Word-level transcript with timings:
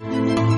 Música 0.00 0.57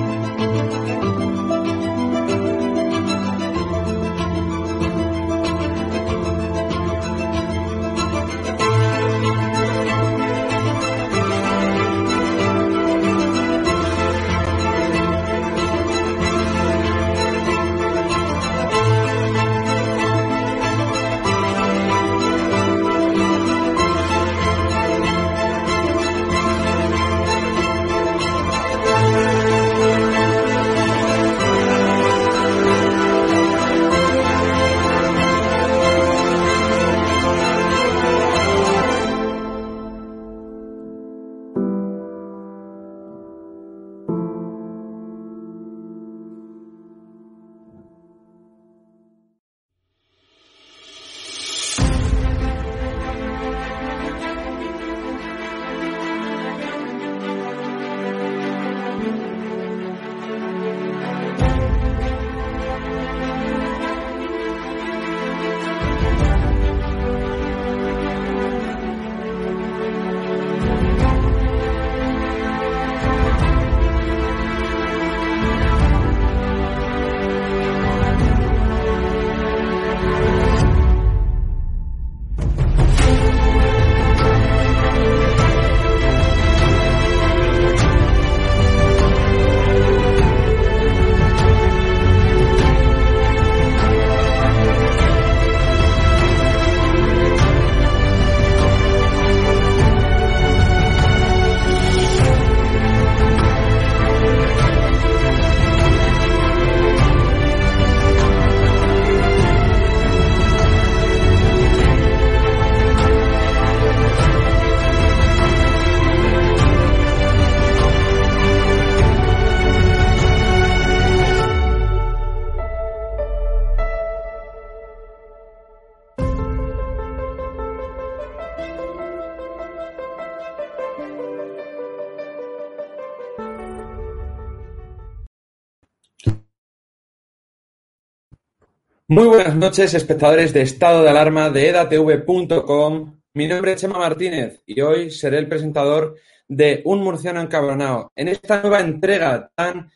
Muy 139.11 139.27
buenas 139.27 139.57
noches, 139.57 139.93
espectadores 139.93 140.53
de 140.53 140.61
Estado 140.61 141.03
de 141.03 141.09
Alarma 141.09 141.49
de 141.49 141.67
edatv.com. 141.67 143.19
Mi 143.33 143.45
nombre 143.45 143.73
es 143.73 143.81
Chema 143.81 143.99
Martínez 143.99 144.63
y 144.65 144.79
hoy 144.79 145.11
seré 145.11 145.37
el 145.39 145.49
presentador 145.49 146.15
de 146.47 146.81
Un 146.85 147.03
Murciano 147.03 147.41
Encabronado. 147.41 148.13
En 148.15 148.29
esta 148.29 148.61
nueva 148.61 148.79
entrega 148.79 149.51
tan, 149.53 149.91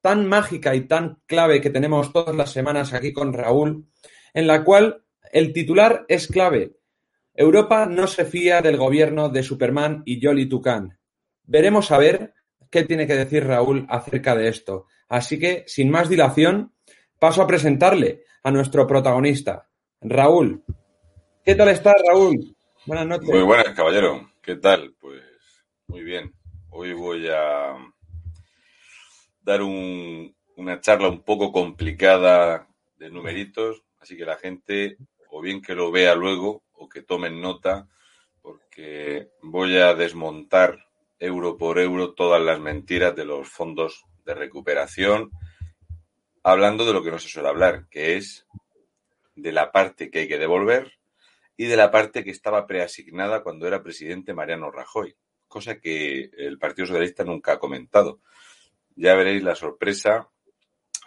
tan 0.00 0.26
mágica 0.26 0.74
y 0.74 0.88
tan 0.88 1.22
clave 1.26 1.60
que 1.60 1.70
tenemos 1.70 2.12
todas 2.12 2.34
las 2.34 2.50
semanas 2.50 2.92
aquí 2.94 3.12
con 3.12 3.32
Raúl, 3.32 3.86
en 4.34 4.48
la 4.48 4.64
cual 4.64 5.04
el 5.30 5.52
titular 5.52 6.04
es 6.08 6.26
clave. 6.26 6.78
Europa 7.34 7.86
no 7.86 8.08
se 8.08 8.24
fía 8.24 8.60
del 8.60 8.76
gobierno 8.76 9.28
de 9.28 9.44
Superman 9.44 10.02
y 10.04 10.20
Jolly 10.20 10.48
Tucán. 10.48 10.98
Veremos 11.44 11.92
a 11.92 11.98
ver 11.98 12.34
qué 12.70 12.82
tiene 12.82 13.06
que 13.06 13.14
decir 13.14 13.46
Raúl 13.46 13.86
acerca 13.88 14.34
de 14.34 14.48
esto. 14.48 14.86
Así 15.08 15.38
que, 15.38 15.62
sin 15.68 15.92
más 15.92 16.08
dilación, 16.08 16.72
paso 17.18 17.42
a 17.42 17.46
presentarle 17.46 18.24
a 18.42 18.50
nuestro 18.50 18.86
protagonista, 18.86 19.68
Raúl. 20.00 20.62
¿Qué 21.44 21.54
tal 21.54 21.68
estás, 21.68 21.96
Raúl? 22.06 22.56
Buenas 22.86 23.06
noches. 23.06 23.28
Muy 23.28 23.42
buenas, 23.42 23.74
caballero. 23.74 24.30
¿Qué 24.42 24.56
tal? 24.56 24.94
Pues 25.00 25.22
muy 25.88 26.02
bien. 26.02 26.32
Hoy 26.70 26.92
voy 26.92 27.28
a 27.28 27.74
dar 29.42 29.62
una 29.62 30.80
charla 30.80 31.08
un 31.08 31.22
poco 31.22 31.50
complicada 31.50 32.68
de 32.98 33.10
numeritos, 33.10 33.82
así 34.00 34.16
que 34.16 34.24
la 34.24 34.36
gente, 34.36 34.96
o 35.30 35.40
bien 35.40 35.60
que 35.60 35.74
lo 35.74 35.90
vea 35.90 36.14
luego, 36.14 36.62
o 36.72 36.88
que 36.88 37.02
tomen 37.02 37.40
nota, 37.40 37.88
porque 38.40 39.30
voy 39.42 39.76
a 39.78 39.94
desmontar 39.94 40.86
euro 41.18 41.56
por 41.56 41.78
euro 41.78 42.14
todas 42.14 42.40
las 42.40 42.60
mentiras 42.60 43.16
de 43.16 43.24
los 43.24 43.48
fondos 43.48 44.04
de 44.24 44.34
recuperación 44.34 45.30
hablando 46.52 46.86
de 46.86 46.94
lo 46.94 47.02
que 47.02 47.10
no 47.10 47.18
se 47.18 47.28
suele 47.28 47.48
hablar, 47.48 47.86
que 47.90 48.16
es 48.16 48.46
de 49.36 49.52
la 49.52 49.70
parte 49.70 50.10
que 50.10 50.20
hay 50.20 50.28
que 50.28 50.38
devolver 50.38 50.98
y 51.56 51.66
de 51.66 51.76
la 51.76 51.90
parte 51.90 52.24
que 52.24 52.30
estaba 52.30 52.66
preasignada 52.66 53.42
cuando 53.42 53.66
era 53.66 53.82
presidente 53.82 54.32
Mariano 54.32 54.70
Rajoy, 54.70 55.14
cosa 55.46 55.78
que 55.78 56.30
el 56.38 56.58
Partido 56.58 56.86
Socialista 56.86 57.22
nunca 57.22 57.52
ha 57.52 57.58
comentado. 57.58 58.20
Ya 58.96 59.14
veréis 59.14 59.42
la 59.42 59.54
sorpresa, 59.54 60.30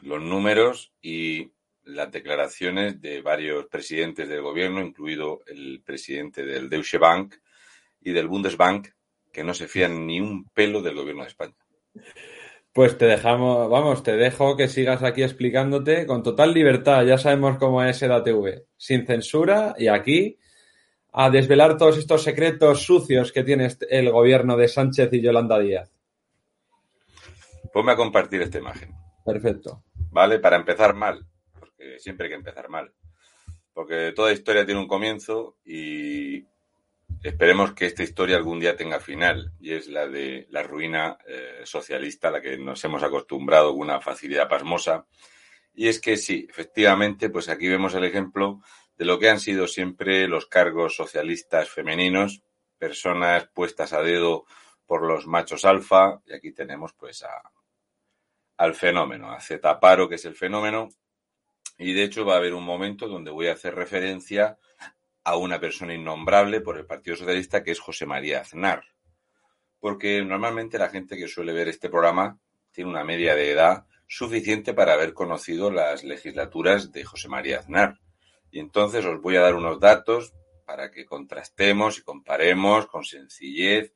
los 0.01 0.21
números 0.21 0.93
y 1.01 1.51
las 1.85 2.11
declaraciones 2.11 3.01
de 3.01 3.21
varios 3.21 3.65
presidentes 3.65 4.29
del 4.29 4.41
gobierno, 4.41 4.81
incluido 4.81 5.41
el 5.47 5.81
presidente 5.83 6.45
del 6.45 6.69
Deutsche 6.69 6.99
Bank 6.99 7.35
y 7.99 8.11
del 8.11 8.27
Bundesbank, 8.27 8.89
que 9.31 9.43
no 9.43 9.53
se 9.53 9.67
fían 9.67 10.05
ni 10.05 10.19
un 10.21 10.45
pelo 10.49 10.81
del 10.81 10.95
gobierno 10.95 11.23
de 11.23 11.29
España. 11.29 11.55
Pues 12.73 12.97
te 12.97 13.05
dejamos, 13.05 13.69
vamos, 13.69 14.01
te 14.01 14.15
dejo 14.15 14.55
que 14.55 14.69
sigas 14.69 15.03
aquí 15.03 15.23
explicándote 15.23 16.05
con 16.05 16.23
total 16.23 16.53
libertad. 16.53 17.03
Ya 17.05 17.17
sabemos 17.17 17.57
cómo 17.57 17.83
es 17.83 18.01
EDATV, 18.01 18.63
sin 18.77 19.05
censura 19.05 19.75
y 19.77 19.87
aquí 19.87 20.37
a 21.11 21.29
desvelar 21.29 21.77
todos 21.77 21.97
estos 21.97 22.23
secretos 22.23 22.83
sucios 22.83 23.33
que 23.33 23.43
tiene 23.43 23.65
este, 23.65 23.97
el 23.97 24.09
gobierno 24.09 24.55
de 24.55 24.69
Sánchez 24.69 25.11
y 25.11 25.21
Yolanda 25.21 25.59
Díaz. 25.59 25.91
Ponme 27.73 27.91
a 27.91 27.97
compartir 27.97 28.41
esta 28.41 28.57
imagen. 28.57 28.95
Perfecto. 29.25 29.83
Vale, 30.09 30.39
para 30.39 30.55
empezar 30.55 30.93
mal, 30.93 31.25
porque 31.59 31.99
siempre 31.99 32.25
hay 32.25 32.31
que 32.31 32.37
empezar 32.37 32.69
mal. 32.69 32.93
Porque 33.73 34.13
toda 34.15 34.31
historia 34.31 34.65
tiene 34.65 34.81
un 34.81 34.87
comienzo 34.87 35.57
y 35.65 36.45
Esperemos 37.23 37.73
que 37.73 37.85
esta 37.85 38.01
historia 38.01 38.35
algún 38.35 38.59
día 38.59 38.75
tenga 38.75 38.99
final 38.99 39.53
y 39.59 39.73
es 39.73 39.87
la 39.87 40.07
de 40.07 40.47
la 40.49 40.63
ruina 40.63 41.19
eh, 41.27 41.61
socialista 41.65 42.29
a 42.29 42.31
la 42.31 42.41
que 42.41 42.57
nos 42.57 42.83
hemos 42.83 43.03
acostumbrado 43.03 43.71
con 43.71 43.81
una 43.81 44.01
facilidad 44.01 44.49
pasmosa. 44.49 45.05
Y 45.71 45.87
es 45.87 46.01
que 46.01 46.17
sí, 46.17 46.47
efectivamente, 46.49 47.29
pues 47.29 47.47
aquí 47.47 47.67
vemos 47.67 47.93
el 47.93 48.05
ejemplo 48.05 48.61
de 48.97 49.05
lo 49.05 49.19
que 49.19 49.29
han 49.29 49.39
sido 49.39 49.67
siempre 49.67 50.27
los 50.27 50.47
cargos 50.47 50.95
socialistas 50.95 51.69
femeninos, 51.69 52.41
personas 52.79 53.47
puestas 53.53 53.93
a 53.93 54.01
dedo 54.01 54.45
por 54.87 55.03
los 55.03 55.27
machos 55.27 55.63
alfa, 55.63 56.21
y 56.25 56.33
aquí 56.33 56.51
tenemos 56.51 56.93
pues 56.93 57.23
a, 57.23 57.51
al 58.57 58.73
fenómeno, 58.73 59.31
a 59.31 59.39
Zetaparo, 59.39 60.09
que 60.09 60.15
es 60.15 60.25
el 60.25 60.35
fenómeno, 60.35 60.89
y 61.77 61.93
de 61.93 62.03
hecho 62.03 62.25
va 62.25 62.33
a 62.33 62.37
haber 62.37 62.55
un 62.55 62.63
momento 62.63 63.07
donde 63.07 63.31
voy 63.31 63.47
a 63.47 63.53
hacer 63.53 63.75
referencia 63.75 64.57
a 65.23 65.37
una 65.37 65.59
persona 65.59 65.93
innombrable 65.93 66.61
por 66.61 66.77
el 66.77 66.85
Partido 66.85 67.15
Socialista, 67.15 67.63
que 67.63 67.71
es 67.71 67.79
José 67.79 68.05
María 68.05 68.41
Aznar. 68.41 68.83
Porque 69.79 70.21
normalmente 70.23 70.77
la 70.77 70.89
gente 70.89 71.17
que 71.17 71.27
suele 71.27 71.53
ver 71.53 71.67
este 71.67 71.89
programa 71.89 72.39
tiene 72.71 72.89
una 72.89 73.03
media 73.03 73.35
de 73.35 73.51
edad 73.51 73.85
suficiente 74.07 74.73
para 74.73 74.93
haber 74.93 75.13
conocido 75.13 75.71
las 75.71 76.03
legislaturas 76.03 76.91
de 76.91 77.03
José 77.03 77.27
María 77.29 77.59
Aznar. 77.59 77.99
Y 78.51 78.59
entonces 78.59 79.05
os 79.05 79.21
voy 79.21 79.37
a 79.37 79.41
dar 79.41 79.55
unos 79.55 79.79
datos 79.79 80.33
para 80.65 80.91
que 80.91 81.05
contrastemos 81.05 81.97
y 81.97 82.03
comparemos 82.03 82.87
con 82.87 83.03
sencillez 83.03 83.93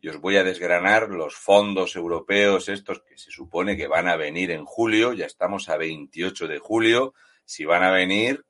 y 0.00 0.08
os 0.08 0.20
voy 0.20 0.36
a 0.36 0.44
desgranar 0.44 1.08
los 1.08 1.34
fondos 1.34 1.96
europeos 1.96 2.68
estos 2.68 3.02
que 3.02 3.18
se 3.18 3.30
supone 3.30 3.76
que 3.76 3.88
van 3.88 4.08
a 4.08 4.16
venir 4.16 4.50
en 4.50 4.64
julio, 4.64 5.12
ya 5.12 5.26
estamos 5.26 5.68
a 5.68 5.76
28 5.76 6.46
de 6.46 6.58
julio, 6.58 7.14
si 7.44 7.64
van 7.64 7.82
a 7.82 7.90
venir, 7.90 8.44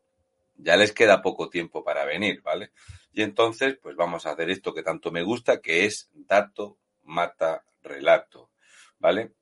ya 0.58 0.76
les 0.76 0.93
queda 0.93 1.22
poco 1.22 1.49
tiempo 1.49 1.82
para 1.82 2.05
venir, 2.05 2.43
¿vale? 2.43 2.72
Y 3.12 3.22
entonces, 3.22 3.78
pues 3.81 3.96
vamos 3.96 4.26
a 4.26 4.32
hacer 4.32 4.50
esto 4.50 4.75
que 4.75 4.82
tanto 4.82 5.10
me 5.10 5.22
gusta, 5.22 5.60
que 5.60 5.87
es 5.87 6.10
dato 6.12 6.78
mata 7.05 7.64
relato, 7.82 8.50
¿vale? 8.99 9.32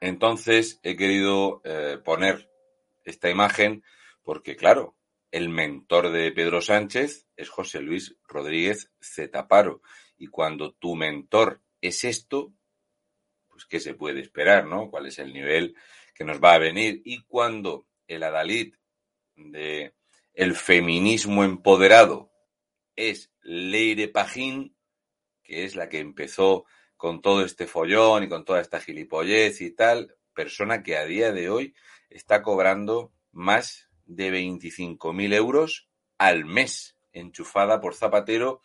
Entonces 0.00 0.80
he 0.82 0.96
querido 0.96 1.62
eh, 1.64 1.98
poner 2.04 2.50
esta 3.04 3.30
imagen 3.30 3.82
porque, 4.22 4.56
claro, 4.56 4.96
el 5.30 5.48
mentor 5.48 6.10
de 6.10 6.30
Pedro 6.32 6.60
Sánchez 6.60 7.26
es 7.36 7.48
José 7.48 7.80
Luis 7.80 8.16
Rodríguez 8.28 8.90
Zetaparo. 9.00 9.82
Y 10.16 10.28
cuando 10.28 10.72
tu 10.74 10.94
mentor 10.94 11.60
es 11.80 12.04
esto, 12.04 12.52
pues 13.48 13.66
qué 13.66 13.80
se 13.80 13.94
puede 13.94 14.20
esperar, 14.20 14.66
¿no? 14.66 14.90
¿Cuál 14.90 15.06
es 15.06 15.18
el 15.18 15.32
nivel 15.32 15.74
que 16.14 16.24
nos 16.24 16.42
va 16.42 16.54
a 16.54 16.58
venir? 16.58 17.02
Y 17.04 17.22
cuando 17.24 17.86
el 18.06 18.22
adalid 18.22 18.74
de 19.36 19.94
el 20.34 20.56
feminismo 20.56 21.44
empoderado 21.44 22.30
es 22.96 23.32
Leire 23.42 24.08
Pajín, 24.08 24.76
que 25.42 25.64
es 25.64 25.76
la 25.76 25.88
que 25.88 26.00
empezó 26.00 26.64
con 26.96 27.20
todo 27.20 27.44
este 27.44 27.66
follón 27.66 28.24
y 28.24 28.28
con 28.28 28.44
toda 28.44 28.60
esta 28.60 28.80
gilipollez 28.80 29.60
y 29.60 29.70
tal, 29.70 30.16
persona 30.34 30.82
que 30.82 30.96
a 30.96 31.04
día 31.04 31.32
de 31.32 31.50
hoy 31.50 31.74
está 32.10 32.42
cobrando 32.42 33.12
más 33.30 33.88
de 34.06 34.32
25.000 34.32 35.34
euros 35.34 35.88
al 36.18 36.44
mes, 36.44 36.96
enchufada 37.12 37.80
por 37.80 37.94
Zapatero 37.94 38.60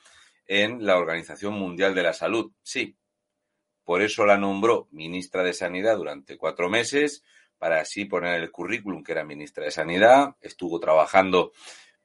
en 0.47 0.85
la 0.85 0.97
Organización 0.97 1.53
Mundial 1.53 1.93
de 1.93 2.03
la 2.03 2.13
Salud. 2.13 2.51
Sí, 2.63 2.97
por 3.83 4.01
eso 4.01 4.25
la 4.25 4.37
nombró 4.37 4.87
ministra 4.91 5.43
de 5.43 5.53
Sanidad 5.53 5.97
durante 5.97 6.37
cuatro 6.37 6.69
meses, 6.69 7.23
para 7.59 7.81
así 7.81 8.05
poner 8.05 8.39
el 8.39 8.51
currículum 8.51 9.03
que 9.03 9.11
era 9.11 9.23
ministra 9.23 9.65
de 9.65 9.71
Sanidad, 9.71 10.35
estuvo 10.41 10.79
trabajando 10.79 11.51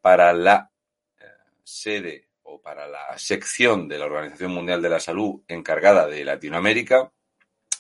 para 0.01 0.33
la 0.35 0.71
eh, 1.19 1.25
sede 1.63 2.29
o 2.43 2.61
para 2.61 2.87
la 2.87 3.17
sección 3.17 3.89
de 3.89 3.99
la 3.99 4.07
Organización 4.07 4.53
Mundial 4.53 4.83
de 4.83 4.91
la 4.91 5.01
Salud 5.01 5.43
encargada 5.49 6.07
de 6.07 6.25
Latinoamérica, 6.25 7.13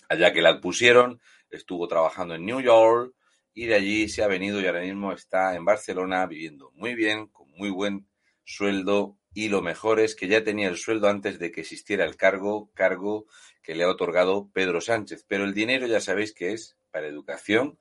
allá 0.09 0.33
que 0.33 0.41
la 0.41 0.61
pusieron, 0.61 1.21
estuvo 1.51 1.87
trabajando 1.89 2.35
en 2.37 2.47
New 2.47 2.61
York 2.61 3.15
y 3.53 3.67
de 3.67 3.75
allí 3.75 4.09
se 4.09 4.23
ha 4.23 4.29
venido 4.29 4.61
y 4.61 4.67
ahora 4.67 4.81
mismo 4.81 5.13
está 5.13 5.55
en 5.55 5.65
Barcelona 5.65 6.27
viviendo 6.27 6.71
muy 6.75 6.95
bien, 6.95 7.27
con 7.27 7.51
muy 7.51 7.71
buen 7.71 8.09
sueldo 8.45 9.19
y 9.35 9.49
lo 9.49 9.63
mejor 9.63 9.99
es 9.99 10.15
que 10.15 10.29
ya 10.29 10.45
tenía 10.45 10.69
el 10.69 10.77
sueldo 10.77 11.09
antes 11.09 11.41
de 11.41 11.51
que 11.51 11.63
existiera 11.63 12.05
el 12.05 12.17
cargo, 12.17 12.71
cargo 12.73 13.27
que 13.63 13.75
le 13.75 13.83
ha 13.83 13.89
otorgado 13.89 14.49
Pedro 14.53 14.81
Sánchez. 14.81 15.25
Pero 15.27 15.45
el 15.45 15.55
dinero 15.55 15.89
ya 15.89 16.01
sabéis 16.01 16.33
que 16.33 16.53
es 16.53 16.77
para 16.95 17.09
educación 17.09 17.77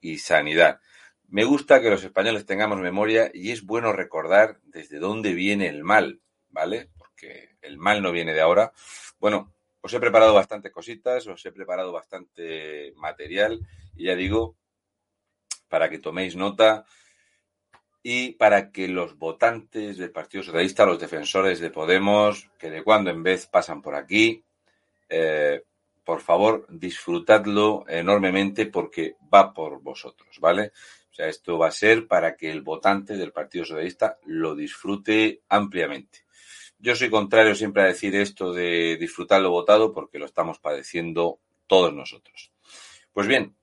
y 0.00 0.18
sanidad. 0.18 0.80
Me 1.26 1.42
gusta 1.42 1.82
que 1.82 1.90
los 1.90 2.04
españoles 2.04 2.46
tengamos 2.46 2.78
memoria 2.78 3.28
y 3.34 3.50
es 3.50 3.66
bueno 3.66 3.92
recordar 3.92 4.60
desde 4.62 5.00
dónde 5.00 5.34
viene 5.34 5.66
el 5.66 5.82
mal, 5.82 6.20
¿vale? 6.48 6.88
Porque 6.96 7.56
el 7.60 7.76
mal 7.76 8.02
no 8.02 8.12
viene 8.12 8.34
de 8.34 8.40
ahora. 8.40 8.72
Bueno, 9.18 9.52
os 9.80 9.92
he 9.92 9.98
preparado 9.98 10.32
bastantes 10.32 10.70
cositas, 10.70 11.26
os 11.26 11.44
he 11.44 11.50
preparado 11.50 11.90
bastante 11.90 12.92
material 12.94 13.58
y 13.96 14.04
ya 14.04 14.14
digo, 14.14 14.56
para 15.68 15.90
que 15.90 15.98
toméis 15.98 16.36
nota 16.36 16.86
y 18.00 18.34
para 18.34 18.70
que 18.70 18.86
los 18.86 19.18
votantes 19.18 19.98
del 19.98 20.12
Partido 20.12 20.44
Socialista, 20.44 20.86
los 20.86 21.00
defensores 21.00 21.58
de 21.58 21.70
Podemos, 21.70 22.48
que 22.60 22.70
de 22.70 22.84
cuando 22.84 23.10
en 23.10 23.24
vez 23.24 23.48
pasan 23.48 23.82
por 23.82 23.96
aquí, 23.96 24.44
eh, 25.08 25.64
por 26.04 26.20
favor, 26.20 26.66
disfrutadlo 26.68 27.84
enormemente 27.88 28.66
porque 28.66 29.16
va 29.32 29.52
por 29.52 29.80
vosotros, 29.82 30.38
¿vale? 30.40 30.72
O 31.10 31.14
sea, 31.14 31.28
esto 31.28 31.58
va 31.58 31.68
a 31.68 31.72
ser 31.72 32.06
para 32.06 32.36
que 32.36 32.50
el 32.50 32.62
votante 32.62 33.16
del 33.16 33.32
Partido 33.32 33.64
Socialista 33.64 34.18
lo 34.24 34.54
disfrute 34.54 35.42
ampliamente. 35.48 36.24
Yo 36.78 36.96
soy 36.96 37.10
contrario 37.10 37.54
siempre 37.54 37.82
a 37.82 37.86
decir 37.86 38.16
esto 38.16 38.52
de 38.52 38.96
disfrutar 38.96 39.40
lo 39.40 39.50
votado 39.50 39.92
porque 39.92 40.18
lo 40.18 40.26
estamos 40.26 40.58
padeciendo 40.58 41.38
todos 41.66 41.94
nosotros. 41.94 42.50
Pues 43.12 43.28
bien, 43.28 43.54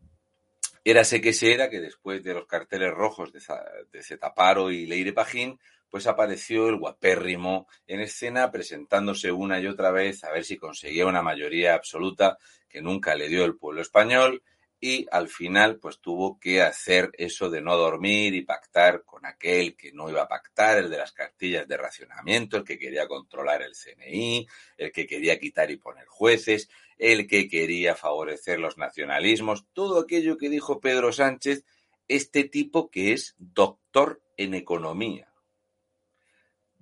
érase 0.83 1.19
que 1.19 1.33
se 1.33 1.53
era 1.53 1.69
que 1.69 1.81
después 1.81 2.23
de 2.23 2.33
los 2.33 2.45
carteles 2.45 2.93
rojos 2.93 3.31
de, 3.33 4.03
Zetaparo 4.03 4.71
y 4.71 4.85
Leire 4.85 5.11
Pajín, 5.11 5.59
pues 5.89 6.07
apareció 6.07 6.69
el 6.69 6.77
guapérrimo 6.77 7.67
en 7.87 8.01
escena 8.01 8.51
presentándose 8.51 9.31
una 9.31 9.59
y 9.59 9.67
otra 9.67 9.91
vez 9.91 10.23
a 10.23 10.31
ver 10.31 10.43
si 10.43 10.57
conseguía 10.57 11.05
una 11.05 11.21
mayoría 11.21 11.73
absoluta 11.73 12.37
que 12.67 12.81
nunca 12.81 13.15
le 13.15 13.27
dio 13.27 13.45
el 13.45 13.57
pueblo 13.57 13.81
español 13.81 14.43
y 14.81 15.07
al 15.11 15.27
final 15.27 15.77
pues 15.77 15.99
tuvo 15.99 16.39
que 16.39 16.61
hacer 16.61 17.11
eso 17.17 17.49
de 17.49 17.61
no 17.61 17.75
dormir 17.75 18.33
y 18.33 18.43
pactar 18.43 19.03
con 19.03 19.25
aquel 19.25 19.75
que 19.75 19.91
no 19.91 20.09
iba 20.09 20.21
a 20.21 20.27
pactar, 20.27 20.77
el 20.77 20.89
de 20.89 20.97
las 20.97 21.11
cartillas 21.11 21.67
de 21.67 21.75
racionamiento, 21.75 22.57
el 22.57 22.63
que 22.63 22.79
quería 22.79 23.07
controlar 23.07 23.61
el 23.61 23.73
CNI, 23.75 24.47
el 24.77 24.91
que 24.91 25.05
quería 25.05 25.37
quitar 25.37 25.69
y 25.69 25.77
poner 25.77 26.05
jueces, 26.07 26.69
el 26.97 27.27
que 27.27 27.49
quería 27.49 27.95
favorecer 27.95 28.59
los 28.59 28.77
nacionalismos, 28.77 29.65
todo 29.73 29.99
aquello 29.99 30.37
que 30.37 30.49
dijo 30.49 30.79
Pedro 30.79 31.11
Sánchez, 31.11 31.65
este 32.07 32.45
tipo 32.45 32.89
que 32.89 33.11
es 33.11 33.35
doctor 33.37 34.21
en 34.37 34.53
economía 34.53 35.28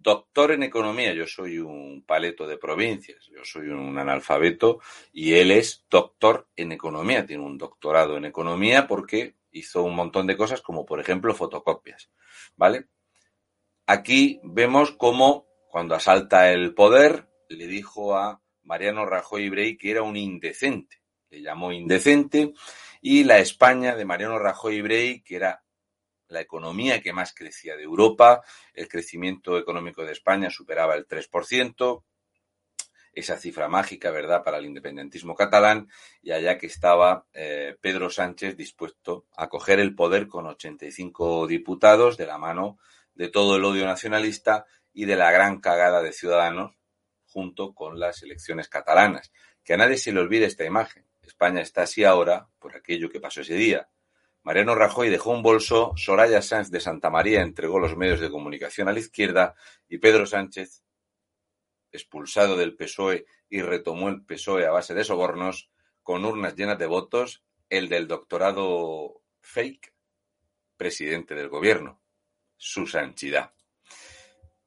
doctor 0.08 0.54
en 0.54 0.64
economía, 0.64 1.14
yo 1.14 1.28
soy 1.28 1.60
un 1.60 2.02
paleto 2.08 2.48
de 2.48 2.58
provincias, 2.58 3.26
yo 3.30 3.44
soy 3.44 3.68
un 3.68 3.98
analfabeto 3.98 4.80
y 5.12 5.34
él 5.34 5.52
es 5.52 5.86
doctor 5.90 6.48
en 6.56 6.72
economía, 6.72 7.26
tiene 7.26 7.44
un 7.44 7.58
doctorado 7.58 8.16
en 8.16 8.24
economía 8.24 8.88
porque 8.88 9.36
hizo 9.52 9.84
un 9.84 9.98
montón 9.98 10.26
de 10.26 10.38
cosas 10.38 10.62
como 10.62 10.86
por 10.86 11.02
ejemplo 11.02 11.36
fotocopias, 11.36 12.10
¿vale? 12.56 12.86
Aquí 13.86 14.40
vemos 14.44 14.92
cómo 14.92 15.46
cuando 15.68 15.94
asalta 15.94 16.54
el 16.54 16.74
poder 16.74 17.28
le 17.50 17.68
dijo 17.68 18.16
a 18.16 18.42
Mariano 18.64 19.06
Rajoy 19.06 19.50
Brey 19.50 19.76
que 19.76 19.92
era 19.92 20.04
un 20.04 20.16
indecente, 20.16 21.02
le 21.32 21.42
llamó 21.42 21.74
indecente. 21.74 22.54
Y 23.02 23.26
la 23.26 23.40
España 23.40 23.94
de 23.98 24.06
Mariano 24.06 24.40
Rajoy 24.40 24.82
Brey 24.82 25.22
que 25.22 25.36
era 25.36 25.66
la 26.28 26.42
economía 26.42 27.02
que 27.02 27.14
más 27.14 27.34
crecía 27.34 27.76
de 27.76 27.84
Europa, 27.84 28.42
el 28.74 28.88
crecimiento 28.88 29.58
económico 29.58 30.04
de 30.04 30.12
España 30.12 30.50
superaba 30.50 30.96
el 30.96 31.08
3%, 31.08 32.04
esa 33.14 33.38
cifra 33.38 33.68
mágica, 33.68 34.12
¿verdad?, 34.12 34.44
para 34.44 34.58
el 34.58 34.66
independentismo 34.66 35.36
catalán, 35.36 35.90
y 36.22 36.32
allá 36.32 36.58
que 36.58 36.68
estaba 36.68 37.26
eh, 37.34 37.76
Pedro 37.82 38.10
Sánchez 38.10 38.56
dispuesto 38.56 39.26
a 39.36 39.50
coger 39.50 39.80
el 39.80 39.96
poder 39.96 40.28
con 40.28 40.46
85 40.46 41.48
diputados 41.48 42.18
de 42.18 42.28
la 42.28 42.38
mano 42.38 42.78
de 43.16 43.30
todo 43.30 43.56
el 43.56 43.66
odio 43.66 43.86
nacionalista 43.86 44.66
y 44.94 45.06
de 45.06 45.16
la 45.16 45.32
gran 45.32 45.60
cagada 45.60 46.04
de 46.04 46.14
ciudadanos 46.14 46.78
junto 47.26 47.74
con 47.74 48.00
las 48.00 48.22
elecciones 48.22 48.70
catalanas. 48.70 49.32
Que 49.64 49.74
a 49.74 49.78
nadie 49.78 49.98
se 49.98 50.12
le 50.12 50.20
olvide 50.20 50.46
esta 50.46 50.66
imagen. 50.66 51.08
España 51.22 51.62
está 51.62 51.84
así 51.84 52.04
ahora 52.04 52.48
por 52.60 52.76
aquello 52.76 53.10
que 53.10 53.20
pasó 53.20 53.42
ese 53.42 53.56
día. 53.56 53.90
Mariano 54.48 54.76
Rajoy 54.76 55.10
dejó 55.10 55.32
un 55.32 55.44
bolso, 55.44 55.92
Soraya 55.98 56.42
Sánchez 56.42 56.72
de 56.72 56.80
Santa 56.80 57.10
María 57.10 57.42
entregó 57.42 57.80
los 57.80 57.98
medios 57.98 58.22
de 58.22 58.32
comunicación 58.32 58.88
a 58.88 58.94
la 58.94 59.00
izquierda 59.00 59.56
y 59.90 59.98
Pedro 59.98 60.26
Sánchez, 60.26 60.86
expulsado 61.92 62.56
del 62.56 62.74
PSOE 62.74 63.26
y 63.50 63.62
retomó 63.62 64.08
el 64.08 64.24
PSOE 64.24 64.66
a 64.66 64.72
base 64.72 64.94
de 64.94 65.04
sobornos, 65.04 65.70
con 66.02 66.24
urnas 66.24 66.56
llenas 66.56 66.80
de 66.80 66.86
votos, 66.86 67.44
el 67.70 67.90
del 67.90 68.08
doctorado 68.08 69.22
fake, 69.42 69.94
presidente 70.78 71.36
del 71.36 71.50
gobierno, 71.50 72.02
su 72.56 72.88
santidad. 72.88 73.52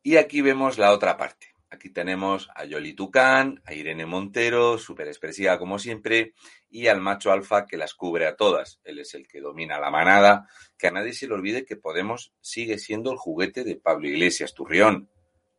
Y 0.02 0.18
aquí 0.18 0.42
vemos 0.42 0.76
la 0.76 0.92
otra 0.92 1.16
parte. 1.16 1.54
Aquí 1.70 1.88
tenemos 1.88 2.50
a 2.54 2.66
Yoli 2.66 2.92
Tucán, 2.92 3.62
a 3.64 3.72
Irene 3.72 4.04
Montero, 4.04 4.76
súper 4.76 5.08
expresiva 5.08 5.58
como 5.58 5.78
siempre, 5.78 6.34
y 6.70 6.86
al 6.86 7.00
macho 7.00 7.32
alfa 7.32 7.66
que 7.66 7.76
las 7.76 7.94
cubre 7.94 8.26
a 8.26 8.36
todas. 8.36 8.80
Él 8.84 9.00
es 9.00 9.14
el 9.14 9.26
que 9.26 9.40
domina 9.40 9.80
la 9.80 9.90
manada. 9.90 10.48
Que 10.78 10.86
a 10.86 10.92
nadie 10.92 11.12
se 11.12 11.26
le 11.26 11.34
olvide 11.34 11.64
que 11.64 11.76
Podemos 11.76 12.32
sigue 12.40 12.78
siendo 12.78 13.10
el 13.10 13.18
juguete 13.18 13.64
de 13.64 13.76
Pablo 13.76 14.08
Iglesias 14.08 14.54
Turrión. 14.54 15.10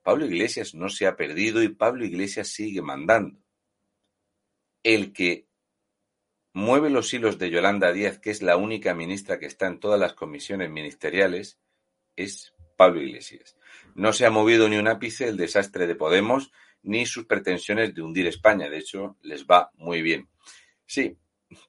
Pablo 0.02 0.26
Iglesias 0.26 0.74
no 0.74 0.90
se 0.90 1.06
ha 1.06 1.16
perdido 1.16 1.62
y 1.62 1.70
Pablo 1.70 2.06
Iglesias 2.06 2.48
sigue 2.48 2.82
mandando. 2.82 3.40
El 4.84 5.14
que 5.14 5.48
mueve 6.54 6.90
los 6.90 7.14
hilos 7.14 7.38
de 7.38 7.50
Yolanda 7.50 7.92
Díaz, 7.92 8.18
que 8.18 8.32
es 8.32 8.42
la 8.42 8.58
única 8.58 8.94
ministra 8.96 9.38
que 9.38 9.46
está 9.46 9.68
en 9.68 9.80
todas 9.80 10.00
las 10.00 10.14
comisiones 10.14 10.70
ministeriales, 10.70 11.60
es 12.16 12.54
Pablo 12.78 13.02
Iglesias. 13.02 13.56
No 13.96 14.14
se 14.14 14.26
ha 14.26 14.32
movido 14.32 14.68
ni 14.70 14.78
un 14.78 14.88
ápice 14.88 15.28
el 15.28 15.38
desastre 15.38 15.88
de 15.88 15.96
Podemos 15.96 16.52
ni 16.84 17.06
sus 17.06 17.26
pretensiones 17.26 17.94
de 17.94 18.02
hundir 18.02 18.28
España. 18.28 18.70
De 18.70 18.80
hecho, 18.80 19.18
les 19.22 19.46
va 19.46 19.72
muy 19.76 20.02
bien. 20.02 20.30
Sí, 20.94 21.18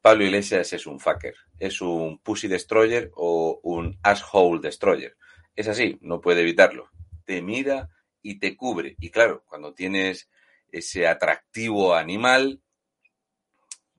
Pablo 0.01 0.25
Iglesias 0.25 0.73
es 0.73 0.85
un 0.85 0.99
fucker, 0.99 1.37
es 1.61 1.81
un 1.81 2.19
pussy 2.19 2.49
destroyer 2.49 3.13
o 3.15 3.61
un 3.63 3.97
asshole 4.03 4.61
destroyer. 4.61 5.17
Es 5.55 5.69
así, 5.69 5.97
no 6.01 6.21
puede 6.21 6.41
evitarlo. 6.41 6.91
Te 7.25 7.41
mira 7.41 7.89
y 8.21 8.41
te 8.41 8.57
cubre. 8.57 8.97
Y 8.99 9.11
claro, 9.11 9.45
cuando 9.47 9.75
tienes 9.75 10.29
ese 10.73 11.07
atractivo 11.07 11.95
animal 11.95 12.61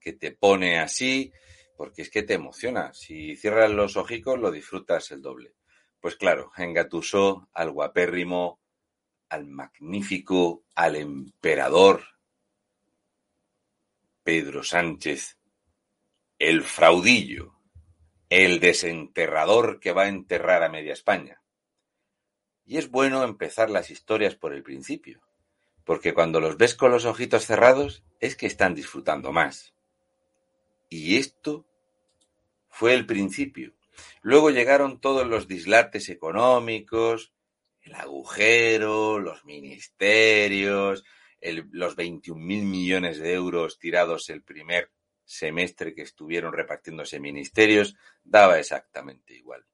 que 0.02 0.12
te 0.12 0.34
pone 0.34 0.78
así, 0.78 1.32
porque 1.78 2.02
es 2.02 2.10
que 2.10 2.24
te 2.24 2.34
emociona. 2.34 2.94
Si 2.94 3.38
cierras 3.38 3.72
los 3.72 3.96
ojicos, 3.96 4.38
lo 4.38 4.52
disfrutas 4.52 5.10
el 5.12 5.22
doble. 5.22 5.54
Pues 6.02 6.18
claro, 6.18 6.52
engatusó 6.58 7.48
al 7.54 7.72
guapérrimo, 7.72 8.60
al 9.30 9.48
magnífico, 9.48 10.66
al 10.76 10.98
emperador 10.98 12.13
Pedro 14.24 14.64
Sánchez, 14.64 15.38
el 16.40 16.64
fraudillo, 16.64 17.60
el 18.30 18.60
desenterrador 18.60 19.80
que 19.80 19.92
va 19.92 20.04
a 20.04 20.08
enterrar 20.08 20.64
a 20.64 20.70
media 20.70 20.94
España. 20.94 21.42
Y 22.66 22.78
es 22.78 22.90
bueno 22.90 23.24
empezar 23.24 23.70
las 23.70 23.92
historias 23.92 24.36
por 24.36 24.54
el 24.54 24.64
principio, 24.64 25.22
porque 25.84 26.14
cuando 26.14 26.40
los 26.40 26.58
ves 26.58 26.74
con 26.74 26.92
los 26.92 27.06
ojitos 27.06 27.46
cerrados 27.46 28.04
es 28.22 28.38
que 28.38 28.48
están 28.48 28.74
disfrutando 28.74 29.34
más. 29.34 29.74
Y 30.90 31.18
esto 31.18 31.66
fue 32.70 32.94
el 32.94 33.06
principio. 33.06 33.74
Luego 34.22 34.50
llegaron 34.50 35.02
todos 35.02 35.28
los 35.28 35.48
dislates 35.50 36.08
económicos, 36.08 37.34
el 37.82 37.94
agujero, 37.96 39.20
los 39.20 39.44
ministerios, 39.44 41.04
los 41.72 41.96
21 41.96 42.40
mil 42.40 42.64
millones 42.64 43.20
de 43.20 43.34
euros 43.34 43.80
tirados 43.80 44.30
el 44.30 44.44
primer 44.44 44.92
semestre 45.26 45.94
que 45.94 46.02
estuvieron 46.02 46.54
repartiéndose 46.54 47.20
ministerios, 47.20 47.96
daba 48.24 48.60
exactamente 48.60 49.34
igual. 49.34 49.66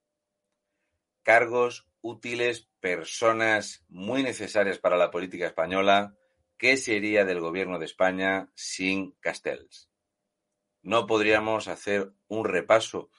Cargos 1.24 1.88
útiles, 2.02 2.70
personas 2.80 3.84
muy 3.90 4.24
necesarias 4.24 4.80
para 4.80 4.98
la 4.98 5.12
política 5.12 5.48
española, 5.48 6.16
¿qué 6.58 6.78
sería 6.78 7.26
del 7.26 7.40
gobierno 7.40 7.80
de 7.80 7.86
España 7.86 8.52
sin 8.56 9.12
Castells? 9.20 9.90
No 10.82 11.08
podríamos 11.08 11.68
hacer 11.68 12.14
un 12.28 12.46
repaso 12.46 13.10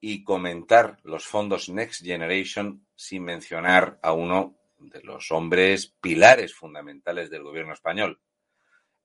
y 0.00 0.24
comentar 0.24 0.98
los 1.02 1.24
fondos 1.26 1.68
Next 1.68 2.04
Generation 2.04 2.86
sin 2.94 3.24
mencionar 3.24 3.98
a 4.02 4.12
uno 4.12 4.58
de 4.78 5.02
los 5.02 5.30
hombres 5.30 5.94
pilares 6.00 6.54
fundamentales 6.54 7.30
del 7.30 7.42
gobierno 7.42 7.72
español, 7.72 8.20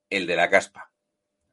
el 0.10 0.28
de 0.28 0.36
la 0.36 0.50
caspa. 0.50 0.92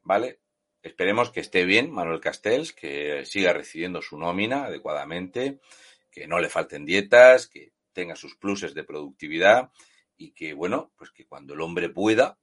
¿Vale? 0.03 0.41
Esperemos 0.83 1.31
que 1.31 1.41
esté 1.41 1.65
bien 1.65 1.91
Manuel 1.91 2.21
Castells, 2.21 2.73
que 2.73 3.25
siga 3.27 3.53
recibiendo 3.53 4.01
su 4.01 4.17
nómina 4.17 4.65
adecuadamente, 4.65 5.61
que 6.11 6.27
no 6.27 6.39
le 6.39 6.49
falten 6.49 6.85
dietas, 6.85 7.49
que 7.49 7.73
tenga 7.93 8.17
sus 8.17 8.37
pluses 8.37 8.75
de 8.75 8.85
productividad 8.85 9.71
y 10.17 10.33
que, 10.33 10.55
bueno, 10.55 10.93
pues 10.97 11.11
que 11.11 11.27
cuando 11.27 11.55
el 11.55 11.61
hombre 11.61 11.89
pueda, 11.89 12.39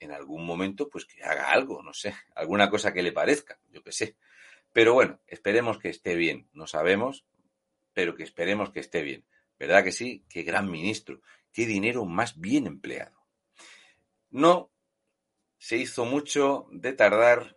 en 0.00 0.12
algún 0.12 0.44
momento, 0.44 0.88
pues 0.88 1.06
que 1.06 1.22
haga 1.22 1.50
algo, 1.50 1.82
no 1.82 1.92
sé, 1.92 2.14
alguna 2.34 2.70
cosa 2.70 2.92
que 2.92 3.02
le 3.02 3.12
parezca, 3.12 3.58
yo 3.70 3.82
qué 3.82 3.92
sé. 3.92 4.16
Pero 4.72 4.94
bueno, 4.94 5.20
esperemos 5.26 5.78
que 5.78 5.88
esté 5.88 6.14
bien, 6.14 6.48
no 6.52 6.66
sabemos, 6.66 7.24
pero 7.94 8.14
que 8.14 8.22
esperemos 8.22 8.70
que 8.70 8.80
esté 8.80 9.02
bien. 9.02 9.24
¿Verdad 9.58 9.84
que 9.84 9.92
sí? 9.92 10.24
Qué 10.28 10.42
gran 10.42 10.70
ministro, 10.70 11.20
qué 11.52 11.66
dinero 11.66 12.04
más 12.04 12.38
bien 12.38 12.66
empleado. 12.66 13.26
No 14.30 14.70
se 15.58 15.76
hizo 15.76 16.04
mucho 16.04 16.66
de 16.70 16.92
tardar 16.92 17.56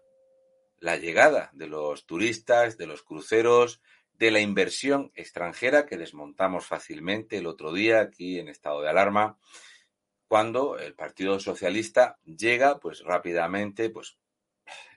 la 0.80 0.98
llegada 0.98 1.52
de 1.54 1.68
los 1.68 2.06
turistas, 2.06 2.78
de 2.78 2.88
los 2.88 3.04
cruceros, 3.04 3.82
de 4.14 4.32
la 4.32 4.40
inversión 4.40 5.12
extranjera 5.16 5.86
que 5.86 5.98
desmontamos 5.98 6.66
fácilmente 6.66 7.38
el 7.38 7.48
otro 7.48 7.74
día 7.74 8.02
aquí 8.02 8.40
en 8.40 8.50
estado 8.50 8.82
de 8.82 8.90
alarma, 8.90 9.38
cuando 10.28 10.78
el 10.78 10.96
Partido 10.96 11.40
Socialista 11.40 12.20
llega 12.24 12.80
pues 12.80 13.04
rápidamente 13.04 13.90
pues 13.90 14.18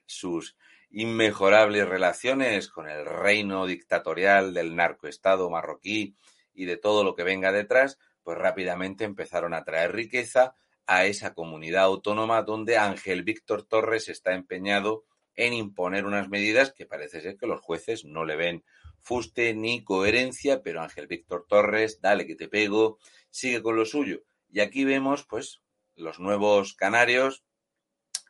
sus 0.07 0.57
inmejorables 0.91 1.89
relaciones 1.89 2.69
con 2.69 2.89
el 2.89 3.05
reino 3.05 3.67
dictatorial 3.67 4.55
del 4.55 4.77
narcoestado 4.77 5.51
marroquí 5.51 6.17
y 6.55 6.65
de 6.65 6.77
todo 6.77 7.05
lo 7.05 7.15
que 7.15 7.25
venga 7.25 7.53
detrás, 7.53 7.99
pues 8.23 8.39
rápidamente 8.39 9.05
empezaron 9.05 9.55
a 9.55 9.65
traer 9.65 9.93
riqueza 9.93 10.55
a 10.87 11.07
esa 11.07 11.35
comunidad 11.35 11.85
autónoma 11.85 12.43
donde 12.43 12.79
Ángel 12.79 13.23
Víctor 13.23 13.65
Torres 13.65 14.09
está 14.09 14.35
empeñado 14.35 15.05
en 15.37 15.53
imponer 15.53 16.07
unas 16.07 16.29
medidas 16.29 16.73
que 16.73 16.87
parece 16.87 17.21
ser 17.21 17.37
que 17.37 17.47
los 17.47 17.61
jueces 17.61 18.05
no 18.05 18.25
le 18.25 18.37
ven 18.37 18.65
fuste 19.01 19.53
ni 19.55 19.85
coherencia, 19.85 20.63
pero 20.63 20.81
Ángel 20.81 21.07
Víctor 21.07 21.47
Torres, 21.47 22.01
dale 22.01 22.27
que 22.27 22.37
te 22.37 22.49
pego, 22.49 22.99
sigue 23.31 23.63
con 23.63 23.77
lo 23.77 23.85
suyo. 23.85 24.23
Y 24.51 24.61
aquí 24.61 24.85
vemos, 24.85 25.27
pues, 25.27 25.61
los 25.95 26.21
nuevos 26.21 26.75
canarios 26.75 27.45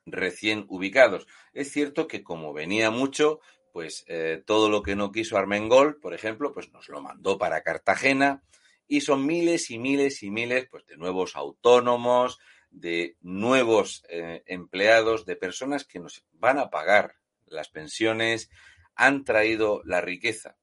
recién 0.06 0.66
ubicados. 0.68 1.26
Es 1.52 1.70
cierto 1.70 2.08
que 2.08 2.22
como 2.22 2.52
venía 2.52 2.90
mucho, 2.90 3.40
pues 3.74 4.06
eh, 4.06 4.42
todo 4.46 4.70
lo 4.70 4.82
que 4.84 4.94
no 4.94 5.10
quiso 5.10 5.36
Armengol, 5.36 5.98
por 5.98 6.14
ejemplo, 6.14 6.52
pues 6.52 6.70
nos 6.70 6.88
lo 6.88 7.00
mandó 7.00 7.38
para 7.38 7.64
Cartagena 7.64 8.44
y 8.86 9.00
son 9.00 9.26
miles 9.26 9.68
y 9.72 9.80
miles 9.80 10.22
y 10.22 10.30
miles 10.30 10.68
pues, 10.70 10.86
de 10.86 10.96
nuevos 10.96 11.34
autónomos, 11.34 12.38
de 12.70 13.16
nuevos 13.20 14.04
eh, 14.08 14.44
empleados, 14.46 15.26
de 15.26 15.34
personas 15.34 15.84
que 15.84 15.98
nos 15.98 16.24
van 16.34 16.60
a 16.60 16.70
pagar 16.70 17.16
las 17.46 17.68
pensiones, 17.68 18.48
han 18.94 19.24
traído 19.24 19.82
la 19.84 20.00
riqueza. 20.00 20.56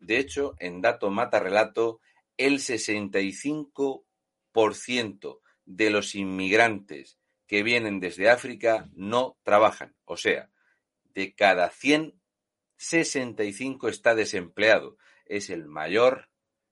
De 0.00 0.18
hecho, 0.18 0.56
en 0.58 0.80
dato 0.80 1.08
mata 1.08 1.38
relato, 1.38 2.00
el 2.36 2.58
65% 2.58 5.40
de 5.66 5.90
los 5.90 6.16
inmigrantes 6.16 7.20
que 7.46 7.62
vienen 7.62 8.00
desde 8.00 8.28
África 8.28 8.90
no 8.92 9.38
trabajan. 9.44 9.94
O 10.04 10.16
sea, 10.16 10.50
de 11.14 11.32
cada 11.36 11.70
100 11.70 12.19
65 12.80 13.88
está 13.88 14.14
desempleado. 14.14 14.96
Es 15.26 15.50
el 15.50 15.66
mayor 15.66 16.30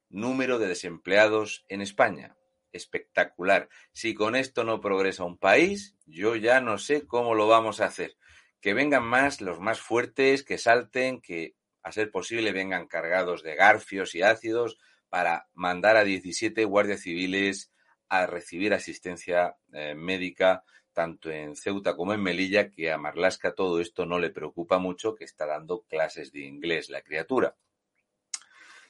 número 0.08 0.58
de 0.58 0.66
desempleados 0.66 1.66
en 1.68 1.82
España. 1.82 2.34
Espectacular. 2.72 3.68
Si 3.92 4.14
con 4.14 4.34
esto 4.34 4.64
no 4.64 4.80
progresa 4.80 5.24
un 5.24 5.36
país, 5.36 5.96
yo 6.06 6.34
ya 6.34 6.62
no 6.62 6.78
sé 6.78 7.06
cómo 7.06 7.34
lo 7.34 7.46
vamos 7.46 7.82
a 7.82 7.84
hacer. 7.84 8.16
Que 8.62 8.72
vengan 8.72 9.04
más 9.04 9.42
los 9.42 9.60
más 9.60 9.80
fuertes, 9.80 10.44
que 10.44 10.56
salten, 10.56 11.20
que 11.20 11.56
a 11.82 11.92
ser 11.92 12.10
posible 12.10 12.52
vengan 12.52 12.86
cargados 12.88 13.42
de 13.42 13.54
garfios 13.54 14.14
y 14.14 14.22
ácidos 14.22 14.78
para 15.10 15.50
mandar 15.52 15.98
a 15.98 16.04
17 16.04 16.64
guardias 16.64 17.02
civiles 17.02 17.70
a 18.08 18.26
recibir 18.26 18.72
asistencia 18.72 19.58
eh, 19.74 19.94
médica 19.94 20.64
tanto 20.98 21.30
en 21.30 21.54
Ceuta 21.54 21.94
como 21.94 22.12
en 22.12 22.20
Melilla, 22.20 22.70
que 22.70 22.90
a 22.90 22.98
Marlasca 22.98 23.54
todo 23.54 23.78
esto 23.80 24.04
no 24.04 24.18
le 24.18 24.30
preocupa 24.30 24.78
mucho, 24.78 25.14
que 25.14 25.22
está 25.22 25.46
dando 25.46 25.82
clases 25.82 26.32
de 26.32 26.40
inglés 26.40 26.90
la 26.90 27.02
criatura. 27.02 27.54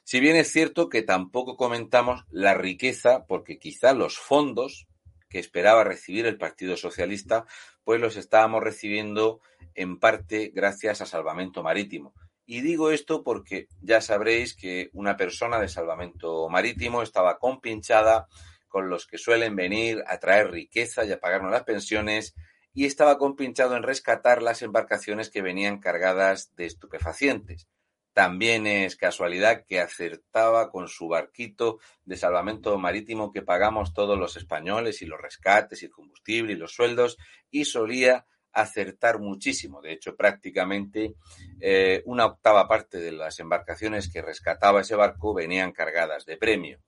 Si 0.05 0.19
bien 0.19 0.35
es 0.35 0.51
cierto 0.51 0.89
que 0.89 1.03
tampoco 1.03 1.59
comentamos 1.59 2.25
la 2.31 2.55
riqueza, 2.55 3.27
porque 3.27 3.59
quizá 3.59 3.93
los 3.93 4.17
fondos 4.17 4.89
que 5.29 5.39
esperaba 5.39 5.85
recibir 5.85 6.25
el 6.25 6.39
Partido 6.39 6.79
Socialista, 6.79 7.45
pues 7.85 8.01
los 8.01 8.17
estábamos 8.17 8.63
recibiendo 8.63 9.43
en 9.75 9.99
parte 9.99 10.51
gracias 10.55 11.03
a 11.03 11.07
Salvamento 11.07 11.63
Marítimo. 11.63 12.15
Y 12.47 12.63
digo 12.63 12.91
esto 12.91 13.23
porque 13.23 13.69
ya 13.83 14.01
sabréis 14.01 14.57
que 14.57 14.89
una 14.95 15.19
persona 15.19 15.61
de 15.61 15.69
Salvamento 15.69 16.49
Marítimo 16.49 17.03
estaba 17.03 17.39
compinchada 17.39 18.29
con 18.69 18.89
los 18.89 19.07
que 19.07 19.19
suelen 19.19 19.57
venir 19.57 20.03
a 20.07 20.19
traer 20.19 20.51
riqueza 20.51 21.05
y 21.05 21.13
a 21.13 21.21
pagarnos 21.21 21.51
las 21.51 21.65
pensiones, 21.65 22.35
y 22.73 22.85
estaba 22.85 23.19
compinchado 23.19 23.77
en 23.77 23.83
rescatar 23.83 24.43
las 24.43 24.63
embarcaciones 24.63 25.31
que 25.31 25.43
venían 25.43 25.81
cargadas 25.81 26.55
de 26.55 26.67
estupefacientes. 26.67 27.67
También 28.13 28.67
es 28.67 28.97
casualidad 28.97 29.65
que 29.67 29.81
acertaba 29.81 30.71
con 30.71 30.89
su 30.89 31.09
barquito 31.09 31.79
de 32.05 32.17
salvamento 32.17 32.77
marítimo 32.79 33.33
que 33.33 33.43
pagamos 33.43 33.93
todos 33.93 34.19
los 34.19 34.37
españoles 34.37 35.03
y 35.03 35.07
los 35.07 35.21
rescates 35.21 35.83
y 35.83 35.87
el 35.87 35.93
combustible 35.93 36.53
y 36.53 36.57
los 36.57 36.73
sueldos 36.73 37.17
y 37.51 37.65
solía 37.65 38.27
acertar 38.53 39.21
muchísimo. 39.21 39.81
De 39.81 39.93
hecho, 39.93 40.17
prácticamente 40.17 41.15
eh, 41.61 42.03
una 42.07 42.27
octava 42.27 42.67
parte 42.67 42.99
de 42.99 43.13
las 43.13 43.39
embarcaciones 43.39 44.11
que 44.13 44.23
rescataba 44.23 44.81
ese 44.81 44.97
barco 44.97 45.33
venían 45.33 45.73
cargadas 45.73 46.27
de 46.27 46.37
premio 46.37 46.81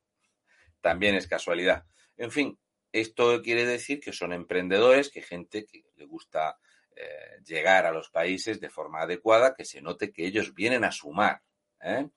también 0.81 1.15
es 1.15 1.27
casualidad. 1.27 1.85
En 2.17 2.31
fin, 2.31 2.59
esto 2.93 3.41
quiere 3.43 3.65
decir 3.67 4.01
que 4.01 4.13
son 4.13 4.33
emprendedores, 4.33 5.11
que 5.11 5.23
gente 5.23 5.67
que 5.67 5.85
le 5.97 6.07
gusta 6.07 6.59
eh, 6.97 7.41
llegar 7.47 7.87
a 7.87 7.93
los 7.93 8.11
países 8.11 8.61
de 8.61 8.69
forma 8.69 9.03
adecuada, 9.03 9.55
que 9.55 9.65
se 9.65 9.81
note 9.81 10.13
que 10.13 10.27
ellos 10.27 10.55
vienen 10.55 10.85
a 10.85 10.93
sumar. 10.93 11.43
¿eh? 11.81 12.09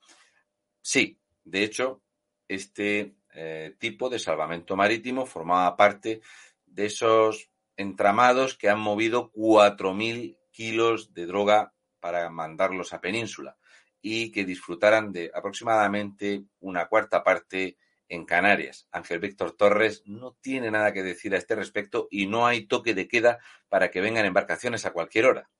Sí, 0.82 1.18
de 1.44 1.62
hecho, 1.62 2.02
este 2.48 3.14
eh, 3.32 3.74
tipo 3.78 4.10
de 4.10 4.18
salvamento 4.18 4.76
marítimo 4.76 5.26
formaba 5.26 5.76
parte 5.76 6.20
de 6.66 6.86
esos 6.86 7.50
entramados 7.76 8.56
que 8.56 8.68
han 8.68 8.80
movido 8.80 9.32
4.000 9.32 10.36
kilos 10.50 11.14
de 11.14 11.26
droga 11.26 11.72
para 12.00 12.28
mandarlos 12.30 12.92
a 12.92 13.00
península 13.00 13.56
y 14.00 14.30
que 14.30 14.44
disfrutaran 14.44 15.12
de 15.12 15.30
aproximadamente 15.34 16.44
una 16.60 16.86
cuarta 16.86 17.24
parte 17.24 17.78
en 18.08 18.24
Canarias. 18.24 18.86
Ángel 18.90 19.20
Víctor 19.20 19.52
Torres 19.52 20.02
no 20.06 20.36
tiene 20.40 20.70
nada 20.70 20.92
que 20.92 21.02
decir 21.02 21.34
a 21.34 21.38
este 21.38 21.54
respecto 21.54 22.08
y 22.10 22.26
no 22.26 22.46
hay 22.46 22.66
toque 22.66 22.94
de 22.94 23.08
queda 23.08 23.38
para 23.68 23.90
que 23.90 24.00
vengan 24.00 24.26
embarcaciones 24.26 24.86
a 24.86 24.92
cualquier 24.92 25.26
hora. 25.26 25.50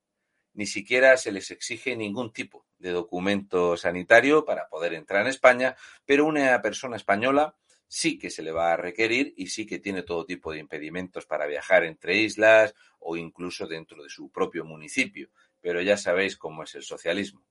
Ni 0.53 0.67
siquiera 0.67 1.17
se 1.17 1.33
les 1.33 1.51
exige 1.51 1.97
ningún 1.97 2.33
tipo 2.33 2.67
de 2.79 2.91
documento 2.91 3.77
sanitario 3.77 4.45
para 4.45 4.69
poder 4.69 4.95
entrar 4.95 5.23
en 5.23 5.29
España, 5.29 5.77
pero 6.05 6.27
una 6.27 6.61
persona 6.63 6.97
española 6.97 7.57
sí 7.89 8.19
que 8.19 8.31
se 8.31 8.43
le 8.43 8.53
va 8.53 8.73
a 8.73 8.77
requerir 8.77 9.35
y 9.37 9.49
sí 9.49 9.67
que 9.67 9.79
tiene 9.79 10.03
todo 10.03 10.25
tipo 10.25 10.53
de 10.53 10.59
impedimentos 10.59 11.27
para 11.27 11.47
viajar 11.47 11.85
entre 11.85 12.17
islas 12.19 12.75
o 13.01 13.17
incluso 13.17 13.67
dentro 13.67 14.03
de 14.03 14.09
su 14.09 14.31
propio 14.31 14.65
municipio. 14.65 15.31
Pero 15.61 15.81
ya 15.83 15.97
sabéis 15.97 16.37
cómo 16.37 16.63
es 16.63 16.75
el 16.75 16.83
socialismo. 16.83 17.45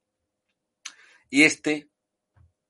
Y 1.29 1.43
este 1.43 1.89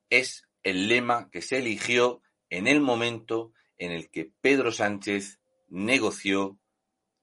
es 0.10 0.48
el 0.64 0.88
lema 0.88 1.30
que 1.30 1.42
se 1.42 1.58
eligió 1.58 2.22
en 2.50 2.68
el 2.68 2.82
momento 2.82 3.54
en 3.78 3.92
el 3.92 4.10
que 4.10 4.32
Pedro 4.42 4.72
Sánchez 4.72 5.40
negoció 5.68 6.60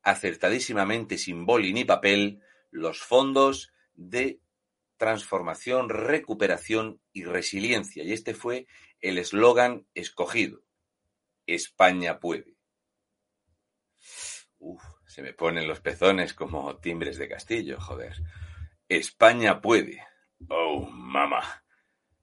acertadísimamente 0.02 1.18
sin 1.18 1.46
boli 1.46 1.72
ni 1.72 1.84
papel 1.84 2.42
los 2.70 3.00
fondos 3.00 3.72
de 3.94 4.40
transformación, 4.96 5.88
recuperación 5.88 7.00
y 7.12 7.24
resiliencia. 7.24 8.04
Y 8.04 8.12
este 8.12 8.34
fue 8.34 8.66
el 9.00 9.18
eslogan 9.18 9.86
escogido. 9.94 10.62
España 11.46 12.20
puede. 12.20 12.56
Uf, 14.58 14.82
se 15.06 15.22
me 15.22 15.32
ponen 15.32 15.66
los 15.66 15.80
pezones 15.80 16.34
como 16.34 16.76
timbres 16.76 17.16
de 17.16 17.28
castillo, 17.28 17.80
joder. 17.80 18.14
España 18.88 19.60
puede. 19.60 20.04
Oh, 20.48 20.86
mamá. 20.90 21.64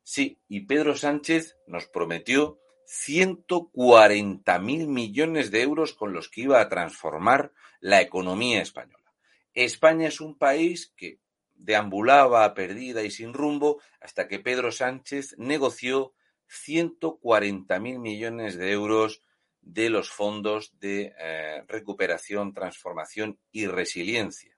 Sí, 0.10 0.40
y 0.48 0.62
Pedro 0.62 0.96
Sánchez 0.96 1.58
nos 1.68 1.88
prometió 1.88 2.62
140 2.86 4.58
mil 4.60 4.88
millones 4.88 5.52
de 5.52 5.62
euros 5.64 5.94
con 5.94 6.14
los 6.14 6.30
que 6.30 6.44
iba 6.44 6.62
a 6.62 6.70
transformar 6.70 7.52
la 7.82 8.00
economía 8.00 8.62
española. 8.62 9.14
España 9.54 10.08
es 10.08 10.22
un 10.22 10.38
país 10.38 10.94
que 10.96 11.20
deambulaba 11.56 12.54
perdida 12.54 13.04
y 13.04 13.12
sin 13.12 13.34
rumbo 13.34 13.82
hasta 14.00 14.30
que 14.30 14.40
Pedro 14.40 14.72
Sánchez 14.72 15.36
negoció 15.40 16.14
140 16.48 17.78
mil 17.82 18.00
millones 18.00 18.58
de 18.58 18.72
euros 18.72 19.22
de 19.60 19.90
los 19.90 20.10
fondos 20.10 20.80
de 20.80 21.14
eh, 21.20 21.66
recuperación, 21.68 22.54
transformación 22.54 23.42
y 23.52 23.68
resiliencia. 23.68 24.57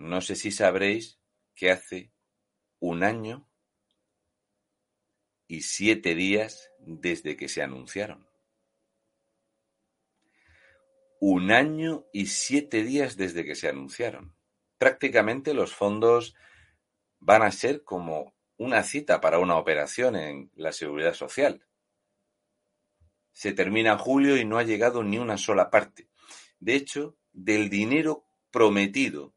No 0.00 0.22
sé 0.22 0.34
si 0.34 0.50
sabréis 0.50 1.20
que 1.54 1.70
hace 1.70 2.10
un 2.78 3.04
año 3.04 3.46
y 5.46 5.60
siete 5.60 6.14
días 6.14 6.70
desde 6.78 7.36
que 7.36 7.50
se 7.50 7.60
anunciaron. 7.60 8.26
Un 11.20 11.50
año 11.50 12.06
y 12.14 12.28
siete 12.28 12.82
días 12.82 13.18
desde 13.18 13.44
que 13.44 13.54
se 13.54 13.68
anunciaron. 13.68 14.34
Prácticamente 14.78 15.52
los 15.52 15.74
fondos 15.74 16.34
van 17.18 17.42
a 17.42 17.52
ser 17.52 17.84
como 17.84 18.34
una 18.56 18.82
cita 18.84 19.20
para 19.20 19.38
una 19.38 19.58
operación 19.58 20.16
en 20.16 20.50
la 20.54 20.72
seguridad 20.72 21.12
social. 21.12 21.66
Se 23.32 23.52
termina 23.52 23.98
julio 23.98 24.38
y 24.38 24.46
no 24.46 24.56
ha 24.56 24.62
llegado 24.62 25.04
ni 25.04 25.18
una 25.18 25.36
sola 25.36 25.68
parte. 25.68 26.08
De 26.58 26.74
hecho, 26.74 27.18
del 27.34 27.68
dinero 27.68 28.24
prometido 28.50 29.34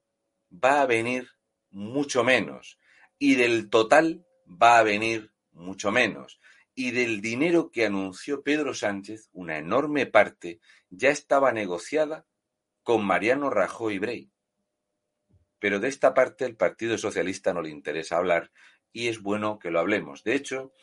va 0.54 0.82
a 0.82 0.86
venir 0.86 1.30
mucho 1.70 2.24
menos 2.24 2.80
y 3.18 3.36
del 3.36 3.70
total 3.70 4.26
va 4.48 4.78
a 4.78 4.84
venir 4.84 5.32
mucho 5.52 5.92
menos. 5.92 6.40
Y 6.76 6.92
del 6.92 7.22
dinero 7.22 7.70
que 7.72 7.86
anunció 7.86 8.44
Pedro 8.44 8.74
Sánchez, 8.74 9.30
una 9.32 9.58
enorme 9.58 10.06
parte 10.06 10.60
ya 10.90 11.10
estaba 11.10 11.52
negociada 11.52 12.26
con 12.82 13.06
Mariano 13.06 13.50
Rajoy 13.50 14.00
Brey 14.00 14.34
pero 15.64 15.80
de 15.80 15.88
esta 15.88 16.14
parte 16.14 16.44
el 16.44 16.58
Partido 16.58 16.98
Socialista 16.98 17.54
no 17.54 17.62
le 17.62 17.70
interesa 17.70 18.18
hablar 18.18 18.52
y 18.92 19.08
es 19.08 19.22
bueno 19.22 19.60
que 19.60 19.72
lo 19.72 19.80
hablemos. 19.80 20.22
De 20.26 20.36
hecho, 20.36 20.74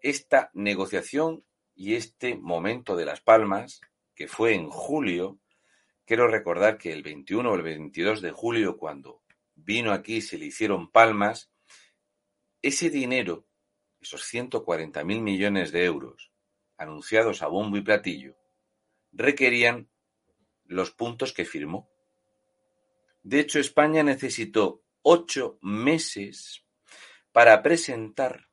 esta 0.00 0.50
negociación 0.54 1.44
y 1.74 1.96
este 1.96 2.36
momento 2.36 2.96
de 2.96 3.04
las 3.04 3.20
palmas, 3.20 3.82
que 4.14 4.28
fue 4.28 4.54
en 4.54 4.70
julio, 4.70 5.38
quiero 6.12 6.28
recordar 6.28 6.76
que 6.76 6.92
el 6.92 7.02
21 7.02 7.50
o 7.50 7.54
el 7.54 7.62
22 7.62 8.20
de 8.20 8.32
julio, 8.32 8.76
cuando 8.76 9.22
vino 9.54 9.92
aquí 9.92 10.20
se 10.20 10.36
le 10.36 10.44
hicieron 10.44 10.90
palmas, 10.90 11.50
ese 12.60 12.90
dinero, 12.90 13.46
esos 13.98 14.22
140 14.24 15.04
mil 15.04 15.22
millones 15.22 15.72
de 15.72 15.86
euros, 15.86 16.30
anunciados 16.76 17.40
a 17.40 17.46
bombo 17.46 17.78
y 17.78 17.80
platillo, 17.80 18.36
requerían 19.10 19.88
los 20.66 20.90
puntos 20.90 21.32
que 21.32 21.46
firmó. 21.46 21.88
De 23.22 23.40
hecho, 23.40 23.58
España 23.58 24.02
necesitó 24.02 24.84
ocho 25.00 25.58
meses 25.62 26.62
para 27.32 27.62
presentar 27.62 28.50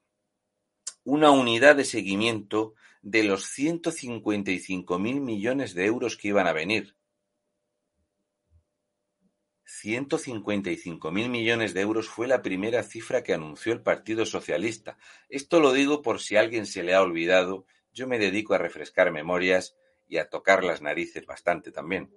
una 1.03 1.31
unidad 1.31 1.75
de 1.75 1.83
seguimiento 1.83 2.75
de 3.01 3.25
los 3.25 3.47
155 3.47 4.97
mil 4.97 5.19
millones 5.19 5.73
de 5.73 5.87
euros 5.87 6.15
que 6.15 6.29
iban 6.29 6.47
a 6.47 6.53
venir. 6.53 6.95
155 9.71 11.11
mil 11.11 11.29
millones 11.29 11.75
de 11.75 11.81
euros 11.81 12.09
fue 12.09 12.27
la 12.27 12.41
primera 12.41 12.81
cifra 12.81 13.21
que 13.21 13.35
anunció 13.35 13.71
el 13.71 13.83
Partido 13.83 14.25
Socialista. 14.25 14.97
Esto 15.29 15.59
lo 15.59 15.73
digo 15.73 16.01
por 16.01 16.19
si 16.19 16.35
a 16.35 16.39
alguien 16.39 16.65
se 16.65 16.81
le 16.81 16.95
ha 16.95 17.03
olvidado. 17.03 17.67
Yo 17.93 18.07
me 18.07 18.17
dedico 18.17 18.55
a 18.55 18.57
refrescar 18.57 19.11
memorias 19.11 19.75
y 20.07 20.17
a 20.17 20.27
tocar 20.27 20.63
las 20.63 20.81
narices 20.81 21.23
bastante 21.27 21.71
también. 21.71 22.11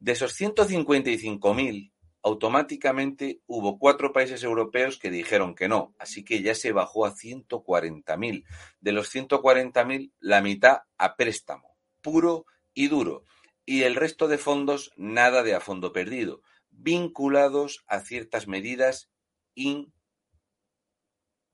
De 0.00 0.12
esos 0.12 0.38
155.000, 0.38 1.92
automáticamente 2.22 3.40
hubo 3.46 3.78
cuatro 3.78 4.12
países 4.12 4.42
europeos 4.42 4.98
que 4.98 5.12
dijeron 5.12 5.54
que 5.54 5.68
no, 5.68 5.94
así 5.96 6.24
que 6.24 6.42
ya 6.42 6.56
se 6.56 6.72
bajó 6.72 7.06
a 7.06 7.14
140.000. 7.14 8.44
De 8.80 8.92
los 8.92 9.14
140.000, 9.14 10.12
la 10.18 10.42
mitad 10.42 10.80
a 10.98 11.14
préstamo, 11.14 11.76
puro 12.02 12.46
y 12.74 12.88
duro. 12.88 13.22
Y 13.64 13.84
el 13.84 13.94
resto 13.94 14.26
de 14.26 14.38
fondos, 14.38 14.90
nada 14.96 15.44
de 15.44 15.54
a 15.54 15.60
fondo 15.60 15.92
perdido, 15.92 16.42
vinculados 16.82 17.84
a 17.86 18.00
ciertas 18.00 18.48
medidas 18.48 19.10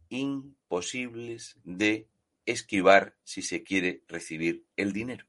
imposibles 0.09 1.57
de 1.65 2.09
esquivar 2.45 3.17
si 3.25 3.43
se 3.43 3.63
quiere 3.63 4.03
recibir 4.07 4.65
el 4.77 4.93
dinero. 4.93 5.27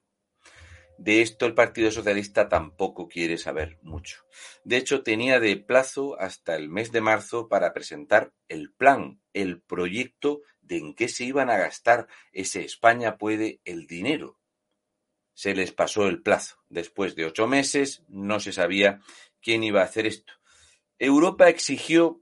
De 0.97 1.21
esto 1.21 1.45
el 1.45 1.53
Partido 1.53 1.91
Socialista 1.91 2.49
tampoco 2.49 3.07
quiere 3.07 3.38
saber 3.38 3.77
mucho. 3.83 4.23
De 4.63 4.77
hecho, 4.77 5.03
tenía 5.03 5.39
de 5.39 5.55
plazo 5.55 6.19
hasta 6.19 6.55
el 6.55 6.69
mes 6.69 6.91
de 6.91 7.01
marzo 7.01 7.47
para 7.47 7.71
presentar 7.71 8.33
el 8.47 8.71
plan, 8.71 9.21
el 9.33 9.62
proyecto 9.62 10.41
de 10.62 10.77
en 10.77 10.95
qué 10.95 11.07
se 11.07 11.23
iban 11.23 11.51
a 11.51 11.57
gastar 11.57 12.07
ese 12.31 12.65
España 12.65 13.17
puede 13.17 13.62
el 13.63 13.86
dinero. 13.86 14.39
Se 15.36 15.53
les 15.53 15.71
pasó 15.71 16.07
el 16.07 16.23
plazo. 16.23 16.57
Después 16.67 17.15
de 17.15 17.25
ocho 17.25 17.45
meses 17.45 18.03
no 18.07 18.39
se 18.39 18.51
sabía 18.51 18.99
quién 19.41 19.63
iba 19.63 19.82
a 19.82 19.86
hacer 19.86 20.06
esto. 20.06 20.34
Europa 21.00 21.50
exigió 21.50 22.21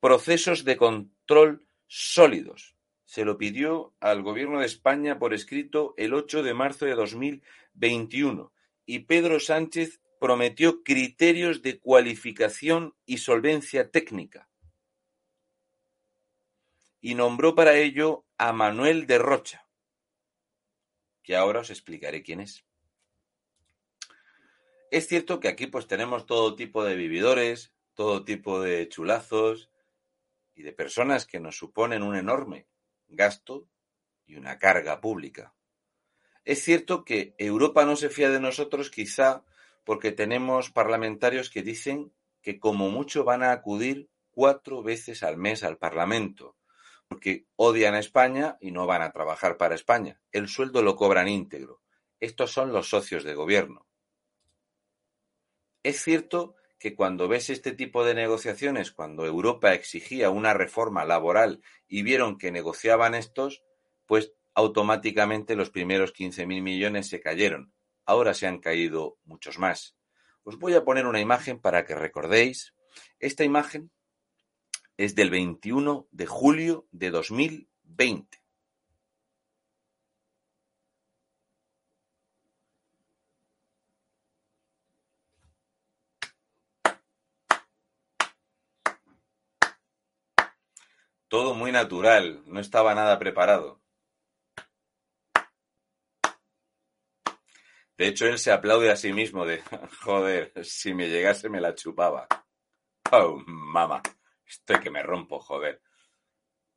procesos 0.00 0.64
de 0.64 0.76
control 0.76 1.66
sólidos 1.86 2.76
se 3.06 3.24
lo 3.24 3.38
pidió 3.38 3.94
al 4.00 4.22
Gobierno 4.22 4.60
de 4.60 4.66
España 4.66 5.18
por 5.18 5.32
escrito 5.32 5.94
el 5.96 6.12
8 6.12 6.42
de 6.42 6.52
marzo 6.52 6.84
de 6.84 6.94
2021 6.94 8.52
y 8.84 8.98
Pedro 9.00 9.40
Sánchez 9.40 10.02
prometió 10.20 10.82
criterios 10.82 11.62
de 11.62 11.78
cualificación 11.78 12.94
y 13.06 13.18
solvencia 13.18 13.90
técnica 13.90 14.50
y 17.00 17.14
nombró 17.14 17.54
para 17.54 17.78
ello 17.78 18.26
a 18.36 18.52
Manuel 18.52 19.06
de 19.06 19.18
Rocha, 19.18 19.68
que 21.22 21.36
ahora 21.36 21.60
os 21.60 21.70
explicaré 21.70 22.22
quién 22.22 22.40
es. 22.40 22.65
Es 24.96 25.08
cierto 25.08 25.40
que 25.40 25.48
aquí 25.48 25.66
pues 25.66 25.86
tenemos 25.86 26.24
todo 26.24 26.56
tipo 26.56 26.82
de 26.82 26.96
vividores, 26.96 27.74
todo 27.92 28.24
tipo 28.24 28.62
de 28.62 28.88
chulazos 28.88 29.68
y 30.54 30.62
de 30.62 30.72
personas 30.72 31.26
que 31.26 31.38
nos 31.38 31.58
suponen 31.58 32.02
un 32.02 32.16
enorme 32.16 32.66
gasto 33.06 33.68
y 34.24 34.36
una 34.36 34.58
carga 34.58 35.02
pública. 35.02 35.54
Es 36.46 36.64
cierto 36.64 37.04
que 37.04 37.34
Europa 37.36 37.84
no 37.84 37.94
se 37.96 38.08
fía 38.08 38.30
de 38.30 38.40
nosotros 38.40 38.88
quizá 38.90 39.44
porque 39.84 40.12
tenemos 40.12 40.70
parlamentarios 40.70 41.50
que 41.50 41.62
dicen 41.62 42.10
que 42.40 42.58
como 42.58 42.88
mucho 42.88 43.22
van 43.22 43.42
a 43.42 43.52
acudir 43.52 44.08
cuatro 44.30 44.82
veces 44.82 45.22
al 45.22 45.36
mes 45.36 45.62
al 45.62 45.76
Parlamento, 45.76 46.56
porque 47.06 47.44
odian 47.56 47.92
a 47.92 48.00
España 48.00 48.56
y 48.62 48.70
no 48.70 48.86
van 48.86 49.02
a 49.02 49.12
trabajar 49.12 49.58
para 49.58 49.74
España. 49.74 50.22
El 50.32 50.48
sueldo 50.48 50.80
lo 50.80 50.96
cobran 50.96 51.28
íntegro. 51.28 51.82
Estos 52.18 52.50
son 52.50 52.72
los 52.72 52.88
socios 52.88 53.24
de 53.24 53.34
gobierno. 53.34 53.85
Es 55.86 56.02
cierto 56.02 56.56
que 56.80 56.96
cuando 56.96 57.28
ves 57.28 57.48
este 57.48 57.70
tipo 57.70 58.04
de 58.04 58.12
negociaciones, 58.12 58.90
cuando 58.90 59.24
Europa 59.24 59.72
exigía 59.72 60.30
una 60.30 60.52
reforma 60.52 61.04
laboral 61.04 61.62
y 61.86 62.02
vieron 62.02 62.38
que 62.38 62.50
negociaban 62.50 63.14
estos, 63.14 63.62
pues 64.04 64.32
automáticamente 64.52 65.54
los 65.54 65.70
primeros 65.70 66.12
15.000 66.12 66.60
millones 66.60 67.08
se 67.08 67.20
cayeron. 67.20 67.72
Ahora 68.04 68.34
se 68.34 68.48
han 68.48 68.58
caído 68.58 69.18
muchos 69.22 69.60
más. 69.60 69.94
Os 70.42 70.58
voy 70.58 70.74
a 70.74 70.84
poner 70.84 71.06
una 71.06 71.20
imagen 71.20 71.60
para 71.60 71.84
que 71.84 71.94
recordéis. 71.94 72.74
Esta 73.20 73.44
imagen 73.44 73.92
es 74.96 75.14
del 75.14 75.30
21 75.30 76.08
de 76.10 76.26
julio 76.26 76.88
de 76.90 77.10
2020. 77.10 78.42
Todo 91.28 91.54
muy 91.54 91.72
natural, 91.72 92.42
no 92.46 92.60
estaba 92.60 92.94
nada 92.94 93.18
preparado. 93.18 93.82
De 97.98 98.06
hecho, 98.06 98.26
él 98.26 98.38
se 98.38 98.52
aplaude 98.52 98.92
a 98.92 98.96
sí 98.96 99.12
mismo 99.12 99.44
de, 99.44 99.62
joder, 100.02 100.52
si 100.64 100.94
me 100.94 101.08
llegase 101.08 101.48
me 101.48 101.60
la 101.60 101.74
chupaba. 101.74 102.28
Oh, 103.10 103.42
mamá, 103.46 104.02
estoy 104.46 104.78
que 104.78 104.90
me 104.90 105.02
rompo, 105.02 105.40
joder. 105.40 105.82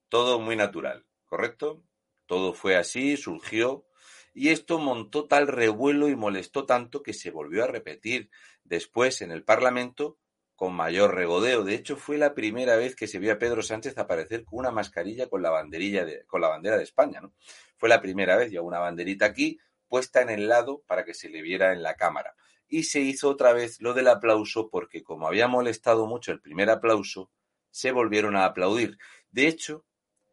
Todo 0.08 0.40
muy 0.40 0.56
natural, 0.56 1.06
¿correcto? 1.26 1.84
Todo 2.26 2.54
fue 2.54 2.76
así, 2.76 3.18
surgió, 3.18 3.86
y 4.34 4.50
esto 4.50 4.80
montó 4.80 5.28
tal 5.28 5.48
revuelo 5.48 6.08
y 6.10 6.16
molestó 6.16 6.66
tanto 6.66 7.04
que 7.04 7.14
se 7.14 7.30
volvió 7.30 7.66
a 7.66 7.68
repetir 7.68 8.32
después 8.64 9.22
en 9.22 9.32
el 9.32 9.44
Parlamento 9.44 10.18
con 10.60 10.74
mayor 10.74 11.16
regodeo. 11.16 11.64
De 11.64 11.74
hecho, 11.74 11.96
fue 11.96 12.18
la 12.18 12.34
primera 12.34 12.76
vez 12.76 12.94
que 12.94 13.08
se 13.08 13.18
vio 13.18 13.32
a 13.32 13.40
Pedro 13.40 13.64
Sánchez 13.64 13.98
aparecer 13.98 14.44
con 14.44 14.60
una 14.60 14.72
mascarilla 14.72 15.30
con 15.30 15.42
la 15.42 15.52
banderilla 15.52 16.04
de, 16.04 16.26
con 16.26 16.42
la 16.42 16.50
bandera 16.50 16.76
de 16.76 16.84
España, 16.84 17.22
¿no? 17.22 17.32
Fue 17.78 17.88
la 17.88 18.02
primera 18.02 18.36
vez, 18.36 18.52
ya 18.52 18.62
una 18.62 18.80
banderita 18.80 19.26
aquí, 19.26 19.58
puesta 19.88 20.22
en 20.22 20.30
el 20.30 20.50
lado 20.50 20.84
para 20.86 21.06
que 21.06 21.14
se 21.14 21.30
le 21.30 21.42
viera 21.42 21.72
en 21.72 21.82
la 21.82 21.96
cámara. 21.96 22.36
Y 22.68 22.84
se 22.84 23.00
hizo 23.00 23.30
otra 23.30 23.54
vez 23.54 23.80
lo 23.80 23.94
del 23.94 24.10
aplauso 24.10 24.70
porque 24.70 25.02
como 25.02 25.30
había 25.30 25.48
molestado 25.48 26.08
mucho 26.08 26.34
el 26.34 26.42
primer 26.42 26.70
aplauso, 26.70 27.32
se 27.72 27.94
volvieron 27.94 28.36
a 28.36 28.44
aplaudir. 28.44 28.98
De 29.32 29.48
hecho, 29.48 29.86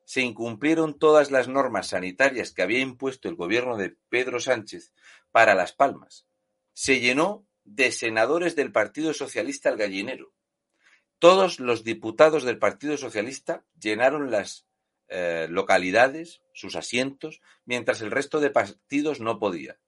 se 0.07 0.23
incumplieron 0.23 0.99
todas 0.99 1.31
las 1.31 1.47
normas 1.47 1.91
sanitarias 1.91 2.51
que 2.53 2.63
había 2.63 2.81
impuesto 2.81 3.29
el 3.29 3.37
gobierno 3.37 3.77
de 3.77 3.97
Pedro 4.09 4.41
Sánchez 4.41 4.93
para 5.31 5.55
Las 5.55 5.73
Palmas. 5.73 6.27
Se 6.73 6.99
llenó 6.99 7.47
de 7.67 7.91
senadores 7.91 8.57
del 8.57 8.73
Partido 8.73 9.13
Socialista 9.13 9.69
al 9.69 9.77
gallinero. 9.77 10.33
Todos 11.19 11.61
los 11.61 11.83
diputados 11.83 12.45
del 12.45 12.59
Partido 12.59 12.97
Socialista 12.97 13.65
llenaron 13.79 14.31
las 14.31 14.67
eh, 15.09 15.47
localidades, 15.51 16.43
sus 16.55 16.77
asientos, 16.77 17.41
mientras 17.65 18.01
el 18.01 18.11
resto 18.11 18.41
de 18.41 18.51
partidos 18.51 19.21
no 19.21 19.39
podía. 19.39 19.79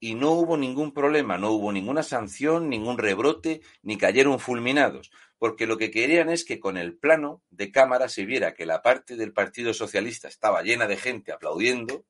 Y 0.00 0.14
no 0.14 0.30
hubo 0.32 0.56
ningún 0.56 0.92
problema, 0.92 1.38
no 1.38 1.50
hubo 1.50 1.72
ninguna 1.72 2.04
sanción, 2.04 2.68
ningún 2.68 2.98
rebrote, 2.98 3.62
ni 3.82 3.98
cayeron 3.98 4.38
fulminados, 4.38 5.10
porque 5.38 5.66
lo 5.66 5.76
que 5.76 5.90
querían 5.90 6.30
es 6.30 6.44
que 6.44 6.60
con 6.60 6.76
el 6.76 6.96
plano 6.96 7.42
de 7.50 7.72
cámara 7.72 8.08
se 8.08 8.24
viera 8.24 8.54
que 8.54 8.66
la 8.66 8.82
parte 8.82 9.16
del 9.16 9.32
Partido 9.32 9.74
Socialista 9.74 10.28
estaba 10.28 10.62
llena 10.62 10.86
de 10.86 10.96
gente 10.96 11.32
aplaudiendo 11.32 12.04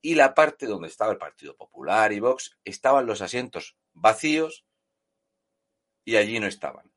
y 0.00 0.14
la 0.14 0.34
parte 0.34 0.66
donde 0.66 0.88
estaba 0.88 1.12
el 1.12 1.18
Partido 1.18 1.56
Popular 1.56 2.12
y 2.12 2.20
Vox 2.20 2.56
estaban 2.64 3.06
los 3.06 3.20
asientos 3.20 3.76
vacíos 3.92 4.64
y 6.04 6.16
allí 6.16 6.38
no 6.40 6.46
estaban. 6.46 6.90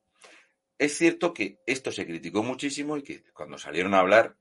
Es 0.77 0.97
cierto 0.97 1.33
que 1.33 1.59
esto 1.65 1.91
se 1.91 2.05
criticó 2.05 2.43
muchísimo 2.43 2.97
y 2.97 3.03
que 3.03 3.23
cuando 3.33 3.57
salieron 3.57 3.93
a 3.93 3.99
hablar, 3.99 4.37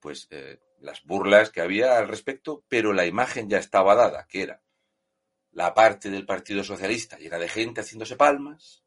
pues 0.00 0.26
eh, 0.30 0.60
las 0.78 1.04
burlas 1.04 1.50
que 1.50 1.60
había 1.60 1.98
al 1.98 2.08
respecto, 2.08 2.64
pero 2.68 2.92
la 2.92 3.06
imagen 3.06 3.48
ya 3.48 3.58
estaba 3.58 3.94
dada, 3.94 4.26
que 4.28 4.42
era 4.42 4.62
la 5.56 5.72
parte 5.72 6.10
del 6.10 6.26
Partido 6.26 6.62
Socialista 6.62 7.16
llena 7.18 7.38
de 7.38 7.48
gente 7.48 7.80
haciéndose 7.80 8.14
palmas 8.16 8.84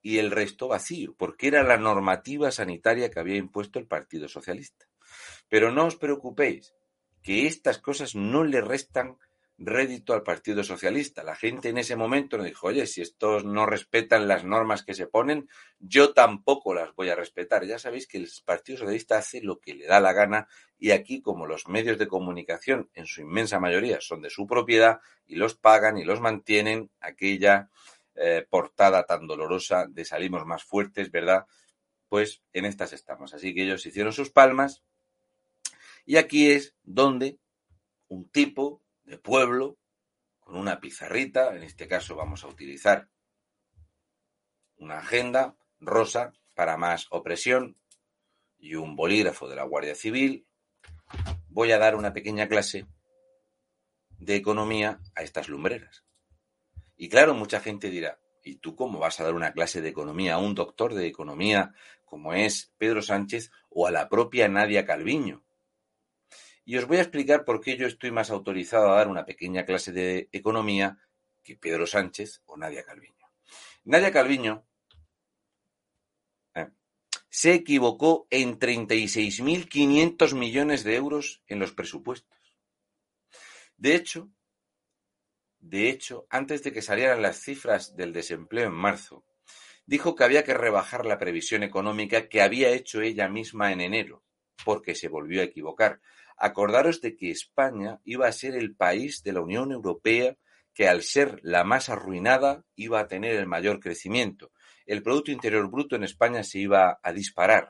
y 0.00 0.18
el 0.18 0.30
resto 0.30 0.66
vacío, 0.66 1.14
porque 1.14 1.48
era 1.48 1.62
la 1.62 1.76
normativa 1.76 2.50
sanitaria 2.50 3.10
que 3.10 3.20
había 3.20 3.36
impuesto 3.36 3.78
el 3.78 3.86
Partido 3.86 4.26
Socialista. 4.26 4.86
Pero 5.48 5.72
no 5.72 5.86
os 5.86 5.96
preocupéis, 5.96 6.74
que 7.24 7.46
estas 7.46 7.78
cosas 7.78 8.14
no 8.14 8.44
le 8.44 8.60
restan 8.60 9.16
rédito 9.56 10.12
al 10.12 10.22
Partido 10.22 10.62
Socialista. 10.62 11.22
La 11.22 11.34
gente 11.34 11.70
en 11.70 11.78
ese 11.78 11.96
momento 11.96 12.36
nos 12.36 12.44
dijo, 12.44 12.66
oye, 12.66 12.86
si 12.86 13.00
estos 13.00 13.46
no 13.46 13.64
respetan 13.64 14.28
las 14.28 14.44
normas 14.44 14.84
que 14.84 14.92
se 14.92 15.06
ponen, 15.06 15.48
yo 15.78 16.12
tampoco 16.12 16.74
las 16.74 16.94
voy 16.94 17.08
a 17.08 17.14
respetar. 17.14 17.64
Ya 17.64 17.78
sabéis 17.78 18.06
que 18.06 18.18
el 18.18 18.28
Partido 18.44 18.78
Socialista 18.78 19.16
hace 19.16 19.40
lo 19.40 19.58
que 19.58 19.72
le 19.72 19.86
da 19.86 20.00
la 20.00 20.12
gana 20.12 20.48
y 20.78 20.90
aquí, 20.90 21.22
como 21.22 21.46
los 21.46 21.66
medios 21.66 21.96
de 21.98 22.08
comunicación 22.08 22.90
en 22.92 23.06
su 23.06 23.22
inmensa 23.22 23.58
mayoría 23.58 24.02
son 24.02 24.20
de 24.20 24.28
su 24.28 24.46
propiedad 24.46 25.00
y 25.26 25.36
los 25.36 25.54
pagan 25.54 25.96
y 25.96 26.04
los 26.04 26.20
mantienen, 26.20 26.90
aquella 27.00 27.70
eh, 28.16 28.46
portada 28.50 29.04
tan 29.06 29.26
dolorosa 29.26 29.86
de 29.88 30.04
salimos 30.04 30.44
más 30.44 30.62
fuertes, 30.62 31.10
¿verdad? 31.10 31.46
Pues 32.10 32.42
en 32.52 32.66
estas 32.66 32.92
estamos. 32.92 33.32
Así 33.32 33.54
que 33.54 33.62
ellos 33.62 33.86
hicieron 33.86 34.12
sus 34.12 34.28
palmas 34.30 34.82
y 36.04 36.16
aquí 36.16 36.50
es 36.50 36.74
donde 36.82 37.38
un 38.08 38.28
tipo 38.28 38.82
de 39.04 39.18
pueblo 39.18 39.78
con 40.40 40.56
una 40.56 40.80
pizarrita, 40.80 41.54
en 41.56 41.62
este 41.62 41.88
caso 41.88 42.16
vamos 42.16 42.44
a 42.44 42.48
utilizar 42.48 43.08
una 44.76 44.98
agenda 44.98 45.56
rosa 45.80 46.32
para 46.54 46.76
más 46.76 47.06
opresión 47.10 47.78
y 48.58 48.74
un 48.74 48.96
bolígrafo 48.96 49.48
de 49.48 49.56
la 49.56 49.64
Guardia 49.64 49.94
Civil, 49.94 50.46
voy 51.48 51.72
a 51.72 51.78
dar 51.78 51.96
una 51.96 52.12
pequeña 52.12 52.48
clase 52.48 52.86
de 54.18 54.36
economía 54.36 55.00
a 55.14 55.22
estas 55.22 55.48
lumbreras. 55.48 56.04
Y 56.96 57.08
claro, 57.08 57.34
mucha 57.34 57.60
gente 57.60 57.90
dirá, 57.90 58.18
¿y 58.42 58.56
tú 58.56 58.76
cómo 58.76 58.98
vas 58.98 59.20
a 59.20 59.24
dar 59.24 59.34
una 59.34 59.52
clase 59.52 59.80
de 59.80 59.88
economía 59.88 60.34
a 60.34 60.38
un 60.38 60.54
doctor 60.54 60.94
de 60.94 61.06
economía 61.06 61.74
como 62.04 62.32
es 62.32 62.72
Pedro 62.78 63.02
Sánchez 63.02 63.50
o 63.70 63.86
a 63.86 63.90
la 63.90 64.08
propia 64.08 64.48
Nadia 64.48 64.86
Calviño? 64.86 65.43
Y 66.64 66.76
os 66.78 66.86
voy 66.86 66.96
a 66.96 67.02
explicar 67.02 67.44
por 67.44 67.60
qué 67.60 67.76
yo 67.76 67.86
estoy 67.86 68.10
más 68.10 68.30
autorizado 68.30 68.90
a 68.90 68.96
dar 68.96 69.08
una 69.08 69.26
pequeña 69.26 69.64
clase 69.64 69.92
de 69.92 70.28
economía 70.32 70.98
que 71.42 71.56
Pedro 71.56 71.86
Sánchez 71.86 72.42
o 72.46 72.56
Nadia 72.56 72.84
Calviño. 72.84 73.14
Nadia 73.84 74.10
Calviño 74.10 74.66
eh, 76.54 76.70
se 77.28 77.52
equivocó 77.52 78.26
en 78.30 78.58
36.500 78.58 80.34
millones 80.34 80.84
de 80.84 80.96
euros 80.96 81.42
en 81.46 81.58
los 81.58 81.72
presupuestos. 81.72 82.38
De 83.76 83.94
hecho, 83.94 84.30
de 85.60 85.88
hecho, 85.88 86.26
antes 86.28 86.62
de 86.62 86.72
que 86.72 86.82
salieran 86.82 87.22
las 87.22 87.40
cifras 87.40 87.96
del 87.96 88.12
desempleo 88.12 88.66
en 88.66 88.74
marzo, 88.74 89.24
dijo 89.86 90.14
que 90.14 90.24
había 90.24 90.44
que 90.44 90.52
rebajar 90.52 91.06
la 91.06 91.18
previsión 91.18 91.62
económica 91.62 92.28
que 92.28 92.42
había 92.42 92.70
hecho 92.70 93.00
ella 93.00 93.28
misma 93.28 93.72
en 93.72 93.80
enero, 93.80 94.22
porque 94.64 94.94
se 94.94 95.08
volvió 95.08 95.40
a 95.40 95.44
equivocar. 95.44 96.00
Acordaros 96.36 97.00
de 97.00 97.16
que 97.16 97.30
España 97.30 98.00
iba 98.04 98.26
a 98.26 98.32
ser 98.32 98.54
el 98.54 98.74
país 98.74 99.22
de 99.22 99.32
la 99.32 99.40
Unión 99.40 99.72
Europea 99.72 100.36
que 100.74 100.88
al 100.88 101.02
ser 101.02 101.38
la 101.42 101.64
más 101.64 101.88
arruinada 101.88 102.64
iba 102.74 103.00
a 103.00 103.06
tener 103.06 103.36
el 103.36 103.46
mayor 103.46 103.80
crecimiento. 103.80 104.50
El 104.86 105.02
Producto 105.02 105.30
Interior 105.30 105.70
Bruto 105.70 105.96
en 105.96 106.04
España 106.04 106.42
se 106.42 106.58
iba 106.58 106.98
a 107.02 107.12
disparar. 107.12 107.68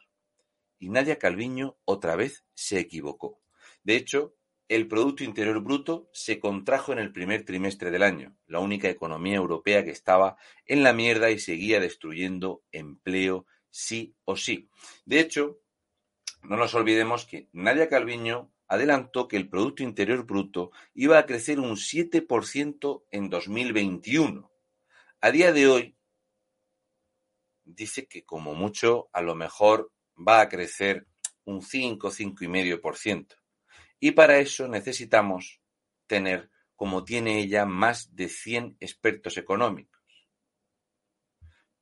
Y 0.78 0.88
Nadia 0.88 1.18
Calviño 1.18 1.76
otra 1.84 2.16
vez 2.16 2.44
se 2.54 2.78
equivocó. 2.78 3.40
De 3.82 3.96
hecho, 3.96 4.34
el 4.68 4.88
Producto 4.88 5.22
Interior 5.22 5.62
Bruto 5.62 6.08
se 6.12 6.40
contrajo 6.40 6.92
en 6.92 6.98
el 6.98 7.12
primer 7.12 7.44
trimestre 7.44 7.90
del 7.90 8.02
año, 8.02 8.34
la 8.46 8.60
única 8.60 8.88
economía 8.88 9.36
europea 9.36 9.84
que 9.84 9.90
estaba 9.90 10.36
en 10.64 10.82
la 10.82 10.94
mierda 10.94 11.30
y 11.30 11.38
seguía 11.38 11.80
destruyendo 11.80 12.64
empleo 12.72 13.46
sí 13.68 14.16
o 14.24 14.36
sí. 14.36 14.70
De 15.04 15.20
hecho, 15.20 15.60
no 16.42 16.56
nos 16.56 16.74
olvidemos 16.74 17.26
que 17.26 17.48
Nadia 17.52 17.90
Calviño 17.90 18.53
adelantó 18.68 19.28
que 19.28 19.36
el 19.36 19.48
Producto 19.48 19.82
Interior 19.82 20.24
Bruto 20.24 20.70
iba 20.94 21.18
a 21.18 21.26
crecer 21.26 21.60
un 21.60 21.76
7% 21.76 23.04
en 23.10 23.30
2021. 23.30 24.50
A 25.20 25.30
día 25.30 25.52
de 25.52 25.68
hoy, 25.68 25.96
dice 27.64 28.06
que 28.06 28.24
como 28.24 28.54
mucho, 28.54 29.08
a 29.12 29.22
lo 29.22 29.34
mejor 29.34 29.92
va 30.16 30.40
a 30.40 30.48
crecer 30.48 31.06
un 31.44 31.62
5, 31.62 32.10
5,5%. 32.10 33.36
Y 34.00 34.12
para 34.12 34.38
eso 34.38 34.68
necesitamos 34.68 35.60
tener, 36.06 36.50
como 36.76 37.04
tiene 37.04 37.40
ella, 37.40 37.64
más 37.64 38.14
de 38.14 38.28
100 38.28 38.76
expertos 38.80 39.36
económicos. 39.36 39.94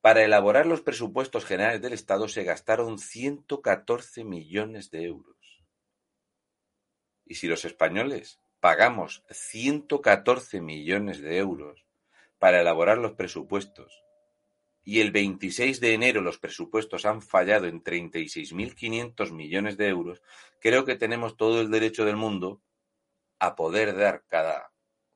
Para 0.01 0.23
elaborar 0.23 0.65
los 0.65 0.81
presupuestos 0.81 1.45
generales 1.45 1.81
del 1.81 1.93
Estado 1.93 2.27
se 2.27 2.43
gastaron 2.43 2.99
114 2.99 4.25
millones 4.25 4.91
de 4.91 5.03
euros. 5.05 5.42
Y 7.25 7.35
si 7.35 7.47
los 7.47 7.65
españoles 7.65 8.39
pagamos 8.59 9.23
114 9.29 10.61
millones 10.61 11.21
de 11.21 11.37
euros 11.37 11.85
para 12.39 12.61
elaborar 12.61 12.97
los 12.97 13.13
presupuestos 13.13 14.03
y 14.83 14.99
el 14.99 15.11
26 15.11 15.79
de 15.79 15.93
enero 15.93 16.21
los 16.21 16.39
presupuestos 16.39 17.05
han 17.05 17.21
fallado 17.21 17.67
en 17.67 17.83
36.500 17.83 19.31
millones 19.31 19.77
de 19.77 19.87
euros, 19.87 20.21
creo 20.59 20.85
que 20.85 20.95
tenemos 20.95 21.37
todo 21.37 21.61
el 21.61 21.71
derecho 21.71 22.05
del 22.05 22.17
mundo 22.17 22.61
a 23.39 23.55
poder 23.55 23.95
dar 23.95 24.23
cada 24.27 24.71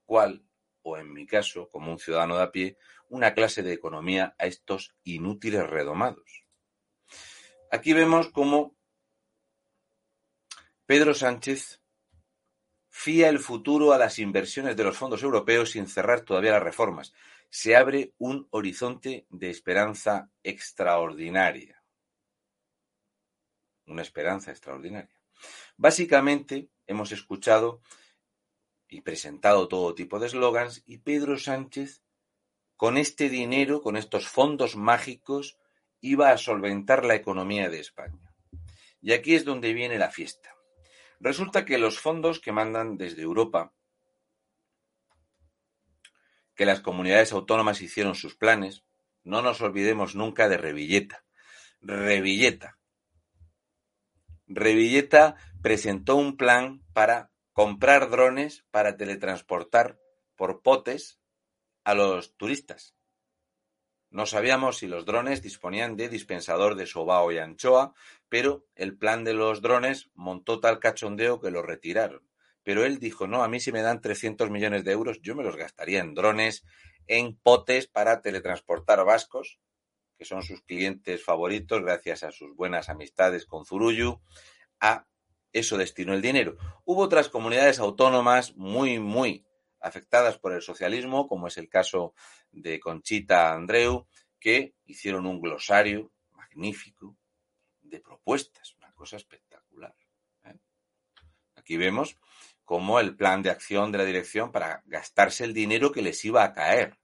cual, 0.06 0.44
o 0.82 0.98
en 0.98 1.12
mi 1.12 1.26
caso, 1.26 1.70
como 1.70 1.92
un 1.92 2.00
ciudadano 2.00 2.38
de 2.38 2.44
a 2.44 2.52
pie, 2.52 2.78
una 3.10 3.34
clase 3.34 3.64
de 3.64 3.74
economía 3.74 4.36
a 4.38 4.46
estos 4.46 4.96
inútiles 5.04 5.70
redomados. 5.70 6.44
Aquí 7.72 7.94
vemos 7.94 8.30
cómo 8.30 8.76
Pedro 10.86 11.14
Sánchez 11.14 11.82
fía 12.98 13.30
el 13.30 13.38
futuro 13.38 13.94
a 13.94 14.00
las 14.00 14.18
inversiones 14.18 14.76
de 14.76 14.84
los 14.84 14.98
fondos 14.98 15.22
europeos 15.22 15.70
sin 15.70 15.88
cerrar 15.88 16.22
todavía 16.22 16.54
las 16.54 16.64
reformas. 16.64 17.14
Se 17.48 17.76
abre 17.76 18.14
un 18.18 18.48
horizonte 18.50 19.28
de 19.30 19.52
esperanza 19.52 20.32
extraordinaria. 20.42 21.84
Una 23.86 24.02
esperanza 24.02 24.50
extraordinaria. 24.50 25.16
Básicamente, 25.78 26.70
hemos 26.88 27.12
escuchado 27.12 27.82
y 28.90 29.02
presentado 29.02 29.68
todo 29.68 29.94
tipo 29.94 30.18
de 30.18 30.26
eslogans 30.26 30.82
y 30.88 30.98
Pedro 30.98 31.38
Sánchez, 31.38 32.02
con 32.78 32.98
este 32.98 33.30
dinero, 33.30 33.84
con 33.84 33.96
estos 33.96 34.28
fondos 34.28 34.76
mágicos, 34.76 35.60
iba 36.02 36.32
a 36.32 36.38
solventar 36.40 37.06
la 37.06 37.14
economía 37.14 37.70
de 37.70 37.80
España. 37.80 38.34
Y 39.02 39.14
aquí 39.14 39.36
es 39.36 39.46
donde 39.46 39.74
viene 39.74 40.00
la 40.00 40.10
fiesta. 40.10 40.57
Resulta 41.20 41.66
que 41.66 41.78
los 41.78 42.00
fondos 42.00 42.40
que 42.40 42.52
mandan 42.52 42.98
desde 42.98 43.24
Europa, 43.24 43.74
que 46.56 46.66
las 46.66 46.82
comunidades 46.82 47.32
autónomas 47.32 47.82
hicieron 47.82 48.16
sus 48.16 48.36
planes, 48.36 48.84
no 49.24 49.42
nos 49.42 49.62
olvidemos 49.62 50.16
nunca 50.16 50.48
de 50.50 50.58
Revilleta. 50.58 51.24
Revilleta. 51.82 52.78
Revilleta 54.48 55.36
presentó 55.62 56.16
un 56.16 56.38
plan 56.38 56.84
para 56.94 57.32
comprar 57.54 58.10
drones 58.10 58.66
para 58.72 58.98
teletransportar 58.98 60.00
por 60.36 60.62
potes 60.62 61.20
a 61.84 61.94
los 61.94 62.36
turistas. 62.38 62.97
No 64.10 64.26
sabíamos 64.26 64.78
si 64.78 64.88
los 64.88 65.06
drones 65.06 65.42
disponían 65.42 65.98
de 65.98 66.10
dispensador 66.10 66.76
de 66.76 66.86
sobao 66.86 67.32
y 67.32 67.38
anchoa, 67.38 67.94
pero 68.30 68.66
el 68.76 68.98
plan 68.98 69.24
de 69.24 69.34
los 69.34 69.62
drones 69.62 70.10
montó 70.14 70.60
tal 70.60 70.80
cachondeo 70.80 71.42
que 71.42 71.52
lo 71.52 71.62
retiraron. 71.62 72.28
Pero 72.64 72.86
él 72.86 73.00
dijo, 73.00 73.28
no, 73.28 73.44
a 73.44 73.48
mí 73.48 73.60
si 73.60 73.72
me 73.72 73.82
dan 73.82 74.02
300 74.02 74.50
millones 74.50 74.84
de 74.84 74.92
euros, 74.92 75.22
yo 75.22 75.36
me 75.36 75.44
los 75.44 75.56
gastaría 75.56 76.00
en 76.00 76.14
drones, 76.14 76.64
en 77.08 77.38
potes 77.38 77.88
para 77.88 78.22
teletransportar 78.22 79.04
vascos, 79.06 79.60
que 80.18 80.26
son 80.26 80.44
sus 80.44 80.62
clientes 80.62 81.24
favoritos 81.24 81.82
gracias 81.82 82.24
a 82.24 82.32
sus 82.32 82.56
buenas 82.56 82.90
amistades 82.90 83.46
con 83.46 83.66
Zurullu, 83.66 84.22
a 84.80 85.08
eso 85.54 85.78
destinó 85.78 86.14
el 86.14 86.22
dinero. 86.22 86.58
Hubo 86.86 87.04
otras 87.04 87.30
comunidades 87.30 87.80
autónomas 87.80 88.56
muy, 88.56 89.00
muy 89.00 89.47
afectadas 89.88 90.38
por 90.38 90.54
el 90.54 90.62
socialismo, 90.62 91.28
como 91.28 91.48
es 91.48 91.58
el 91.58 91.70
caso 91.70 92.14
de 92.52 92.80
Conchita 92.80 93.54
Andreu, 93.54 94.08
que 94.40 94.76
hicieron 94.86 95.26
un 95.26 95.42
glosario 95.42 96.12
magnífico 96.32 97.18
de 97.82 98.00
propuestas, 98.00 98.76
una 98.78 98.94
cosa 98.94 99.18
espectacular. 99.18 99.96
¿eh? 100.46 100.58
Aquí 101.56 101.78
vemos 101.78 102.20
cómo 102.64 103.00
el 103.00 103.16
plan 103.16 103.42
de 103.42 103.50
acción 103.50 103.92
de 103.92 103.98
la 103.98 104.06
dirección 104.06 104.52
para 104.52 104.84
gastarse 104.86 105.44
el 105.44 105.54
dinero 105.54 105.92
que 105.92 106.02
les 106.02 106.24
iba 106.26 106.44
a 106.44 106.54
caer. 106.54 106.98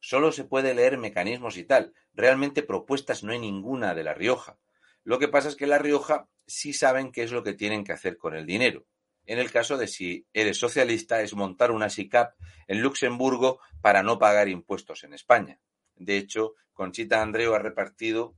Solo 0.00 0.32
se 0.32 0.44
puede 0.44 0.74
leer 0.74 0.98
mecanismos 0.98 1.56
y 1.56 1.64
tal. 1.64 1.92
Realmente 2.12 2.62
propuestas 2.62 3.22
no 3.22 3.32
hay 3.32 3.38
ninguna 3.38 3.94
de 3.94 4.04
La 4.04 4.14
Rioja. 4.14 4.58
Lo 5.04 5.18
que 5.18 5.28
pasa 5.28 5.48
es 5.48 5.56
que 5.56 5.66
La 5.66 5.78
Rioja 5.78 6.28
sí 6.46 6.72
saben 6.72 7.12
qué 7.12 7.22
es 7.22 7.32
lo 7.32 7.42
que 7.42 7.54
tienen 7.54 7.84
que 7.84 7.92
hacer 7.92 8.16
con 8.16 8.34
el 8.34 8.46
dinero 8.46 8.86
en 9.28 9.38
el 9.38 9.52
caso 9.52 9.76
de 9.76 9.86
si 9.86 10.26
eres 10.32 10.58
socialista, 10.58 11.20
es 11.20 11.34
montar 11.34 11.70
una 11.70 11.90
SICAP 11.90 12.34
en 12.66 12.80
Luxemburgo 12.80 13.60
para 13.82 14.02
no 14.02 14.18
pagar 14.18 14.48
impuestos 14.48 15.04
en 15.04 15.12
España. 15.12 15.60
De 15.96 16.16
hecho, 16.16 16.54
Conchita 16.72 17.20
Andreu 17.20 17.54
ha 17.54 17.58
repartido 17.58 18.34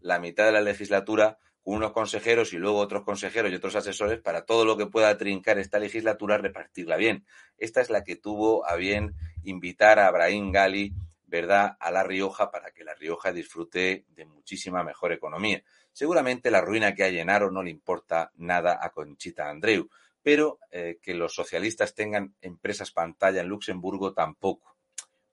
la 0.00 0.18
mitad 0.18 0.46
de 0.46 0.52
la 0.52 0.60
legislatura 0.60 1.38
con 1.62 1.76
unos 1.76 1.92
consejeros 1.92 2.52
y 2.52 2.58
luego 2.58 2.78
otros 2.78 3.04
consejeros 3.04 3.52
y 3.52 3.54
otros 3.54 3.76
asesores 3.76 4.20
para 4.20 4.44
todo 4.44 4.64
lo 4.64 4.76
que 4.76 4.86
pueda 4.86 5.16
trincar 5.16 5.60
esta 5.60 5.78
legislatura 5.78 6.36
repartirla 6.36 6.96
bien. 6.96 7.24
Esta 7.56 7.80
es 7.80 7.88
la 7.88 8.02
que 8.02 8.16
tuvo 8.16 8.68
a 8.68 8.74
bien 8.74 9.14
invitar 9.44 10.00
a 10.00 10.08
Abraham 10.08 10.50
Gali, 10.50 10.94
¿verdad?, 11.26 11.76
a 11.78 11.92
La 11.92 12.02
Rioja 12.02 12.50
para 12.50 12.72
que 12.72 12.82
La 12.82 12.94
Rioja 12.94 13.32
disfrute 13.32 14.04
de 14.08 14.24
muchísima 14.24 14.82
mejor 14.82 15.12
economía. 15.12 15.62
Seguramente 15.92 16.50
la 16.50 16.60
ruina 16.60 16.92
que 16.92 17.04
hay 17.04 17.20
en 17.20 17.30
Aro 17.30 17.52
no 17.52 17.62
le 17.62 17.70
importa 17.70 18.32
nada 18.34 18.80
a 18.82 18.90
Conchita 18.90 19.48
Andreu, 19.48 19.88
pero 20.24 20.58
eh, 20.70 20.98
que 21.02 21.12
los 21.12 21.34
socialistas 21.34 21.94
tengan 21.94 22.34
empresas 22.40 22.90
pantalla 22.90 23.42
en 23.42 23.48
Luxemburgo 23.48 24.14
tampoco. 24.14 24.74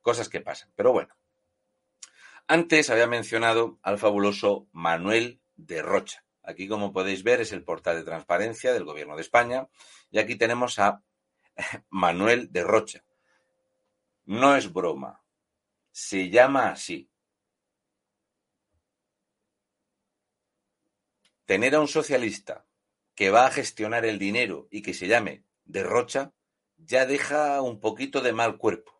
Cosas 0.02 0.28
que 0.28 0.42
pasan. 0.42 0.72
Pero 0.76 0.92
bueno. 0.92 1.16
Antes 2.46 2.90
había 2.90 3.08
mencionado 3.08 3.80
al 3.84 3.98
fabuloso 3.98 4.68
Manuel 4.74 5.42
de 5.56 5.82
Rocha. 5.82 6.26
Aquí, 6.44 6.68
como 6.68 6.92
podéis 6.92 7.24
ver, 7.24 7.40
es 7.40 7.54
el 7.54 7.64
portal 7.64 7.96
de 7.96 8.04
transparencia 8.04 8.74
del 8.74 8.84
Gobierno 8.84 9.16
de 9.16 9.22
España. 9.22 9.70
Y 10.10 10.20
aquí 10.20 10.36
tenemos 10.36 10.78
a 10.78 11.02
Manuel 11.90 12.52
de 12.52 12.64
Rocha. 12.64 13.06
No 14.26 14.58
es 14.58 14.74
broma. 14.74 15.24
Se 15.92 16.30
llama 16.30 16.70
así. 16.70 17.10
Tener 21.46 21.76
a 21.76 21.80
un 21.80 21.88
socialista 21.88 22.66
que 23.16 23.30
va 23.30 23.46
a 23.46 23.52
gestionar 23.52 24.06
el 24.06 24.20
dinero 24.20 24.68
y 24.72 24.82
que 24.82 24.94
se 24.94 25.08
llame 25.08 25.44
derrocha, 25.66 26.34
ya 26.78 27.06
deja 27.06 27.62
un 27.62 27.80
poquito 27.80 28.22
de 28.22 28.34
mal 28.34 28.58
cuerpo, 28.58 29.00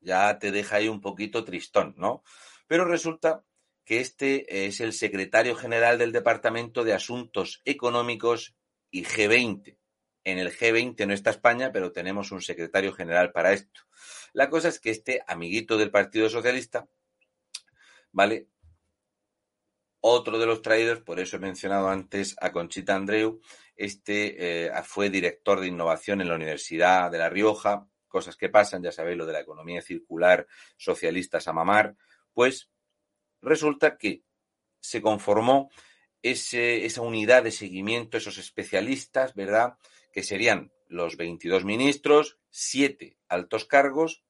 ya 0.00 0.38
te 0.38 0.52
deja 0.52 0.76
ahí 0.76 0.88
un 0.88 1.00
poquito 1.00 1.44
tristón, 1.44 1.94
¿no? 1.96 2.22
Pero 2.66 2.84
resulta 2.84 3.44
que 3.84 4.00
este 4.00 4.66
es 4.66 4.80
el 4.80 4.92
secretario 4.92 5.54
general 5.54 5.98
del 5.98 6.12
Departamento 6.12 6.84
de 6.84 6.94
Asuntos 6.94 7.60
Económicos 7.64 8.54
y 8.90 9.04
G20. 9.04 9.76
En 10.24 10.38
el 10.38 10.56
G20 10.56 11.06
no 11.06 11.12
está 11.12 11.30
España, 11.30 11.70
pero 11.70 11.92
tenemos 11.92 12.32
un 12.32 12.40
secretario 12.40 12.94
general 12.94 13.30
para 13.32 13.52
esto. 13.52 13.82
La 14.32 14.48
cosa 14.48 14.68
es 14.68 14.80
que 14.80 14.90
este 14.90 15.22
amiguito 15.26 15.76
del 15.76 15.90
Partido 15.90 16.30
Socialista, 16.30 16.88
¿vale? 18.10 18.48
Otro 20.06 20.38
de 20.38 20.44
los 20.44 20.60
traídos, 20.60 21.00
por 21.00 21.18
eso 21.18 21.36
he 21.36 21.40
mencionado 21.40 21.88
antes 21.88 22.36
a 22.38 22.52
Conchita 22.52 22.94
Andreu, 22.94 23.40
este 23.74 24.66
eh, 24.66 24.70
fue 24.82 25.08
director 25.08 25.60
de 25.60 25.68
innovación 25.68 26.20
en 26.20 26.28
la 26.28 26.34
Universidad 26.34 27.10
de 27.10 27.16
La 27.16 27.30
Rioja, 27.30 27.88
cosas 28.06 28.36
que 28.36 28.50
pasan, 28.50 28.82
ya 28.82 28.92
sabéis, 28.92 29.16
lo 29.16 29.24
de 29.24 29.32
la 29.32 29.40
economía 29.40 29.80
circular, 29.80 30.46
socialistas 30.76 31.48
a 31.48 31.54
mamar, 31.54 31.96
pues 32.34 32.70
resulta 33.40 33.96
que 33.96 34.24
se 34.78 35.00
conformó 35.00 35.70
ese, 36.20 36.84
esa 36.84 37.00
unidad 37.00 37.42
de 37.42 37.50
seguimiento, 37.50 38.18
esos 38.18 38.36
especialistas, 38.36 39.34
¿verdad? 39.34 39.78
Que 40.12 40.22
serían 40.22 40.70
los 40.86 41.16
22 41.16 41.64
ministros, 41.64 42.38
siete 42.50 43.16
altos 43.26 43.64
cargos, 43.64 44.22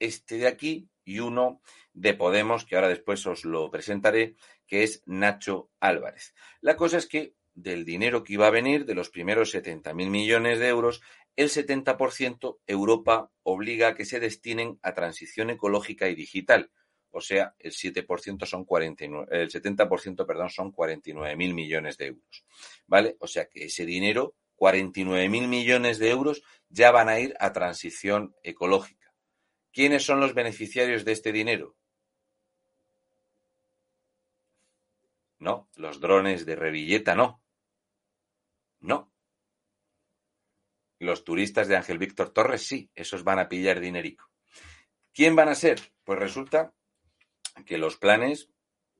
este 0.00 0.38
de 0.38 0.48
aquí 0.48 0.90
y 1.04 1.20
uno 1.20 1.60
de 1.92 2.14
Podemos, 2.14 2.64
que 2.64 2.74
ahora 2.74 2.88
después 2.88 3.24
os 3.26 3.44
lo 3.44 3.70
presentaré, 3.70 4.34
que 4.70 4.84
es 4.84 5.02
Nacho 5.04 5.68
Álvarez. 5.80 6.32
La 6.60 6.76
cosa 6.76 6.96
es 6.96 7.08
que 7.08 7.34
del 7.54 7.84
dinero 7.84 8.22
que 8.22 8.34
iba 8.34 8.46
a 8.46 8.50
venir, 8.50 8.86
de 8.86 8.94
los 8.94 9.10
primeros 9.10 9.52
70.000 9.52 10.08
millones 10.08 10.60
de 10.60 10.68
euros, 10.68 11.02
el 11.34 11.48
70% 11.48 12.58
Europa 12.68 13.32
obliga 13.42 13.88
a 13.88 13.94
que 13.96 14.04
se 14.04 14.20
destinen 14.20 14.78
a 14.82 14.94
transición 14.94 15.50
ecológica 15.50 16.08
y 16.08 16.14
digital. 16.14 16.70
O 17.10 17.20
sea, 17.20 17.56
el 17.58 17.72
7% 17.72 18.46
son 18.46 18.64
49, 18.64 19.26
el 19.30 19.50
70%, 19.50 20.24
perdón, 20.24 20.50
son 20.50 20.72
49.000 20.72 21.52
millones 21.52 21.98
de 21.98 22.06
euros. 22.06 22.44
¿Vale? 22.86 23.16
O 23.18 23.26
sea 23.26 23.46
que 23.46 23.64
ese 23.64 23.84
dinero, 23.84 24.36
49.000 24.56 25.48
millones 25.48 25.98
de 25.98 26.10
euros, 26.10 26.44
ya 26.68 26.92
van 26.92 27.08
a 27.08 27.18
ir 27.18 27.34
a 27.40 27.52
transición 27.52 28.36
ecológica. 28.44 29.12
¿Quiénes 29.72 30.04
son 30.04 30.20
los 30.20 30.32
beneficiarios 30.32 31.04
de 31.04 31.10
este 31.10 31.32
dinero? 31.32 31.76
No, 35.40 35.68
los 35.76 36.00
drones 36.00 36.44
de 36.44 36.54
Revilleta 36.54 37.14
no. 37.14 37.42
No. 38.78 39.10
Los 40.98 41.24
turistas 41.24 41.66
de 41.66 41.76
Ángel 41.76 41.98
Víctor 41.98 42.30
Torres 42.30 42.66
sí, 42.66 42.90
esos 42.94 43.24
van 43.24 43.38
a 43.38 43.48
pillar 43.48 43.80
dinerico. 43.80 44.30
¿Quién 45.14 45.34
van 45.34 45.48
a 45.48 45.54
ser? 45.54 45.80
Pues 46.04 46.18
resulta 46.18 46.74
que 47.64 47.78
los 47.78 47.96
planes, 47.96 48.50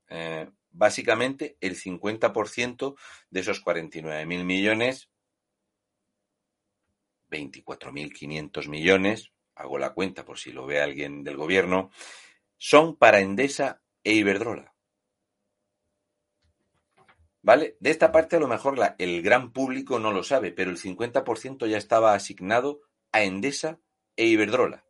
eh, 0.09 0.51
básicamente 0.71 1.59
el 1.61 1.77
50% 1.77 2.97
de 3.29 3.41
esos 3.41 3.63
49.000 3.63 4.45
millones, 4.45 5.11
24.500 7.31 8.69
millones, 8.69 9.31
hago 9.55 9.79
la 9.79 9.93
cuenta 9.93 10.25
por 10.25 10.39
si 10.39 10.53
lo 10.53 10.67
ve 10.67 10.81
alguien 10.81 11.23
del 11.23 11.37
gobierno, 11.37 11.91
son 12.57 12.97
para 12.97 13.21
Endesa 13.21 13.83
e 14.03 14.15
Iberdrola. 14.15 14.75
¿Vale? 17.43 17.77
De 17.81 17.91
esta 17.91 18.13
parte 18.13 18.37
a 18.37 18.41
lo 18.41 18.49
mejor 18.49 18.79
la, 18.79 18.97
el 18.99 19.23
gran 19.23 19.53
público 19.53 19.99
no 19.99 20.13
lo 20.13 20.23
sabe, 20.23 20.53
pero 20.53 20.71
el 20.71 20.79
50% 20.79 21.67
ya 21.67 21.79
estaba 21.79 22.15
asignado 22.15 22.83
a 23.13 23.23
Endesa 23.23 23.81
e 24.17 24.27
Iberdrola. 24.27 24.85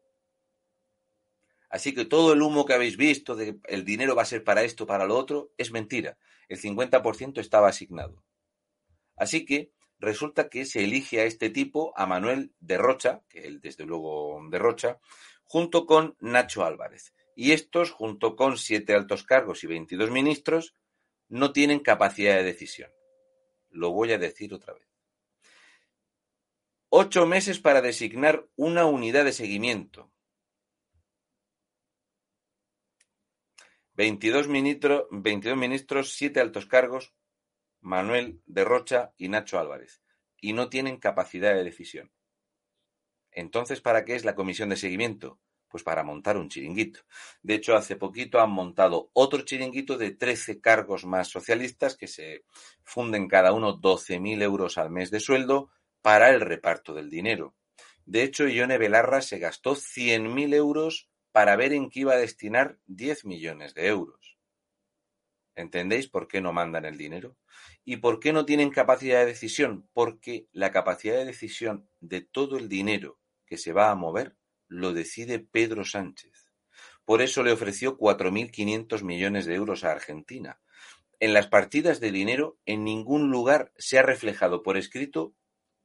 Así 1.68 1.94
que 1.94 2.04
todo 2.04 2.32
el 2.32 2.42
humo 2.42 2.66
que 2.66 2.74
habéis 2.74 2.96
visto 2.96 3.36
de 3.36 3.46
que 3.46 3.60
el 3.68 3.84
dinero 3.84 4.16
va 4.16 4.22
a 4.22 4.26
ser 4.26 4.42
para 4.42 4.64
esto, 4.64 4.86
para 4.86 5.06
lo 5.06 5.16
otro, 5.16 5.52
es 5.56 5.70
mentira. 5.70 6.18
El 6.48 6.60
50% 6.60 7.38
estaba 7.38 7.68
asignado. 7.68 8.24
Así 9.14 9.44
que 9.44 9.70
resulta 10.00 10.48
que 10.48 10.64
se 10.64 10.82
elige 10.82 11.20
a 11.20 11.24
este 11.24 11.48
tipo, 11.48 11.92
a 11.96 12.06
Manuel 12.06 12.52
de 12.58 12.76
Rocha, 12.76 13.22
que 13.28 13.46
él 13.46 13.60
desde 13.60 13.86
luego 13.86 14.40
de 14.50 14.58
Rocha, 14.58 14.98
junto 15.44 15.86
con 15.86 16.16
Nacho 16.18 16.64
Álvarez. 16.64 17.14
Y 17.36 17.52
estos, 17.52 17.92
junto 17.92 18.34
con 18.34 18.58
siete 18.58 18.94
altos 18.94 19.22
cargos 19.22 19.62
y 19.62 19.68
22 19.68 20.10
ministros, 20.10 20.74
no 21.30 21.52
tienen 21.52 21.78
capacidad 21.78 22.34
de 22.34 22.42
decisión. 22.42 22.92
Lo 23.70 23.92
voy 23.92 24.12
a 24.12 24.18
decir 24.18 24.52
otra 24.52 24.74
vez. 24.74 24.86
Ocho 26.88 27.24
meses 27.24 27.60
para 27.60 27.80
designar 27.80 28.48
una 28.56 28.84
unidad 28.84 29.24
de 29.24 29.32
seguimiento. 29.32 30.12
22 33.94 34.48
ministros, 34.48 35.06
22 35.10 35.56
ministros, 35.56 36.12
siete 36.14 36.40
altos 36.40 36.66
cargos, 36.66 37.14
Manuel 37.80 38.42
de 38.46 38.64
Rocha 38.64 39.12
y 39.16 39.28
Nacho 39.28 39.60
Álvarez, 39.60 40.02
y 40.36 40.52
no 40.52 40.68
tienen 40.68 40.98
capacidad 40.98 41.54
de 41.54 41.64
decisión. 41.64 42.10
Entonces, 43.30 43.80
¿para 43.80 44.04
qué 44.04 44.16
es 44.16 44.24
la 44.24 44.34
comisión 44.34 44.68
de 44.70 44.76
seguimiento? 44.76 45.38
Pues 45.70 45.84
para 45.84 46.02
montar 46.02 46.36
un 46.36 46.48
chiringuito. 46.48 47.00
De 47.42 47.54
hecho, 47.54 47.76
hace 47.76 47.94
poquito 47.94 48.40
han 48.40 48.50
montado 48.50 49.10
otro 49.12 49.42
chiringuito 49.42 49.96
de 49.96 50.10
13 50.10 50.60
cargos 50.60 51.04
más 51.04 51.28
socialistas 51.28 51.96
que 51.96 52.08
se 52.08 52.44
funden 52.82 53.28
cada 53.28 53.52
uno 53.52 53.80
12.000 53.80 54.42
euros 54.42 54.78
al 54.78 54.90
mes 54.90 55.12
de 55.12 55.20
sueldo 55.20 55.70
para 56.02 56.30
el 56.30 56.40
reparto 56.40 56.92
del 56.92 57.08
dinero. 57.08 57.54
De 58.04 58.24
hecho, 58.24 58.48
Ione 58.48 58.78
Belarra 58.78 59.22
se 59.22 59.38
gastó 59.38 59.76
100.000 59.76 60.54
euros 60.54 61.08
para 61.30 61.54
ver 61.54 61.72
en 61.72 61.88
qué 61.88 62.00
iba 62.00 62.14
a 62.14 62.18
destinar 62.18 62.78
10 62.86 63.24
millones 63.24 63.72
de 63.74 63.86
euros. 63.86 64.38
¿Entendéis 65.54 66.08
por 66.08 66.26
qué 66.26 66.40
no 66.40 66.52
mandan 66.52 66.84
el 66.84 66.96
dinero? 66.96 67.36
¿Y 67.84 67.98
por 67.98 68.18
qué 68.18 68.32
no 68.32 68.44
tienen 68.44 68.70
capacidad 68.70 69.20
de 69.20 69.26
decisión? 69.26 69.88
Porque 69.92 70.48
la 70.52 70.72
capacidad 70.72 71.16
de 71.16 71.26
decisión 71.26 71.88
de 72.00 72.22
todo 72.22 72.56
el 72.56 72.68
dinero 72.68 73.20
que 73.46 73.58
se 73.58 73.72
va 73.72 73.90
a 73.90 73.94
mover 73.94 74.36
lo 74.70 74.94
decide 74.94 75.40
Pedro 75.40 75.84
Sánchez. 75.84 76.48
Por 77.04 77.20
eso 77.20 77.42
le 77.42 77.52
ofreció 77.52 77.98
4.500 77.98 79.02
millones 79.02 79.44
de 79.44 79.56
euros 79.56 79.84
a 79.84 79.90
Argentina. 79.90 80.60
En 81.18 81.34
las 81.34 81.48
partidas 81.48 82.00
de 82.00 82.12
dinero, 82.12 82.56
en 82.64 82.84
ningún 82.84 83.30
lugar 83.30 83.72
se 83.76 83.98
ha 83.98 84.02
reflejado 84.02 84.62
por 84.62 84.78
escrito 84.78 85.34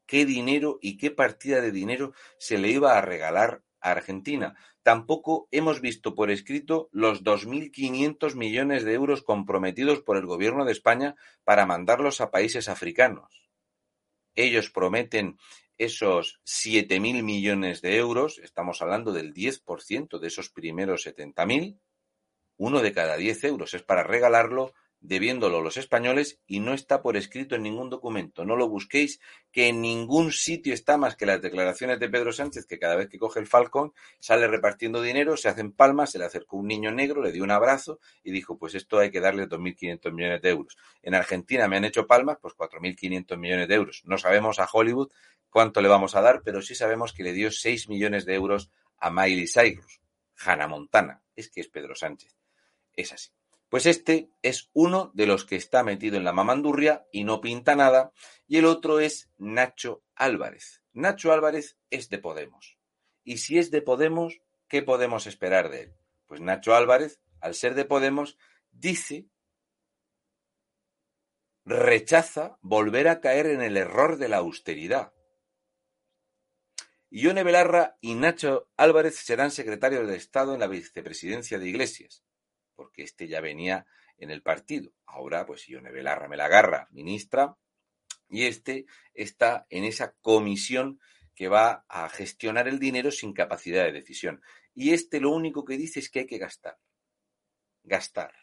qué 0.06 0.26
dinero 0.26 0.78
y 0.82 0.98
qué 0.98 1.12
partida 1.12 1.62
de 1.62 1.72
dinero 1.72 2.14
se 2.38 2.58
le 2.58 2.70
iba 2.70 2.98
a 2.98 3.02
regalar 3.02 3.64
a 3.82 3.92
Argentina. 3.92 4.56
Tampoco 4.84 5.48
hemos 5.52 5.82
visto 5.82 6.14
por 6.14 6.30
escrito 6.30 6.90
los 6.92 7.24
2.500 7.24 8.36
millones 8.36 8.84
de 8.84 8.94
euros 8.94 9.24
comprometidos 9.24 10.02
por 10.02 10.18
el 10.18 10.28
gobierno 10.28 10.64
de 10.64 10.74
España 10.74 11.16
para 11.44 11.66
mandarlos 11.66 12.22
a 12.22 12.30
países 12.30 12.70
africanos. 12.70 13.50
Ellos 14.36 14.70
prometen 14.70 15.38
esos 15.78 16.42
7.000 16.46 17.24
millones 17.24 17.82
de 17.82 17.98
euros, 17.98 18.40
estamos 18.40 18.82
hablando 18.82 19.12
del 19.12 19.34
10% 19.34 20.20
de 20.20 20.28
esos 20.28 20.50
primeros 20.50 21.06
70.000, 21.06 21.80
uno 22.58 22.82
de 22.82 22.94
cada 22.94 23.18
10 23.18 23.44
euros 23.46 23.74
es 23.74 23.84
para 23.84 24.04
regalarlo 24.04 24.74
debiéndolo 25.08 25.62
los 25.62 25.78
españoles 25.78 26.40
y 26.48 26.60
no 26.60 26.74
está 26.74 27.02
por 27.02 27.16
escrito 27.16 27.56
en 27.56 27.64
ningún 27.64 27.90
documento. 27.90 28.44
No 28.44 28.56
lo 28.56 28.68
busquéis, 28.68 29.20
que 29.52 29.68
en 29.68 29.82
ningún 29.82 30.32
sitio 30.32 30.74
está 30.74 30.98
más 30.98 31.16
que 31.16 31.26
las 31.26 31.42
declaraciones 31.42 32.00
de 32.00 32.10
Pedro 32.10 32.34
Sánchez, 32.34 32.66
que 32.66 32.80
cada 32.80 32.96
vez 32.96 33.08
que 33.10 33.20
coge 33.20 33.40
el 33.40 33.48
Falcón 33.48 33.94
sale 34.20 34.48
repartiendo 34.48 35.02
dinero, 35.02 35.38
se 35.38 35.48
hacen 35.48 35.72
palmas, 35.72 36.12
se 36.12 36.20
le 36.20 36.26
acercó 36.26 36.58
un 36.58 36.68
niño 36.68 36.92
negro, 36.92 37.22
le 37.22 37.32
dio 37.32 37.44
un 37.44 37.52
abrazo 37.52 38.00
y 38.24 38.32
dijo, 38.32 38.58
pues 38.58 38.74
esto 38.74 38.98
hay 38.98 39.12
que 39.12 39.20
darle 39.20 39.48
2.500 39.48 40.12
millones 40.12 40.42
de 40.42 40.50
euros. 40.50 40.78
En 41.04 41.14
Argentina 41.14 41.68
me 41.68 41.78
han 41.78 41.86
hecho 41.86 42.08
palmas, 42.08 42.38
pues 42.42 42.56
4.500 42.56 43.38
millones 43.38 43.68
de 43.68 43.76
euros. 43.76 44.02
No 44.06 44.18
sabemos 44.18 44.60
a 44.60 44.68
Hollywood 44.72 45.12
cuánto 45.50 45.82
le 45.82 45.88
vamos 45.88 46.16
a 46.16 46.22
dar, 46.22 46.42
pero 46.44 46.62
sí 46.62 46.74
sabemos 46.74 47.14
que 47.14 47.24
le 47.24 47.34
dio 47.34 47.52
6 47.52 47.90
millones 47.90 48.26
de 48.26 48.34
euros 48.34 48.72
a 48.98 49.12
Miley 49.12 49.48
Cyrus, 49.48 50.02
Hannah 50.44 50.68
Montana. 50.68 51.22
Es 51.36 51.50
que 51.50 51.62
es 51.62 51.68
Pedro 51.68 51.96
Sánchez. 51.96 52.36
Es 52.94 53.14
así. 53.14 53.35
Pues 53.76 53.88
este 53.88 54.32
es 54.42 54.70
uno 54.72 55.12
de 55.16 55.26
los 55.26 55.44
que 55.44 55.58
está 55.58 55.84
metido 55.84 56.16
en 56.16 56.24
la 56.24 56.32
mamandurria 56.32 57.06
y 57.12 57.26
no 57.26 57.42
pinta 57.42 57.76
nada, 57.76 58.14
y 58.48 58.56
el 58.56 58.64
otro 58.64 59.02
es 59.02 59.30
Nacho 59.38 60.02
Álvarez. 60.16 60.82
Nacho 60.94 61.34
Álvarez 61.34 61.78
es 61.90 62.08
de 62.08 62.18
Podemos. 62.18 62.80
Y 63.26 63.40
si 63.40 63.58
es 63.58 63.72
de 63.72 63.82
Podemos, 63.82 64.40
¿qué 64.70 64.82
podemos 64.82 65.28
esperar 65.28 65.70
de 65.70 65.82
él? 65.82 65.96
Pues 66.26 66.40
Nacho 66.40 66.74
Álvarez, 66.74 67.20
al 67.42 67.54
ser 67.54 67.76
de 67.76 67.84
Podemos, 67.84 68.38
dice, 68.72 69.28
rechaza 71.66 72.58
volver 72.62 73.10
a 73.10 73.20
caer 73.20 73.48
en 73.48 73.62
el 73.62 73.76
error 73.76 74.16
de 74.16 74.30
la 74.30 74.38
austeridad. 74.38 75.12
Ione 77.10 77.44
Belarra 77.44 77.98
y 78.00 78.14
Nacho 78.14 78.70
Álvarez 78.78 79.18
serán 79.18 79.52
secretarios 79.52 80.08
de 80.08 80.16
Estado 80.16 80.54
en 80.54 80.62
la 80.62 80.68
vicepresidencia 80.68 81.60
de 81.60 81.68
Iglesias 81.68 82.26
porque 82.76 83.04
este 83.04 83.28
ya 83.28 83.42
venía 83.42 83.86
en 84.18 84.32
el 84.32 84.42
partido. 84.42 84.92
Ahora, 85.06 85.46
pues 85.46 85.68
Ione 85.68 85.92
Belarra 85.92 86.28
me 86.28 86.38
la 86.38 86.46
agarra, 86.46 86.88
ministra, 86.92 87.58
y 88.30 88.46
este 88.46 88.86
está 89.14 89.66
en 89.70 89.84
esa 89.84 90.14
comisión 90.22 91.00
que 91.36 91.48
va 91.48 91.86
a 91.90 92.10
gestionar 92.10 92.68
el 92.68 92.80
dinero 92.80 93.12
sin 93.12 93.34
capacidad 93.34 93.84
de 93.84 93.92
decisión. 93.92 94.42
Y 94.74 94.94
este 94.94 95.20
lo 95.20 95.32
único 95.32 95.66
que 95.66 95.78
dice 95.78 96.00
es 96.00 96.10
que 96.10 96.20
hay 96.20 96.28
que 96.28 96.38
gastar. 96.38 96.78
Gastar. 97.84 98.34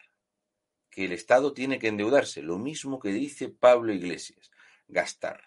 Que 0.89 1.05
el 1.05 1.11
Estado 1.11 1.53
tiene 1.53 1.79
que 1.79 1.87
endeudarse. 1.87 2.41
Lo 2.43 2.59
mismo 2.59 2.99
que 2.99 3.09
dice 3.09 3.49
Pablo 3.49 3.93
Iglesias. 3.93 4.51
Gastar. 4.87 5.43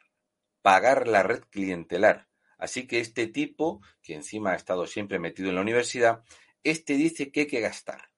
Pagar 0.60 1.06
la 1.06 1.22
red 1.22 1.44
clientelar. 1.50 2.28
Así 2.58 2.86
que 2.86 3.00
este 3.00 3.28
tipo, 3.28 3.80
que 4.02 4.14
encima 4.14 4.52
ha 4.52 4.56
estado 4.56 4.86
siempre 4.86 5.18
metido 5.18 5.50
en 5.50 5.54
la 5.54 5.60
universidad, 5.60 6.24
este 6.64 6.94
dice 6.94 7.30
que 7.30 7.40
hay 7.40 7.46
que 7.46 7.60
gastar 7.60 8.10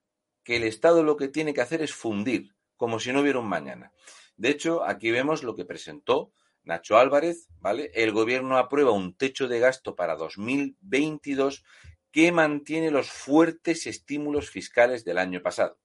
que 0.48 0.56
el 0.56 0.64
Estado 0.64 1.02
lo 1.02 1.18
que 1.18 1.28
tiene 1.28 1.52
que 1.52 1.60
hacer 1.60 1.82
es 1.82 1.92
fundir, 1.92 2.54
como 2.78 3.00
si 3.00 3.12
no 3.12 3.20
hubiera 3.20 3.38
un 3.38 3.50
mañana. 3.50 3.92
De 4.38 4.48
hecho, 4.48 4.82
aquí 4.82 5.10
vemos 5.10 5.42
lo 5.42 5.54
que 5.54 5.66
presentó 5.66 6.32
Nacho 6.62 6.96
Álvarez, 6.96 7.48
¿vale? 7.60 7.90
El 7.92 8.12
gobierno 8.12 8.56
aprueba 8.56 8.92
un 8.92 9.14
techo 9.14 9.46
de 9.46 9.58
gasto 9.58 9.94
para 9.94 10.16
2022 10.16 11.64
que 12.10 12.32
mantiene 12.32 12.90
los 12.90 13.10
fuertes 13.10 13.86
estímulos 13.86 14.48
fiscales 14.48 15.04
del 15.04 15.18
año 15.18 15.42
pasado. 15.42 15.78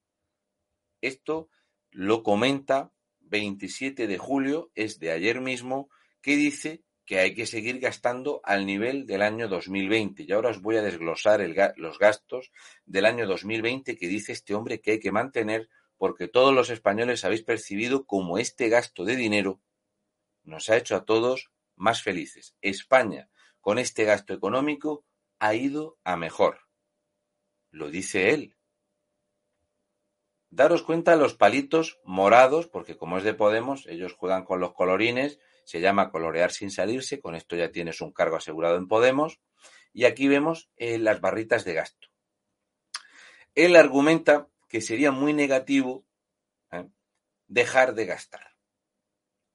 Esto 1.02 1.50
lo 1.92 2.24
comenta 2.24 2.94
27 3.20 4.08
de 4.08 4.18
julio, 4.18 4.72
es 4.76 4.98
de 4.98 5.12
ayer 5.12 5.42
mismo, 5.42 5.90
que 6.22 6.38
dice 6.38 6.86
que 7.06 7.20
hay 7.20 7.34
que 7.34 7.46
seguir 7.46 7.80
gastando 7.80 8.42
al 8.44 8.66
nivel 8.66 9.06
del 9.06 9.22
año 9.22 9.48
2020. 9.48 10.24
Y 10.24 10.32
ahora 10.32 10.50
os 10.50 10.62
voy 10.62 10.78
a 10.78 10.82
desglosar 10.82 11.42
los 11.78 12.00
gastos 12.00 12.52
del 12.86 13.06
año 13.06 13.28
2020 13.28 13.98
que 13.98 14.08
dice 14.08 14.32
este 14.32 14.56
hombre 14.56 14.80
que 14.80 14.92
hay 14.92 15.00
que 15.00 15.12
mantener 15.12 15.70
porque 15.98 16.28
todos 16.28 16.54
los 16.54 16.70
españoles 16.70 17.24
habéis 17.26 17.44
percibido 17.44 18.06
como 18.06 18.38
este 18.38 18.70
gasto 18.70 19.06
de 19.06 19.16
dinero 19.16 19.62
nos 20.44 20.70
ha 20.70 20.78
hecho 20.78 20.96
a 20.96 21.06
todos 21.06 21.52
más 21.76 22.02
felices. 22.02 22.56
España, 22.62 23.30
con 23.62 23.80
este 23.80 24.04
gasto 24.04 24.34
económico, 24.34 25.06
ha 25.40 25.56
ido 25.56 25.98
a 26.04 26.18
mejor. 26.18 26.60
Lo 27.72 27.90
dice 27.90 28.34
él. 28.34 28.56
Daros 30.50 30.84
cuenta 30.84 31.16
los 31.16 31.34
palitos 31.34 32.00
morados, 32.04 32.68
porque 32.68 32.96
como 32.96 33.18
es 33.18 33.24
de 33.24 33.34
Podemos, 33.34 33.88
ellos 33.88 34.14
juegan 34.14 34.44
con 34.44 34.60
los 34.60 34.74
colorines 34.74 35.40
se 35.66 35.80
llama 35.80 36.12
colorear 36.12 36.52
sin 36.52 36.72
salirse, 36.72 37.20
con 37.20 37.36
esto 37.36 37.56
ya 37.56 37.72
tienes 37.72 38.02
un 38.02 38.12
cargo 38.12 38.36
asegurado 38.36 38.78
en 38.78 38.88
Podemos, 38.88 39.40
y 39.94 40.06
aquí 40.06 40.28
vemos 40.28 40.70
eh, 40.76 40.98
las 40.98 41.22
barritas 41.22 41.66
de 41.66 41.74
gasto. 41.74 42.08
Él 43.56 43.76
argumenta 43.76 44.48
que 44.68 44.82
sería 44.82 45.12
muy 45.12 45.34
negativo 45.34 46.06
¿eh? 46.72 46.90
dejar 47.48 47.94
de 47.94 48.06
gastar 48.06 48.56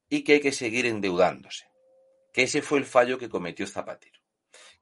y 0.08 0.22
que 0.22 0.34
hay 0.34 0.40
que 0.40 0.52
seguir 0.52 0.86
endeudándose, 0.86 1.66
que 2.32 2.44
ese 2.44 2.62
fue 2.62 2.78
el 2.78 2.84
fallo 2.84 3.18
que 3.18 3.28
cometió 3.28 3.66
Zapatero, 3.66 4.20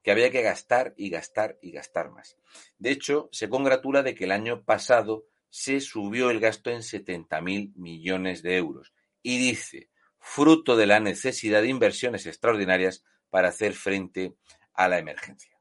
que 0.03 0.11
había 0.11 0.31
que 0.31 0.43
gastar 0.43 0.93
y 0.95 1.09
gastar 1.09 1.57
y 1.61 1.71
gastar 1.71 2.11
más. 2.11 2.37
De 2.77 2.91
hecho, 2.91 3.29
se 3.31 3.49
congratula 3.49 4.03
de 4.03 4.15
que 4.15 4.25
el 4.25 4.31
año 4.31 4.63
pasado 4.63 5.25
se 5.49 5.81
subió 5.81 6.29
el 6.29 6.39
gasto 6.39 6.69
en 6.69 6.79
70.000 6.79 7.73
millones 7.75 8.43
de 8.43 8.57
euros 8.57 8.93
y 9.23 9.37
dice, 9.37 9.89
fruto 10.27 10.75
de 10.75 10.85
la 10.85 10.99
necesidad 10.99 11.61
de 11.61 11.69
inversiones 11.69 12.25
extraordinarias 12.25 13.03
para 13.29 13.49
hacer 13.49 13.73
frente 13.73 14.35
a 14.73 14.87
la 14.87 14.99
emergencia. 14.99 15.59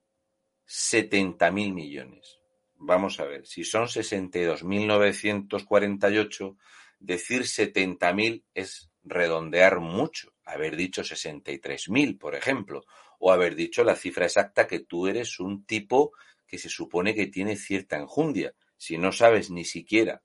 70.000 0.68 1.74
millones. 1.74 2.42
Vamos 2.76 3.22
a 3.22 3.26
ver, 3.26 3.48
si 3.48 3.64
son 3.64 3.88
62.948, 3.88 6.58
decir 7.00 7.44
70.000 7.44 8.44
es 8.54 8.92
redondear 9.04 9.80
mucho. 9.80 10.34
Haber 10.44 10.76
dicho 10.76 11.04
63.000, 11.04 12.20
por 12.20 12.36
ejemplo, 12.36 12.84
o 13.18 13.32
haber 13.32 13.56
dicho 13.56 13.86
la 13.86 13.96
cifra 13.96 14.26
exacta 14.26 14.68
que 14.68 14.82
tú 14.82 15.08
eres 15.08 15.40
un 15.40 15.64
tipo 15.64 16.12
que 16.46 16.58
se 16.58 16.68
supone 16.68 17.16
que 17.16 17.28
tiene 17.28 17.56
cierta 17.56 17.96
enjundia. 17.96 18.54
Si 18.80 18.98
no 18.98 19.12
sabes 19.12 19.52
ni 19.52 19.66
siquiera 19.66 20.24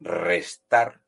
restar, 0.00 1.02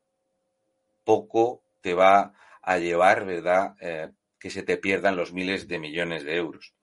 poco 1.03 1.63
te 1.81 1.93
va 1.93 2.33
a 2.61 2.77
llevar, 2.77 3.25
¿verdad?, 3.25 3.75
eh, 3.81 4.11
que 4.39 4.49
se 4.49 4.63
te 4.63 4.77
pierdan 4.77 5.15
los 5.15 5.33
miles 5.33 5.67
de 5.67 5.79
millones 5.79 6.23
de 6.23 6.35
euros. 6.35 6.73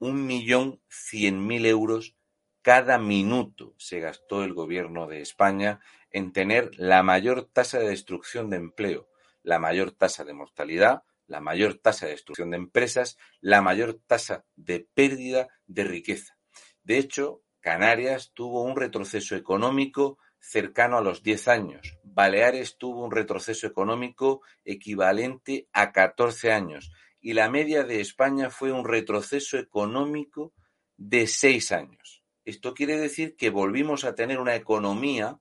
1.100.000 0.00 1.66
euros 1.66 2.16
cada 2.62 2.96
minuto 2.96 3.74
se 3.76 4.00
gastó 4.00 4.42
el 4.42 4.54
gobierno 4.54 5.06
de 5.06 5.20
España 5.20 5.80
en 6.10 6.32
tener 6.32 6.70
la 6.78 7.02
mayor 7.02 7.50
tasa 7.52 7.78
de 7.78 7.90
destrucción 7.90 8.48
de 8.48 8.56
empleo, 8.56 9.10
la 9.42 9.58
mayor 9.58 9.92
tasa 9.92 10.24
de 10.24 10.32
mortalidad, 10.32 11.02
la 11.26 11.42
mayor 11.42 11.74
tasa 11.74 12.06
de 12.06 12.12
destrucción 12.12 12.50
de 12.50 12.56
empresas, 12.56 13.18
la 13.42 13.60
mayor 13.60 14.00
tasa 14.06 14.46
de 14.56 14.88
pérdida 14.94 15.48
de 15.66 15.84
riqueza. 15.84 16.38
De 16.84 16.96
hecho, 16.96 17.42
Canarias 17.60 18.32
tuvo 18.34 18.62
un 18.62 18.74
retroceso 18.74 19.36
económico 19.36 20.18
cercano 20.38 20.96
a 20.96 21.02
los 21.02 21.22
10 21.22 21.48
años. 21.48 21.98
Baleares 22.02 22.78
tuvo 22.78 23.04
un 23.04 23.10
retroceso 23.10 23.66
económico 23.66 24.40
equivalente 24.64 25.68
a 25.72 25.92
14 25.92 26.52
años. 26.52 26.90
Y 27.20 27.34
la 27.34 27.50
media 27.50 27.84
de 27.84 28.00
España 28.00 28.48
fue 28.48 28.72
un 28.72 28.86
retroceso 28.86 29.58
económico 29.58 30.54
de 30.96 31.26
6 31.26 31.72
años. 31.72 32.24
Esto 32.46 32.72
quiere 32.72 32.98
decir 32.98 33.36
que 33.36 33.50
volvimos 33.50 34.04
a 34.04 34.14
tener 34.14 34.40
una 34.40 34.56
economía 34.56 35.38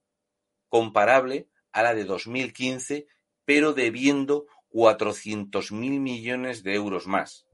comparable 0.67 1.47
a 1.71 1.83
la 1.83 1.93
de 1.93 2.03
2015, 2.03 3.07
pero 3.45 3.73
debiendo 3.73 4.45
400.000 4.71 5.99
millones 5.99 6.63
de 6.63 6.75
euros 6.75 7.07
más. 7.07 7.47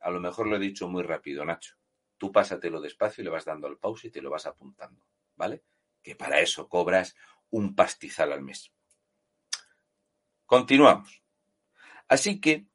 A 0.00 0.10
lo 0.10 0.20
mejor 0.20 0.48
lo 0.48 0.56
he 0.56 0.60
dicho 0.60 0.88
muy 0.88 1.04
rápido, 1.04 1.44
Nacho. 1.44 1.77
Tú 2.18 2.32
pásatelo 2.32 2.80
despacio 2.80 3.22
y 3.22 3.24
le 3.24 3.30
vas 3.30 3.44
dando 3.44 3.68
al 3.68 3.78
pause 3.78 4.08
y 4.08 4.10
te 4.10 4.20
lo 4.20 4.30
vas 4.30 4.46
apuntando, 4.46 5.02
¿vale? 5.36 5.62
Que 6.02 6.16
para 6.16 6.40
eso 6.40 6.68
cobras 6.68 7.14
un 7.50 7.74
pastizal 7.74 8.32
al 8.32 8.42
mes. 8.42 8.72
Continuamos. 10.44 11.22
Así 12.08 12.40
que, 12.40 12.66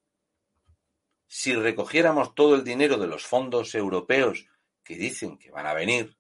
si 1.28 1.56
recogiéramos 1.56 2.36
todo 2.36 2.56
el 2.56 2.64
dinero 2.64 2.98
de 2.98 3.08
los 3.08 3.26
fondos 3.26 3.74
europeos 3.76 4.48
que 4.84 4.96
dicen 4.96 5.38
que 5.38 5.52
van 5.52 5.66
a 5.66 5.74
venir, 5.74 6.16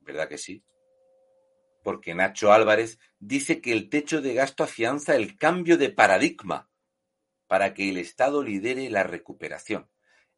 ¿verdad 0.00 0.28
que 0.28 0.38
sí? 0.38 0.64
Porque 1.82 2.14
Nacho 2.14 2.52
Álvarez 2.52 2.98
dice 3.18 3.60
que 3.60 3.72
el 3.72 3.90
techo 3.90 4.22
de 4.22 4.34
gasto 4.34 4.62
afianza 4.62 5.16
el 5.16 5.36
cambio 5.36 5.76
de 5.76 5.90
paradigma 5.90 6.70
para 7.46 7.74
que 7.74 7.90
el 7.90 7.98
Estado 7.98 8.42
lidere 8.42 8.88
la 8.90 9.02
recuperación. 9.02 9.90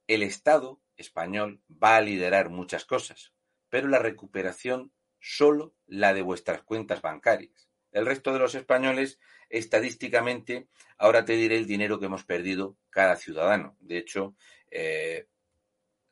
El 0.06 0.22
Estado 0.22 0.80
español 0.96 1.60
va 1.70 1.96
a 1.96 2.00
liderar 2.00 2.50
muchas 2.50 2.84
cosas, 2.84 3.32
pero 3.68 3.88
la 3.88 3.98
recuperación 3.98 4.92
solo 5.20 5.74
la 5.86 6.14
de 6.14 6.22
vuestras 6.22 6.62
cuentas 6.62 7.02
bancarias. 7.02 7.68
El 7.92 8.06
resto 8.06 8.32
de 8.32 8.38
los 8.38 8.54
españoles, 8.54 9.18
estadísticamente, 9.48 10.68
ahora 10.98 11.24
te 11.24 11.34
diré 11.34 11.56
el 11.56 11.66
dinero 11.66 11.98
que 11.98 12.06
hemos 12.06 12.24
perdido 12.24 12.76
cada 12.90 13.16
ciudadano. 13.16 13.76
De 13.80 13.98
hecho, 13.98 14.36
eh, 14.70 15.26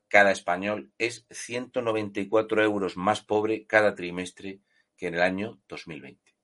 cada 0.08 0.30
español 0.30 0.92
es 0.98 1.26
194 1.30 2.62
euros 2.62 2.96
más 2.96 3.20
pobre 3.20 3.66
cada 3.66 3.94
trimestre 3.94 4.60
que 4.96 5.08
en 5.08 5.14
el 5.14 5.22
año 5.22 5.60
2020. 5.68 6.34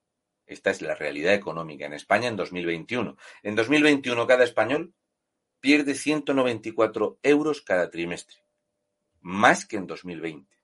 Esta 0.47 0.71
es 0.71 0.83
la 0.83 0.97
realidad 0.97 1.35
económica 1.35 1.87
en 1.87 1.93
España 1.93 2.29
en 2.29 2.37
2021. 2.37 3.17
En 3.45 3.55
2021 3.55 4.27
cada 4.27 4.43
español 4.43 4.93
pierde 5.61 5.95
194 5.95 7.19
euros 7.23 7.63
cada 7.63 7.91
trimestre, 7.91 8.39
más 9.21 9.67
que 9.67 9.77
en 9.77 9.87
2020. 9.87 10.57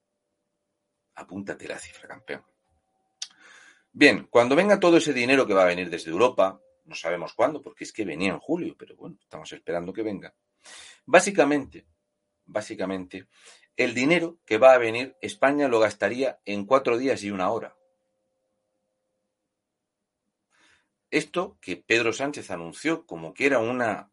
Apúntate 1.15 1.69
la 1.69 1.79
cifra, 1.79 2.09
campeón. 2.09 2.43
Bien, 3.93 4.27
cuando 4.29 4.57
venga 4.57 4.81
todo 4.81 4.99
ese 4.99 5.13
dinero 5.13 5.47
que 5.47 5.55
va 5.55 5.63
a 5.63 5.67
venir 5.67 5.89
desde 5.89 6.11
Europa, 6.11 6.61
no 6.85 6.95
sabemos 6.95 7.33
cuándo, 7.35 7.63
porque 7.63 7.85
es 7.85 7.93
que 7.93 8.05
venía 8.05 8.33
en 8.33 8.39
julio, 8.39 8.75
pero 8.79 8.97
bueno, 8.97 9.17
estamos 9.21 9.53
esperando 9.53 9.93
que 9.93 10.03
venga. 10.03 10.35
Básicamente, 11.07 11.87
básicamente, 12.45 13.27
el 13.77 13.95
dinero 13.95 14.39
que 14.45 14.59
va 14.59 14.73
a 14.73 14.79
venir, 14.79 15.17
España 15.21 15.69
lo 15.69 15.81
gastaría 15.81 16.41
en 16.45 16.67
cuatro 16.67 16.99
días 16.99 17.23
y 17.23 17.31
una 17.31 17.51
hora. 17.51 17.77
esto 21.11 21.59
que 21.61 21.77
Pedro 21.77 22.13
Sánchez 22.13 22.51
anunció 22.51 23.07
como 23.07 23.33
que 23.33 23.47
era 23.47 23.59
una 23.59 24.11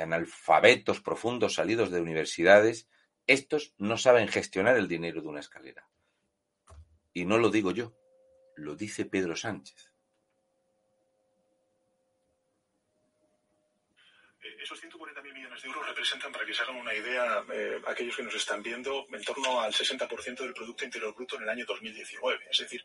analfabetos 0.01 1.01
profundos 1.01 1.55
salidos 1.55 1.91
de 1.91 2.01
universidades, 2.01 2.89
estos 3.27 3.75
no 3.79 3.97
saben 3.97 4.27
gestionar 4.29 4.77
el 4.77 4.89
dinero 4.89 5.23
de 5.23 5.29
una 5.29 5.41
escalera. 5.41 5.89
Y 7.13 7.25
no 7.25 7.39
lo 7.39 7.51
digo 7.51 7.71
yo, 7.71 7.97
lo 8.57 8.75
dice 8.75 9.05
Pedro 9.05 9.37
Sánchez. 9.37 9.93
Eh, 14.43 14.57
esos 14.63 14.83
140.000 14.83 15.16
millones 15.57 15.63
de 15.63 15.69
euros 15.69 15.87
representan, 15.89 16.33
para 16.33 16.45
que 16.45 16.55
se 16.55 16.63
hagan 16.63 16.77
una 16.77 16.95
idea, 16.95 17.45
eh, 17.53 17.81
aquellos 17.87 18.17
que 18.17 18.23
nos 18.23 18.35
están 18.35 18.63
viendo, 18.63 19.07
en 19.13 19.23
torno 19.23 19.61
al 19.61 19.73
60% 19.73 20.43
del 20.43 20.55
Producto 20.55 20.85
Interior 20.85 21.15
Bruto 21.15 21.37
en 21.37 21.43
el 21.43 21.49
año 21.49 21.65
2019. 21.67 22.47
Es 22.51 22.59
decir, 22.59 22.85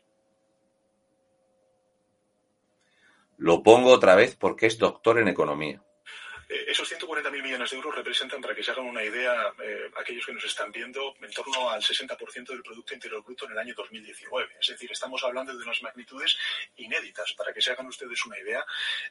Lo 3.38 3.62
pongo 3.64 3.90
otra 3.90 4.14
vez 4.14 4.36
porque 4.36 4.66
es 4.66 4.78
doctor 4.78 5.18
en 5.18 5.26
economía. 5.26 5.82
Eh, 6.52 6.64
esos 6.68 6.90
140.000 6.92 7.42
millones 7.42 7.70
de 7.70 7.76
euros 7.76 7.94
representan, 7.94 8.42
para 8.42 8.54
que 8.54 8.62
se 8.62 8.70
hagan 8.72 8.84
una 8.84 9.02
idea, 9.02 9.54
eh, 9.62 9.90
aquellos 9.96 10.26
que 10.26 10.34
nos 10.34 10.44
están 10.44 10.70
viendo, 10.70 11.14
en 11.22 11.30
torno 11.32 11.70
al 11.70 11.82
60% 11.82 12.52
del 12.52 12.62
Producto 12.62 12.92
Interior 12.92 13.24
Bruto 13.24 13.46
en 13.46 13.52
el 13.52 13.58
año 13.58 13.74
2019. 13.74 14.56
Es 14.60 14.66
decir, 14.68 14.92
estamos 14.92 15.24
hablando 15.24 15.56
de 15.56 15.62
unas 15.62 15.80
magnitudes 15.82 16.36
inéditas. 16.76 17.32
Para 17.32 17.54
que 17.54 17.62
se 17.62 17.70
hagan 17.70 17.86
ustedes 17.86 18.26
una 18.26 18.38
idea, 18.38 18.64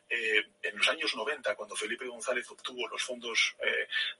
eh, 0.07 0.43
en 0.61 0.77
los 0.77 0.87
años 0.87 1.15
90, 1.15 1.55
cuando 1.55 1.75
Felipe 1.75 2.05
González 2.05 2.47
obtuvo 2.51 2.87
los 2.87 3.01
fondos 3.01 3.55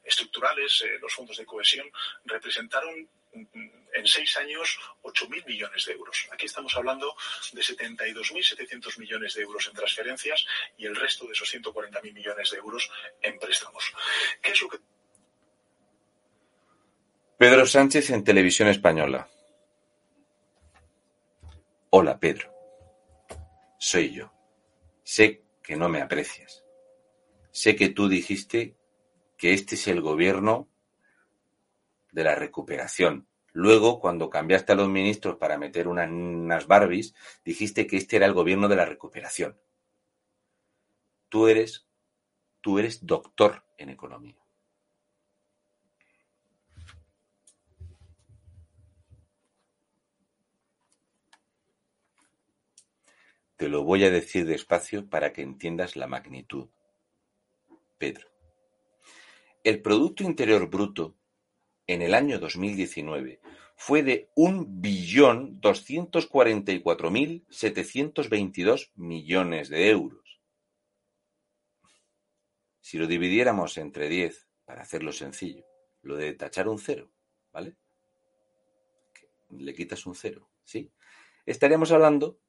estructurales, 0.04 0.84
los 1.00 1.14
fondos 1.14 1.38
de 1.38 1.46
cohesión, 1.46 1.90
representaron 2.26 3.08
en 3.34 4.08
seis 4.08 4.36
años 4.38 4.80
8.000 5.04 5.46
millones 5.46 5.86
de 5.86 5.94
euros. 5.94 6.28
Aquí 6.32 6.46
estamos 6.46 6.76
hablando 6.76 7.16
de 7.54 7.62
72.700 7.62 8.98
millones 9.00 9.34
de 9.34 9.42
euros 9.42 9.68
en 9.68 9.74
transferencias 9.74 10.46
y 10.78 10.86
el 10.86 10.96
resto 10.96 11.26
de 11.26 11.34
esos 11.34 11.54
140.000 11.54 12.14
millones 12.14 12.52
de 12.52 12.58
euros 12.58 12.90
en 13.22 13.40
préstamos. 13.40 13.94
¿Qué 14.42 14.52
es 14.52 14.62
lo 14.62 14.70
que... 14.70 14.80
Pedro 17.38 17.66
Sánchez 17.66 18.12
en 18.12 18.24
Televisión 18.24 18.68
Española. 18.68 19.28
Hola, 21.90 22.20
Pedro. 22.20 22.54
Soy 23.80 24.14
yo. 24.14 24.32
Sé 25.04 25.44
que 25.64 25.76
no 25.76 25.90
me 25.90 26.02
aprecias. 26.02 26.64
Sé 27.52 27.76
que 27.76 27.90
tú 27.90 28.08
dijiste 28.08 28.78
que 29.38 29.54
este 29.54 29.76
es 29.76 29.88
el 29.88 30.02
gobierno 30.02 30.71
de 32.12 32.24
la 32.24 32.36
recuperación. 32.36 33.28
Luego, 33.54 34.00
cuando 34.00 34.30
cambiaste 34.30 34.72
a 34.72 34.76
los 34.76 34.88
ministros 34.88 35.38
para 35.38 35.58
meter 35.58 35.88
unas 35.88 36.68
Barbies, 36.68 37.14
dijiste 37.44 37.88
que 37.88 37.98
este 37.98 38.16
era 38.16 38.26
el 38.26 38.34
gobierno 38.34 38.68
de 38.68 38.76
la 38.78 38.86
recuperación. 38.86 39.60
Tú 41.28 41.48
eres, 41.48 41.88
tú 42.62 42.80
eres 42.80 43.06
doctor 43.06 43.66
en 43.78 43.90
economía. 43.90 44.38
Te 53.58 53.68
lo 53.70 53.84
voy 53.84 54.04
a 54.06 54.10
decir 54.10 54.48
despacio 54.48 55.08
para 55.08 55.34
que 55.34 55.44
entiendas 55.44 55.96
la 55.96 56.08
magnitud. 56.08 56.70
Pedro. 58.00 58.28
El 59.64 59.84
Producto 59.84 60.24
Interior 60.24 60.68
Bruto 60.68 61.21
en 61.94 62.02
el 62.02 62.14
año 62.14 62.40
2019 62.40 63.40
fue 63.76 64.04
de 64.04 64.30
un 64.36 64.82
billón 64.82 65.60
doscientos 65.60 66.28
cuarenta 66.28 66.72
y 66.72 66.80
cuatro 66.82 67.12
mil 67.12 67.46
setecientos 67.50 68.30
veintidós 68.30 68.92
millones 68.96 69.68
de 69.70 69.90
euros. 69.90 70.40
Si 72.80 72.98
lo 72.98 73.08
dividiéramos 73.08 73.78
entre 73.78 74.08
10, 74.08 74.48
para 74.66 74.84
hacerlo 74.84 75.12
sencillo, 75.12 75.66
lo 76.02 76.16
de 76.16 76.32
tachar 76.34 76.70
un 76.70 76.80
cero, 76.80 77.12
¿vale? 77.52 77.76
Le 79.50 79.74
quitas 79.74 80.06
un 80.06 80.16
cero, 80.16 80.50
¿sí? 80.64 80.90
Estaríamos 81.46 81.92
hablando 81.92 82.40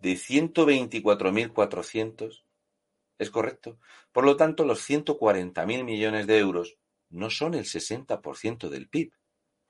de 0.00 0.14
124.400 0.14 2.45
¿Es 3.18 3.30
correcto? 3.30 3.78
Por 4.12 4.24
lo 4.24 4.36
tanto, 4.36 4.64
los 4.64 4.88
140.000 4.88 5.84
millones 5.84 6.26
de 6.26 6.38
euros 6.38 6.76
no 7.10 7.30
son 7.30 7.54
el 7.54 7.64
60% 7.64 8.68
del 8.68 8.88
PIB. 8.88 9.12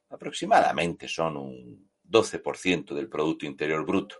Aproximadamente 0.08 1.08
son 1.08 1.36
un 1.36 1.90
12% 2.08 2.94
del 2.94 3.08
Producto 3.08 3.46
Interior 3.46 3.84
Bruto. 3.84 4.16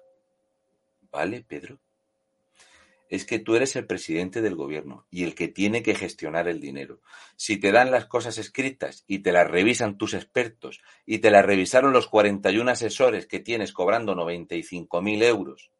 ¿Vale, 1.10 1.44
Pedro? 1.46 1.80
Es 3.08 3.24
que 3.24 3.38
tú 3.38 3.54
eres 3.54 3.76
el 3.76 3.86
presidente 3.86 4.42
del 4.42 4.56
gobierno 4.56 5.06
y 5.10 5.22
el 5.22 5.36
que 5.36 5.46
tiene 5.46 5.82
que 5.82 5.94
gestionar 5.94 6.48
el 6.48 6.60
dinero. 6.60 7.00
Si 7.36 7.56
te 7.56 7.70
dan 7.70 7.92
las 7.92 8.06
cosas 8.06 8.36
escritas 8.38 9.04
y 9.06 9.20
te 9.20 9.30
las 9.30 9.48
revisan 9.48 9.96
tus 9.96 10.14
expertos 10.14 10.82
y 11.04 11.18
te 11.18 11.30
las 11.30 11.46
revisaron 11.46 11.92
los 11.92 12.08
41 12.08 12.68
asesores 12.68 13.26
que 13.26 13.38
tienes 13.38 13.72
cobrando 13.72 14.16
95.000 14.16 15.22
euros 15.22 15.70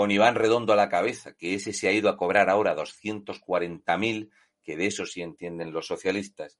con 0.00 0.10
Iván 0.10 0.34
Redondo 0.34 0.72
a 0.72 0.76
la 0.76 0.88
cabeza, 0.88 1.36
que 1.36 1.52
ese 1.52 1.74
se 1.74 1.86
ha 1.86 1.92
ido 1.92 2.08
a 2.08 2.16
cobrar 2.16 2.48
ahora 2.48 2.74
240.000, 2.74 4.30
que 4.62 4.78
de 4.78 4.86
eso 4.86 5.04
sí 5.04 5.20
entienden 5.20 5.74
los 5.74 5.88
socialistas. 5.88 6.58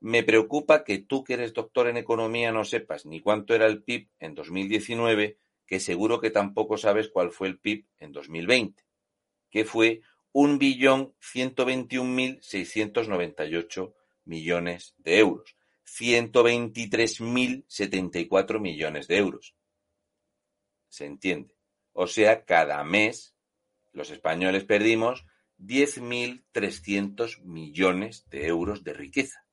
Me 0.00 0.24
preocupa 0.24 0.82
que 0.82 0.98
tú, 0.98 1.22
que 1.22 1.34
eres 1.34 1.52
doctor 1.52 1.86
en 1.86 1.96
economía, 1.96 2.50
no 2.50 2.64
sepas 2.64 3.06
ni 3.06 3.20
cuánto 3.20 3.54
era 3.54 3.66
el 3.66 3.84
PIB 3.84 4.08
en 4.18 4.34
2019, 4.34 5.38
que 5.64 5.78
seguro 5.78 6.20
que 6.20 6.30
tampoco 6.30 6.76
sabes 6.76 7.08
cuál 7.08 7.30
fue 7.30 7.46
el 7.46 7.60
PIB 7.60 7.86
en 8.00 8.10
2020, 8.10 8.82
que 9.48 9.64
fue 9.64 10.00
un 10.32 10.58
billón 10.58 11.14
121.698 11.20 13.94
millones 14.24 14.96
de 14.98 15.18
euros. 15.20 15.56
123.074 15.86 18.58
millones 18.58 19.06
de 19.06 19.18
euros. 19.18 19.54
¿Se 20.88 21.06
entiende? 21.06 21.61
O 21.92 22.06
sea, 22.06 22.44
cada 22.44 22.82
mes 22.84 23.34
los 23.92 24.10
españoles 24.10 24.64
perdimos 24.64 25.26
10.300 25.58 27.42
millones 27.42 28.28
de 28.30 28.46
euros 28.46 28.82
de 28.82 28.94
riqueza. 28.94 29.44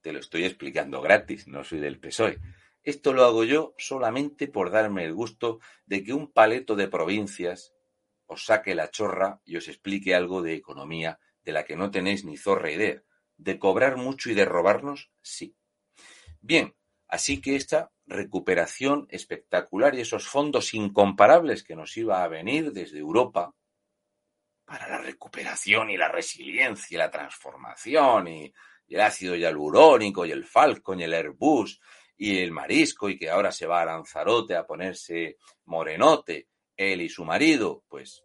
Te 0.00 0.12
lo 0.12 0.20
estoy 0.20 0.44
explicando 0.44 1.02
gratis, 1.02 1.48
no 1.48 1.64
soy 1.64 1.80
del 1.80 1.98
PSOE. 1.98 2.38
Esto 2.82 3.12
lo 3.12 3.24
hago 3.24 3.44
yo 3.44 3.74
solamente 3.76 4.48
por 4.48 4.70
darme 4.70 5.04
el 5.04 5.12
gusto 5.12 5.60
de 5.84 6.02
que 6.04 6.14
un 6.14 6.32
paleto 6.32 6.76
de 6.76 6.88
provincias 6.88 7.74
os 8.26 8.44
saque 8.44 8.74
la 8.74 8.90
chorra 8.90 9.42
y 9.44 9.56
os 9.56 9.68
explique 9.68 10.14
algo 10.14 10.42
de 10.42 10.54
economía 10.54 11.18
de 11.42 11.52
la 11.52 11.64
que 11.64 11.76
no 11.76 11.90
tenéis 11.90 12.24
ni 12.24 12.36
zorra 12.36 12.70
idea. 12.70 13.02
¿De 13.36 13.58
cobrar 13.58 13.96
mucho 13.96 14.30
y 14.30 14.34
de 14.34 14.44
robarnos? 14.44 15.10
Sí. 15.20 15.56
Bien, 16.40 16.74
así 17.08 17.40
que 17.40 17.56
esta 17.56 17.90
recuperación 18.06 19.06
espectacular 19.10 19.94
y 19.94 20.00
esos 20.00 20.28
fondos 20.28 20.74
incomparables 20.74 21.64
que 21.64 21.76
nos 21.76 21.96
iba 21.96 22.22
a 22.22 22.28
venir 22.28 22.72
desde 22.72 22.98
Europa 22.98 23.54
para 24.64 24.88
la 24.88 24.98
recuperación 24.98 25.90
y 25.90 25.96
la 25.96 26.08
resiliencia 26.08 26.94
y 26.94 26.98
la 26.98 27.10
transformación 27.10 28.28
y, 28.28 28.52
el 28.90 29.00
ácido 29.00 29.36
hialurónico 29.36 30.24
y 30.24 30.30
el 30.30 30.46
Falcon 30.46 31.00
y 31.00 31.04
el 31.04 31.12
Airbus 31.12 31.78
y 32.16 32.38
el 32.38 32.52
marisco 32.52 33.08
y 33.08 33.18
que 33.18 33.28
ahora 33.28 33.52
se 33.52 33.66
va 33.66 33.82
a 33.82 33.84
Lanzarote 33.84 34.56
a 34.56 34.66
ponerse 34.66 35.36
morenote, 35.66 36.48
él 36.74 37.02
y 37.02 37.08
su 37.10 37.24
marido, 37.24 37.84
pues 37.88 38.24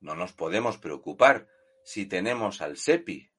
no 0.00 0.14
nos 0.14 0.32
podemos 0.32 0.78
preocupar 0.78 1.48
si 1.82 2.06
tenemos 2.06 2.60
al 2.60 2.76
SEPI. 2.76 3.30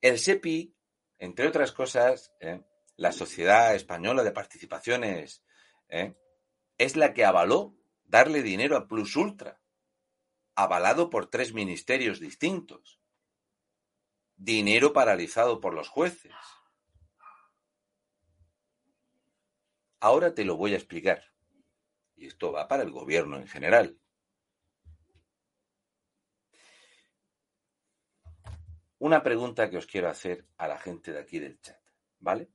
El 0.00 0.18
SEPI 0.18 0.74
entre 1.22 1.46
otras 1.46 1.70
cosas, 1.70 2.34
¿eh? 2.40 2.64
la 2.96 3.12
Sociedad 3.12 3.76
Española 3.76 4.24
de 4.24 4.32
Participaciones 4.32 5.44
¿eh? 5.88 6.16
es 6.78 6.96
la 6.96 7.14
que 7.14 7.24
avaló 7.24 7.76
darle 8.02 8.42
dinero 8.42 8.76
a 8.76 8.88
Plus 8.88 9.14
Ultra, 9.14 9.60
avalado 10.56 11.10
por 11.10 11.30
tres 11.30 11.54
ministerios 11.54 12.18
distintos, 12.18 13.00
dinero 14.34 14.92
paralizado 14.92 15.60
por 15.60 15.74
los 15.74 15.88
jueces. 15.88 16.34
Ahora 20.00 20.34
te 20.34 20.44
lo 20.44 20.56
voy 20.56 20.72
a 20.72 20.78
explicar. 20.78 21.22
Y 22.16 22.26
esto 22.26 22.50
va 22.50 22.66
para 22.66 22.82
el 22.82 22.90
gobierno 22.90 23.36
en 23.36 23.46
general. 23.46 23.96
Una 29.02 29.24
pregunta 29.24 29.68
que 29.68 29.78
os 29.78 29.86
quiero 29.86 30.08
hacer 30.08 30.46
a 30.58 30.68
la 30.68 30.78
gente 30.78 31.12
de 31.12 31.18
aquí 31.18 31.40
del 31.40 31.60
chat, 31.60 31.82
¿vale? 32.20 32.48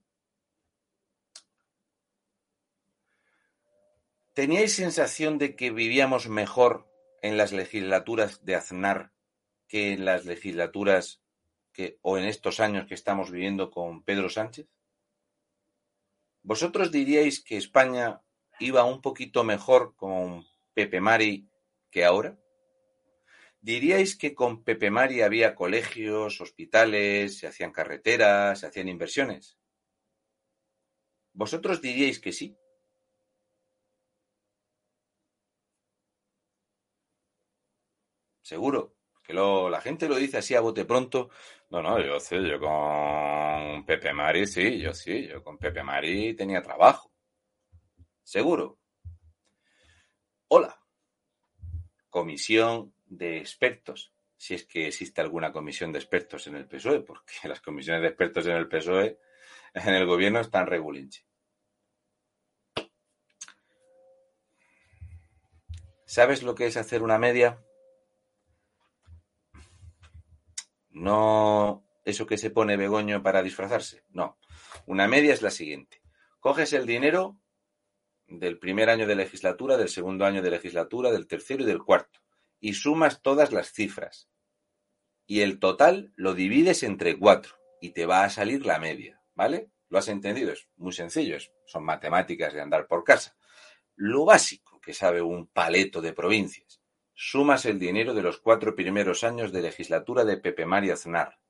¿Teníais 4.32 4.72
sensación 4.72 5.36
de 5.36 5.54
que 5.56 5.70
vivíamos 5.70 6.30
mejor 6.30 6.90
en 7.20 7.36
las 7.36 7.52
legislaturas 7.52 8.46
de 8.46 8.54
Aznar 8.54 9.12
que 9.66 9.92
en 9.92 10.06
las 10.06 10.24
legislaturas 10.24 11.20
que, 11.74 11.98
o 12.00 12.16
en 12.16 12.24
estos 12.24 12.60
años 12.60 12.86
que 12.86 12.94
estamos 12.94 13.30
viviendo 13.30 13.70
con 13.70 14.02
Pedro 14.02 14.30
Sánchez? 14.30 14.68
¿Vosotros 16.40 16.90
diríais 16.90 17.44
que 17.44 17.58
España 17.58 18.22
iba 18.58 18.84
un 18.84 19.02
poquito 19.02 19.44
mejor 19.44 19.94
con 19.96 20.46
Pepe 20.72 21.02
Mari 21.02 21.46
que 21.90 22.06
ahora? 22.06 22.38
¿Diríais 23.68 24.16
que 24.16 24.34
con 24.34 24.64
Pepe 24.64 24.90
Mari 24.90 25.20
había 25.20 25.54
colegios, 25.54 26.40
hospitales, 26.40 27.36
se 27.38 27.46
hacían 27.48 27.70
carreteras, 27.70 28.60
se 28.60 28.66
hacían 28.66 28.88
inversiones? 28.88 29.58
¿Vosotros 31.34 31.82
diríais 31.82 32.18
que 32.18 32.32
sí? 32.32 32.56
seguro. 38.40 38.94
Que 39.22 39.34
lo, 39.34 39.68
la 39.68 39.82
gente 39.82 40.08
lo 40.08 40.16
dice 40.16 40.38
así 40.38 40.54
a 40.54 40.62
bote 40.62 40.86
pronto. 40.86 41.28
No, 41.68 41.82
no, 41.82 42.02
yo 42.02 42.18
sé, 42.18 42.36
yo 42.48 42.58
con 42.58 43.84
Pepe 43.84 44.14
Mari, 44.14 44.46
sí, 44.46 44.78
yo 44.78 44.94
sí, 44.94 45.28
yo 45.28 45.44
con 45.44 45.58
Pepe 45.58 45.82
Mari 45.82 46.34
tenía 46.34 46.62
trabajo. 46.62 47.12
Seguro. 48.22 48.78
Hola. 50.48 50.74
Comisión 52.08 52.94
de 53.08 53.38
expertos. 53.38 54.12
Si 54.36 54.54
es 54.54 54.64
que 54.64 54.86
existe 54.86 55.20
alguna 55.20 55.52
comisión 55.52 55.92
de 55.92 55.98
expertos 55.98 56.46
en 56.46 56.56
el 56.56 56.66
PSOE, 56.66 57.00
porque 57.00 57.34
las 57.48 57.60
comisiones 57.60 58.02
de 58.02 58.08
expertos 58.08 58.46
en 58.46 58.56
el 58.56 58.68
PSOE, 58.68 59.18
en 59.74 59.94
el 59.94 60.06
gobierno, 60.06 60.40
están 60.40 60.66
regulinche. 60.66 61.24
¿Sabes 66.04 66.42
lo 66.42 66.54
que 66.54 66.66
es 66.66 66.76
hacer 66.76 67.02
una 67.02 67.18
media? 67.18 67.62
No 70.90 71.84
eso 72.08 72.26
que 72.26 72.38
se 72.38 72.50
pone 72.50 72.78
Begoño 72.78 73.22
para 73.22 73.42
disfrazarse. 73.42 74.04
No. 74.08 74.38
Una 74.86 75.06
media 75.06 75.34
es 75.34 75.42
la 75.42 75.50
siguiente. 75.50 76.00
Coges 76.40 76.72
el 76.72 76.86
dinero 76.86 77.38
del 78.26 78.58
primer 78.58 78.88
año 78.88 79.06
de 79.06 79.14
legislatura, 79.14 79.76
del 79.76 79.90
segundo 79.90 80.24
año 80.24 80.40
de 80.40 80.50
legislatura, 80.50 81.10
del 81.10 81.26
tercero 81.26 81.62
y 81.62 81.66
del 81.66 81.82
cuarto. 81.82 82.20
Y 82.60 82.74
sumas 82.74 83.22
todas 83.22 83.52
las 83.52 83.72
cifras. 83.72 84.28
Y 85.26 85.42
el 85.42 85.58
total 85.58 86.12
lo 86.16 86.34
divides 86.34 86.82
entre 86.82 87.18
cuatro. 87.18 87.54
Y 87.80 87.90
te 87.90 88.06
va 88.06 88.24
a 88.24 88.30
salir 88.30 88.66
la 88.66 88.78
media. 88.78 89.22
¿Vale? 89.34 89.70
¿Lo 89.88 89.98
has 89.98 90.08
entendido? 90.08 90.52
Es 90.52 90.68
muy 90.76 90.92
sencillo. 90.92 91.36
son 91.66 91.84
matemáticas 91.84 92.52
de 92.52 92.60
andar 92.60 92.86
por 92.86 93.04
casa. 93.04 93.36
Lo 93.94 94.24
básico 94.24 94.80
que 94.80 94.94
sabe 94.94 95.22
un 95.22 95.46
paleto 95.48 96.00
de 96.00 96.12
provincias 96.12 96.80
sumas 97.20 97.66
el 97.66 97.80
dinero 97.80 98.14
de 98.14 98.22
los 98.22 98.38
cuatro 98.38 98.76
primeros 98.76 99.24
años 99.24 99.50
de 99.50 99.60
legislatura 99.60 100.24
de 100.24 100.36
Pepe 100.36 100.66
María 100.66 100.92
Aznar 100.92 101.40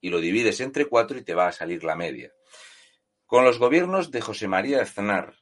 y 0.00 0.08
lo 0.08 0.20
divides 0.20 0.60
entre 0.60 0.86
cuatro 0.86 1.18
y 1.18 1.22
te 1.22 1.34
va 1.34 1.48
a 1.48 1.52
salir 1.52 1.84
la 1.84 1.96
media. 1.96 2.32
Con 3.26 3.44
los 3.44 3.58
gobiernos 3.58 4.10
de 4.10 4.22
José 4.22 4.48
María 4.48 4.80
Aznar, 4.80 5.41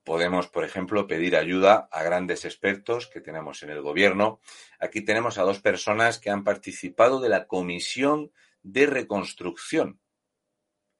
Podemos, 0.03 0.49
por 0.49 0.65
ejemplo, 0.65 1.07
pedir 1.07 1.37
ayuda 1.37 1.87
a 1.89 2.03
grandes 2.03 2.43
expertos 2.43 3.07
que 3.07 3.21
tenemos 3.21 3.63
en 3.63 3.69
el 3.69 3.81
gobierno. 3.81 4.41
Aquí 4.77 4.99
tenemos 4.99 5.37
a 5.37 5.43
dos 5.43 5.61
personas 5.61 6.19
que 6.19 6.29
han 6.29 6.43
participado 6.43 7.21
de 7.21 7.29
la 7.29 7.47
Comisión 7.47 8.33
de 8.63 8.85
Reconstrucción, 8.85 10.01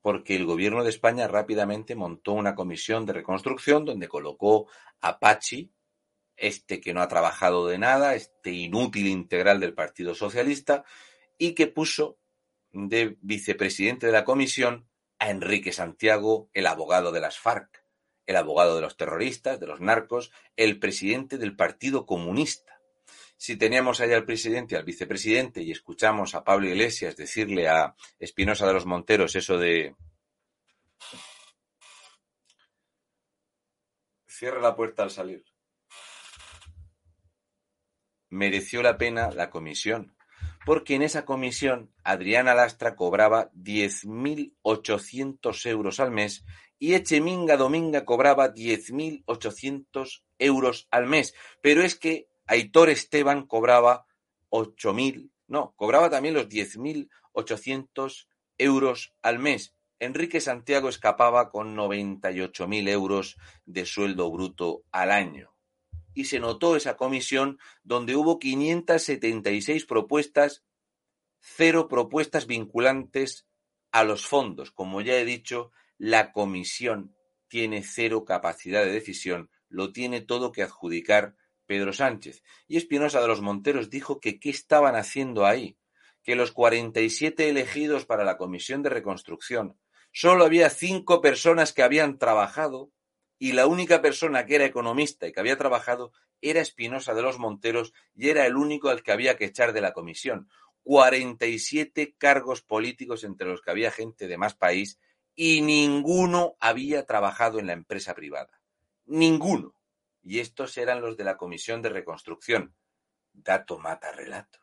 porque 0.03 0.35
el 0.35 0.45
gobierno 0.45 0.83
de 0.83 0.91
España 0.91 1.27
rápidamente 1.27 1.95
montó 1.95 2.33
una 2.33 2.53
comisión 2.53 3.07
de 3.07 3.13
reconstrucción 3.13 3.85
donde 3.85 4.07
colocó 4.07 4.67
a 5.01 5.17
Pachi, 5.17 5.71
este 6.35 6.79
que 6.79 6.93
no 6.93 7.01
ha 7.01 7.07
trabajado 7.07 7.65
de 7.67 7.79
nada, 7.79 8.13
este 8.13 8.51
inútil 8.51 9.07
integral 9.07 9.59
del 9.59 9.73
Partido 9.73 10.13
Socialista, 10.13 10.83
y 11.39 11.55
que 11.55 11.67
puso 11.67 12.19
de 12.71 13.17
vicepresidente 13.21 14.05
de 14.05 14.11
la 14.11 14.25
comisión 14.25 14.87
a 15.17 15.31
Enrique 15.31 15.71
Santiago, 15.71 16.49
el 16.53 16.67
abogado 16.67 17.11
de 17.11 17.21
las 17.21 17.39
FARC 17.39 17.83
el 18.25 18.35
abogado 18.35 18.75
de 18.75 18.81
los 18.81 18.97
terroristas, 18.97 19.59
de 19.59 19.67
los 19.67 19.81
narcos, 19.81 20.31
el 20.55 20.79
presidente 20.79 21.37
del 21.37 21.55
Partido 21.55 22.05
Comunista. 22.05 22.72
Si 23.37 23.57
teníamos 23.57 23.99
allá 23.99 24.15
al 24.15 24.25
presidente 24.25 24.75
y 24.75 24.77
al 24.77 24.85
vicepresidente 24.85 25.61
y 25.61 25.71
escuchamos 25.71 26.35
a 26.35 26.43
Pablo 26.43 26.67
Iglesias 26.67 27.17
decirle 27.17 27.67
a 27.67 27.95
Espinosa 28.19 28.67
de 28.67 28.73
los 28.73 28.85
Monteros 28.85 29.35
eso 29.35 29.57
de 29.57 29.95
cierra 34.27 34.59
la 34.59 34.75
puerta 34.75 35.03
al 35.03 35.11
salir. 35.11 35.45
Mereció 38.29 38.81
la 38.81 38.97
pena 38.97 39.31
la 39.31 39.49
comisión, 39.49 40.15
porque 40.65 40.95
en 40.95 41.03
esa 41.03 41.23
comisión 41.23 41.93
Adriana 42.03 42.53
Lastra 42.53 42.95
cobraba 42.95 43.51
10.800 43.51 45.69
euros 45.69 45.99
al 45.99 46.11
mes 46.11 46.45
y 46.79 46.95
Echeminga 46.95 47.57
Dominga 47.57 48.05
cobraba 48.05 48.53
10.800 48.53 50.23
euros 50.39 50.87
al 50.91 51.07
mes. 51.07 51.35
Pero 51.61 51.83
es 51.83 51.95
que 51.95 52.29
Aitor 52.45 52.89
Esteban 52.89 53.45
cobraba 53.45 54.05
8.000, 54.49 55.31
no, 55.47 55.73
cobraba 55.75 56.09
también 56.09 56.33
los 56.33 56.47
10.800 56.47 58.27
euros 58.57 59.13
al 59.21 59.39
mes. 59.39 59.75
Enrique 59.99 60.41
Santiago 60.41 60.89
escapaba 60.89 61.49
con 61.49 61.75
98.000 61.75 62.89
euros 62.89 63.37
de 63.65 63.85
sueldo 63.85 64.29
bruto 64.31 64.83
al 64.91 65.11
año. 65.11 65.55
Y 66.13 66.25
se 66.25 66.39
notó 66.39 66.75
esa 66.75 66.97
comisión 66.97 67.57
donde 67.83 68.15
hubo 68.15 68.37
576 68.37 69.85
propuestas, 69.85 70.63
cero 71.39 71.87
propuestas 71.87 72.45
vinculantes 72.45 73.47
a 73.91 74.03
los 74.03 74.27
fondos. 74.27 74.71
Como 74.71 75.01
ya 75.01 75.15
he 75.15 75.25
dicho, 75.25 75.71
la 75.97 76.31
comisión 76.31 77.15
tiene 77.47 77.83
cero 77.83 78.25
capacidad 78.25 78.83
de 78.83 78.91
decisión, 78.91 79.49
lo 79.69 79.93
tiene 79.93 80.21
todo 80.21 80.51
que 80.51 80.63
adjudicar 80.63 81.35
Pedro 81.73 81.91
Sánchez. 81.91 82.43
Y 82.67 82.77
Espinosa 82.77 83.19
de 83.19 83.27
los 83.27 83.41
Monteros 83.41 83.89
dijo 83.89 84.19
que 84.19 84.39
qué 84.39 84.51
estaban 84.51 84.95
haciendo 84.95 85.47
ahí, 85.47 85.75
que 86.21 86.35
los 86.35 86.51
47 86.51 87.49
elegidos 87.49 88.05
para 88.05 88.23
la 88.23 88.37
comisión 88.37 88.83
de 88.83 88.89
reconstrucción 88.89 89.75
Solo 90.11 90.45
había 90.45 90.69
cinco 90.69 91.19
personas 91.19 91.73
que 91.73 91.81
habían 91.81 92.19
trabajado 92.19 92.91
y 93.39 93.53
la 93.53 93.65
única 93.65 94.03
persona 94.03 94.45
que 94.45 94.53
era 94.53 94.65
economista 94.65 95.27
y 95.27 95.33
que 95.33 95.39
había 95.39 95.57
trabajado 95.57 96.11
era 96.41 96.61
Espinosa 96.61 97.15
de 97.15 97.23
los 97.23 97.39
Monteros 97.39 97.93
y 98.13 98.29
era 98.29 98.45
el 98.45 98.55
único 98.55 98.89
al 98.89 99.01
que 99.01 99.11
había 99.11 99.35
que 99.35 99.45
echar 99.45 99.73
de 99.73 99.81
la 99.81 99.93
comisión. 99.93 100.47
47 100.83 102.13
cargos 102.19 102.61
políticos 102.61 103.23
entre 103.23 103.47
los 103.47 103.63
que 103.63 103.71
había 103.71 103.89
gente 103.89 104.27
de 104.27 104.37
más 104.37 104.53
país 104.53 104.99
y 105.33 105.61
ninguno 105.61 106.55
había 106.59 107.07
trabajado 107.07 107.57
en 107.57 107.65
la 107.65 107.73
empresa 107.73 108.13
privada. 108.13 108.61
Ninguno. 109.07 109.73
Y 110.23 110.39
estos 110.39 110.77
eran 110.77 111.01
los 111.01 111.17
de 111.17 111.25
la 111.25 111.37
comisión 111.37 111.81
de 111.81 111.89
reconstrucción. 111.89 112.75
Dato 113.33 113.77
mata 113.77 114.11
relato. 114.11 114.59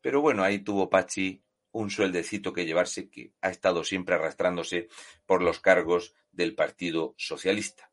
Pero 0.00 0.20
bueno, 0.20 0.42
ahí 0.42 0.58
tuvo 0.58 0.90
Pachi 0.90 1.42
un 1.72 1.90
sueldecito 1.90 2.52
que 2.52 2.66
llevarse 2.66 3.08
que 3.10 3.32
ha 3.40 3.48
estado 3.48 3.82
siempre 3.82 4.14
arrastrándose 4.14 4.88
por 5.26 5.42
los 5.42 5.60
cargos 5.60 6.14
del 6.30 6.54
Partido 6.54 7.14
Socialista. 7.16 7.90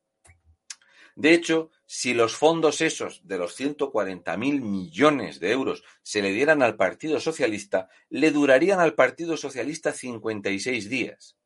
De 1.15 1.33
hecho, 1.33 1.69
si 1.85 2.13
los 2.13 2.35
fondos 2.35 2.81
esos 2.81 3.27
de 3.27 3.37
los 3.37 3.59
140.000 3.59 4.61
millones 4.61 5.39
de 5.39 5.51
euros 5.51 5.83
se 6.01 6.21
le 6.21 6.31
dieran 6.31 6.61
al 6.61 6.77
Partido 6.77 7.19
Socialista, 7.19 7.89
le 8.09 8.31
durarían 8.31 8.79
al 8.79 8.95
Partido 8.95 9.35
Socialista 9.35 9.91
56 9.91 10.89
días, 10.89 11.37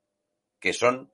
que 0.59 0.73
son 0.73 1.11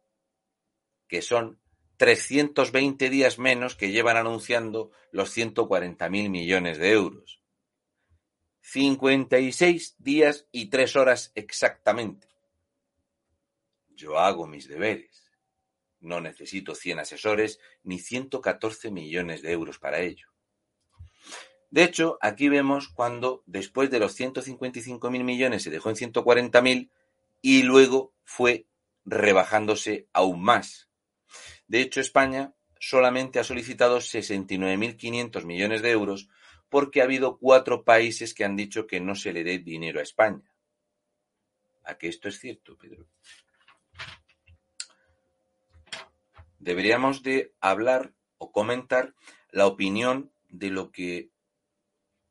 que 1.08 1.22
son 1.22 1.60
320 2.00 3.10
días 3.10 3.39
menos 3.39 3.76
que 3.76 3.91
llevan 3.91 4.16
anunciando 4.16 4.89
los 5.12 5.36
140.000 5.36 6.30
millones 6.30 6.78
de 6.78 6.91
euros. 6.91 7.41
56 8.62 9.97
días 10.00 10.47
y 10.54 10.68
3 10.68 10.95
horas 10.95 11.34
exactamente. 11.36 12.30
Yo 13.89 14.18
hago 14.18 14.47
mis 14.47 14.70
deberes. 14.70 15.30
No 16.00 16.22
necesito 16.22 16.74
100 16.74 17.00
asesores 17.00 17.60
ni 17.84 18.00
114 18.00 18.91
millones 18.91 19.41
de 19.41 19.52
euros 19.52 19.78
para 19.78 20.00
ello. 20.00 20.30
De 21.70 21.84
hecho, 21.84 22.18
aquí 22.22 22.47
vemos 22.47 22.88
cuando 22.88 23.43
después 23.45 23.89
de 23.89 24.00
los 24.00 24.18
155.000 24.18 25.22
millones 25.26 25.64
se 25.64 25.70
dejó 25.70 25.89
en 25.89 25.97
140.000 25.97 26.89
y 27.41 27.64
luego 27.64 28.14
fue 28.24 28.68
rebajándose 29.04 30.08
aún 30.14 30.41
más. 30.41 30.89
De 31.70 31.82
hecho, 31.82 32.02
España 32.02 32.54
solamente 32.80 33.40
ha 33.40 33.44
solicitado 33.44 34.00
69.500 34.00 35.46
millones 35.46 35.82
de 35.82 35.92
euros 35.92 36.28
porque 36.68 37.00
ha 37.00 37.06
habido 37.06 37.38
cuatro 37.38 37.84
países 37.84 38.34
que 38.34 38.44
han 38.44 38.56
dicho 38.56 38.88
que 38.88 39.00
no 39.00 39.16
se 39.16 39.32
le 39.32 39.44
dé 39.44 39.60
dinero 39.60 40.00
a 40.00 40.04
España. 40.04 40.52
¿A 41.86 41.98
qué 41.98 42.08
esto 42.08 42.28
es 42.28 42.40
cierto, 42.40 42.76
Pedro? 42.76 43.06
Deberíamos 46.58 47.24
de 47.24 47.54
hablar 47.62 48.14
o 48.38 48.52
comentar 48.52 49.14
la 49.52 49.68
opinión 49.68 50.32
de 50.50 50.72
lo 50.72 50.92
que 50.92 51.30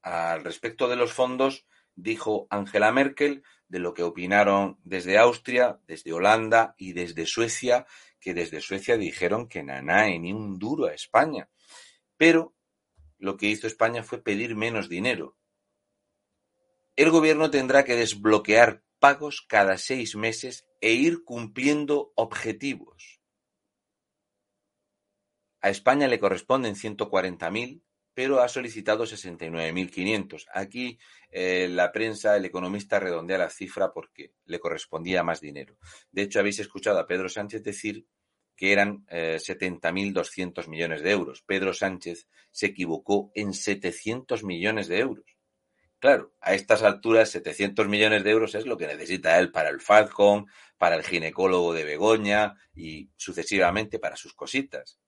al 0.03 0.43
respecto 0.45 0.89
de 0.89 0.97
los 0.97 1.12
fondos 1.12 1.64
dijo 1.95 2.47
Angela 2.51 2.93
Merkel, 2.93 3.43
de 3.68 3.78
lo 3.78 3.95
que 3.95 4.03
opinaron 4.03 4.78
desde 4.84 5.18
Austria, 5.18 5.80
desde 5.86 6.12
Holanda 6.12 6.74
y 6.78 6.93
desde 6.93 7.26
Suecia, 7.26 7.86
que 8.20 8.34
desde 8.34 8.60
Suecia 8.60 8.96
dijeron 8.96 9.48
que 9.48 9.62
nada, 9.62 10.06
ni 10.08 10.32
un 10.32 10.58
duro 10.58 10.86
a 10.86 10.94
España. 10.94 11.48
Pero 12.16 12.54
lo 13.18 13.36
que 13.36 13.46
hizo 13.46 13.66
España 13.66 14.02
fue 14.02 14.22
pedir 14.22 14.56
menos 14.56 14.88
dinero. 14.88 15.36
El 16.96 17.10
gobierno 17.10 17.50
tendrá 17.50 17.84
que 17.84 17.96
desbloquear 17.96 18.82
pagos 18.98 19.44
cada 19.48 19.78
seis 19.78 20.16
meses 20.16 20.66
e 20.80 20.92
ir 20.92 21.24
cumpliendo 21.24 22.12
objetivos. 22.16 23.20
A 25.60 25.70
España 25.70 26.06
le 26.06 26.20
corresponden 26.20 26.74
140.000, 26.74 27.82
pero 28.18 28.40
ha 28.40 28.48
solicitado 28.48 29.04
69.500. 29.04 30.46
Aquí 30.52 30.98
eh, 31.30 31.68
la 31.70 31.92
prensa, 31.92 32.36
el 32.36 32.44
economista 32.46 32.98
redondea 32.98 33.38
la 33.38 33.48
cifra 33.48 33.92
porque 33.92 34.32
le 34.44 34.58
correspondía 34.58 35.22
más 35.22 35.40
dinero. 35.40 35.76
De 36.10 36.22
hecho, 36.22 36.40
habéis 36.40 36.58
escuchado 36.58 36.98
a 36.98 37.06
Pedro 37.06 37.28
Sánchez 37.28 37.62
decir 37.62 38.08
que 38.56 38.72
eran 38.72 39.04
eh, 39.08 39.36
70.200 39.38 40.66
millones 40.66 41.02
de 41.02 41.12
euros. 41.12 41.42
Pedro 41.42 41.72
Sánchez 41.72 42.26
se 42.50 42.66
equivocó 42.66 43.30
en 43.36 43.52
700 43.52 44.42
millones 44.42 44.88
de 44.88 44.98
euros. 44.98 45.38
Claro, 46.00 46.34
a 46.40 46.54
estas 46.54 46.82
alturas 46.82 47.30
700 47.30 47.86
millones 47.86 48.24
de 48.24 48.30
euros 48.32 48.56
es 48.56 48.66
lo 48.66 48.76
que 48.76 48.88
necesita 48.88 49.38
él 49.38 49.52
para 49.52 49.68
el 49.68 49.80
Falcon, 49.80 50.46
para 50.76 50.96
el 50.96 51.04
ginecólogo 51.04 51.72
de 51.72 51.84
Begoña 51.84 52.56
y 52.74 53.10
sucesivamente 53.16 54.00
para 54.00 54.16
sus 54.16 54.34
cositas. 54.34 54.98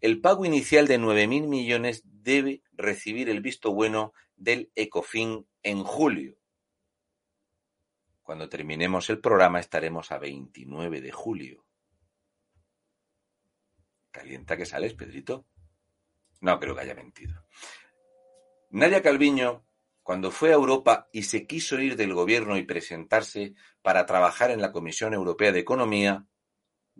El 0.00 0.20
pago 0.20 0.44
inicial 0.44 0.86
de 0.86 0.98
9.000 0.98 1.46
millones 1.46 2.02
debe 2.04 2.62
recibir 2.72 3.28
el 3.28 3.40
visto 3.40 3.72
bueno 3.72 4.12
del 4.36 4.72
ECOFIN 4.74 5.46
en 5.62 5.84
julio. 5.84 6.38
Cuando 8.22 8.48
terminemos 8.48 9.10
el 9.10 9.20
programa 9.20 9.60
estaremos 9.60 10.10
a 10.12 10.18
29 10.18 11.00
de 11.00 11.12
julio. 11.12 11.66
Calienta 14.10 14.56
que 14.56 14.66
sales, 14.66 14.94
Pedrito. 14.94 15.46
No 16.40 16.58
creo 16.58 16.74
que 16.74 16.80
haya 16.80 16.94
mentido. 16.94 17.44
Nadia 18.70 19.02
Calviño, 19.02 19.66
cuando 20.02 20.30
fue 20.30 20.50
a 20.50 20.54
Europa 20.54 21.08
y 21.12 21.24
se 21.24 21.46
quiso 21.46 21.78
ir 21.78 21.96
del 21.96 22.14
gobierno 22.14 22.56
y 22.56 22.62
presentarse 22.62 23.54
para 23.82 24.06
trabajar 24.06 24.50
en 24.50 24.62
la 24.62 24.72
Comisión 24.72 25.12
Europea 25.12 25.52
de 25.52 25.60
Economía, 25.60 26.26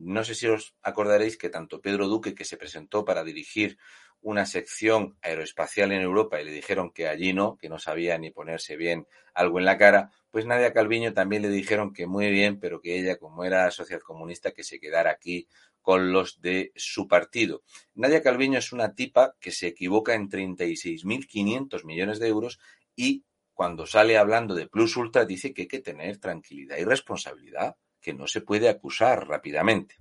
no 0.01 0.25
sé 0.25 0.35
si 0.35 0.47
os 0.47 0.75
acordaréis 0.83 1.37
que 1.37 1.51
tanto 1.51 1.81
Pedro 1.81 2.09
Duque, 2.09 2.35
que 2.35 2.45
se 2.45 2.57
presentó 2.57 3.05
para 3.05 3.23
dirigir 3.23 3.79
una 4.23 4.47
sección 4.47 5.17
aeroespacial 5.23 5.93
en 5.93 6.03
Europa 6.03 6.41
y 6.41 6.45
le 6.45 6.53
dijeron 6.53 6.91
que 6.91 7.07
allí 7.07 7.33
no, 7.33 7.57
que 7.57 7.69
no 7.69 7.79
sabía 7.79 8.19
ni 8.19 8.31
ponerse 8.31 8.77
bien 8.77 9.07
algo 9.35 9.59
en 9.59 9.65
la 9.65 9.79
cara, 9.79 10.11
pues 10.31 10.47
Nadia 10.47 10.73
Calviño 10.73 11.13
también 11.13 11.43
le 11.43 11.49
dijeron 11.49 11.93
que 11.93 12.07
muy 12.07 12.31
bien, 12.31 12.59
pero 12.61 12.81
que 12.81 12.99
ella, 12.99 13.17
como 13.17 13.45
era 13.45 13.71
social 13.71 14.03
comunista, 14.03 14.53
que 14.53 14.65
se 14.65 14.79
quedara 14.79 15.11
aquí 15.11 15.49
con 15.81 16.13
los 16.13 16.41
de 16.41 16.73
su 16.77 17.09
partido. 17.09 17.63
Nadia 17.95 18.23
Calviño 18.23 18.59
es 18.59 18.73
una 18.73 18.95
tipa 18.95 19.37
que 19.41 19.51
se 19.51 19.69
equivoca 19.69 20.15
en 20.15 20.29
36.500 20.29 21.85
millones 21.85 22.19
de 22.19 22.29
euros 22.29 22.59
y 22.95 23.25
cuando 23.55 23.87
sale 23.87 24.17
hablando 24.17 24.55
de 24.55 24.67
Plus 24.67 24.97
Ultra 24.97 25.25
dice 25.25 25.53
que 25.53 25.63
hay 25.63 25.69
que 25.69 25.81
tener 25.81 26.19
tranquilidad 26.19 26.79
y 26.79 26.85
responsabilidad, 26.85 27.77
que 28.01 28.15
no 28.15 28.27
se 28.27 28.41
puede 28.41 28.69
acusar 28.69 29.29
rápidamente. 29.29 29.97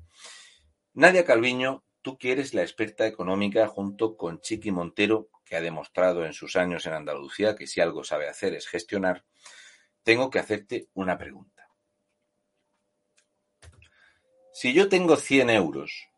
Nadia 0.93 1.26
Calviño, 1.26 1.84
tú 2.02 2.18
que 2.18 2.32
eres 2.32 2.54
la 2.54 2.62
experta 2.62 3.06
económica 3.06 3.68
junto 3.68 4.16
con 4.16 4.39
Chiqui 4.41 4.72
Montero, 4.72 5.30
que 5.45 5.56
ha 5.56 5.62
demostrado 5.62 6.26
en 6.26 6.34
sus 6.34 6.56
años 6.56 6.86
en 6.86 6.93
Andalucía 6.93 7.56
que 7.56 7.68
si 7.68 7.82
algo 7.82 8.04
sabe 8.04 8.30
hacer 8.30 8.54
es 8.54 8.68
gestionar, 8.68 9.26
tengo 10.04 10.30
que 10.30 10.39
hacerte 10.39 10.89
una 10.93 11.18
pregunta. 11.18 11.68
Si 14.54 14.74
yo 14.74 14.89
tengo 14.89 15.16
100 15.16 15.50
euros 15.50 16.10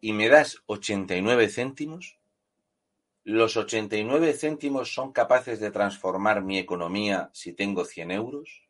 y 0.00 0.12
me 0.12 0.28
das 0.28 0.62
89 0.66 1.48
céntimos, 1.48 2.19
¿los 3.30 3.56
89 3.56 4.34
céntimos 4.34 4.92
son 4.92 5.12
capaces 5.12 5.60
de 5.60 5.70
transformar 5.70 6.42
mi 6.42 6.58
economía 6.58 7.30
si 7.32 7.52
tengo 7.52 7.84
100 7.84 8.10
euros? 8.10 8.68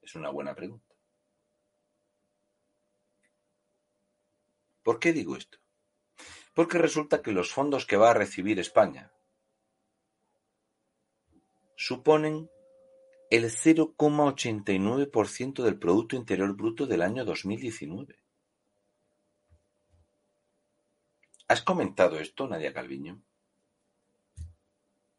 Es 0.00 0.14
una 0.14 0.30
buena 0.30 0.54
pregunta. 0.54 0.94
¿Por 4.82 4.98
qué 4.98 5.12
digo 5.12 5.36
esto? 5.36 5.58
Porque 6.54 6.78
resulta 6.78 7.20
que 7.20 7.32
los 7.32 7.52
fondos 7.52 7.84
que 7.84 7.98
va 7.98 8.10
a 8.10 8.14
recibir 8.14 8.58
España 8.58 9.12
suponen 11.76 12.48
el 13.30 13.44
0,89% 13.44 15.62
del 15.62 15.78
Producto 15.78 16.16
Interior 16.16 16.56
Bruto 16.56 16.86
del 16.86 17.02
año 17.02 17.26
2019. 17.26 18.23
¿Has 21.46 21.62
comentado 21.62 22.18
esto, 22.18 22.48
Nadia 22.48 22.72
Calviño? 22.72 23.22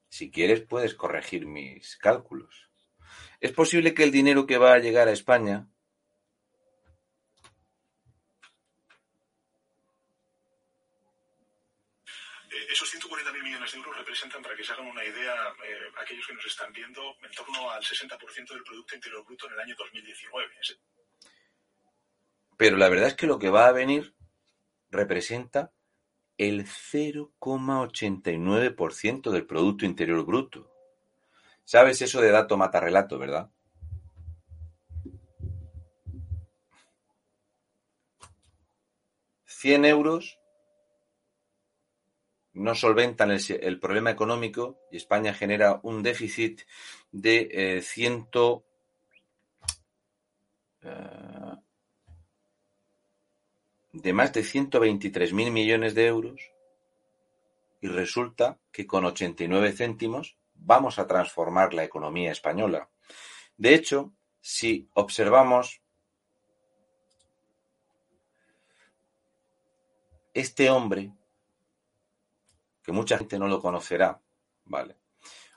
Si 0.09 0.31
quieres, 0.31 0.61
puedes 0.61 0.95
corregir 0.95 1.45
mis 1.45 1.97
cálculos. 1.97 2.69
Es 3.39 3.51
posible 3.51 3.93
que 3.93 4.03
el 4.03 4.11
dinero 4.11 4.47
que 4.47 4.57
va 4.57 4.73
a 4.73 4.79
llegar 4.79 5.07
a 5.07 5.11
España 5.11 5.67
eh, 12.49 12.65
esos 12.71 12.91
140.000 12.95 13.43
millones 13.43 13.71
de 13.71 13.77
euros 13.77 13.97
representan, 13.97 14.41
para 14.41 14.55
que 14.55 14.63
se 14.63 14.73
hagan 14.73 14.87
una 14.87 15.03
idea, 15.03 15.35
eh, 15.63 15.91
aquellos 16.01 16.25
que 16.25 16.33
nos 16.33 16.45
están 16.45 16.73
viendo, 16.73 17.17
en 17.21 17.31
torno 17.31 17.69
al 17.69 17.83
60% 17.83 18.49
del 18.49 18.63
Producto 18.63 18.95
Interior 18.95 19.23
Bruto 19.25 19.45
en 19.47 19.53
el 19.53 19.59
año 19.59 19.75
2019. 19.77 20.53
Pero 22.57 22.77
la 22.77 22.89
verdad 22.89 23.09
es 23.09 23.15
que 23.15 23.27
lo 23.27 23.37
que 23.37 23.49
va 23.49 23.67
a 23.67 23.73
venir 23.73 24.15
representa 24.89 25.71
el 26.37 26.65
0,89% 26.65 29.31
del 29.31 29.45
Producto 29.45 29.85
Interior 29.85 30.25
Bruto. 30.25 30.69
¿Sabes 31.63 32.01
eso 32.01 32.19
de 32.21 32.31
dato 32.31 32.57
mata 32.57 32.79
relato, 32.79 33.17
verdad? 33.17 33.49
¿100 39.47 39.85
euros 39.87 40.39
no 42.55 42.73
solventan 42.73 43.31
el, 43.31 43.79
problema 43.79 44.11
económico 44.11 44.79
y 44.89 44.97
España 44.97 45.33
genera 45.33 45.81
un 45.83 46.03
déficit 46.03 46.61
de 47.11 47.49
eh, 47.51 47.81
ciento, 47.81 48.65
eh, 50.81 51.55
de 53.95 54.13
más 54.13 54.33
de 54.33 54.41
123.000 54.41 55.51
millones 55.51 55.95
de 55.95 56.05
euros 56.07 56.51
y 57.81 57.87
resulta 57.87 58.59
que 58.71 58.85
con 58.85 59.05
89 59.05 59.71
céntimos 59.71 60.37
vamos 60.53 60.99
a 60.99 61.07
transformar 61.07 61.73
la 61.73 61.83
economía 61.83 62.31
española. 62.31 62.89
De 63.57 63.73
hecho, 63.73 64.13
si 64.41 64.89
observamos 64.93 65.81
este 70.33 70.69
hombre, 70.69 71.13
que 72.83 72.91
mucha 72.91 73.17
gente 73.17 73.39
no 73.39 73.47
lo 73.47 73.61
conocerá, 73.61 74.21
¿vale? 74.65 74.97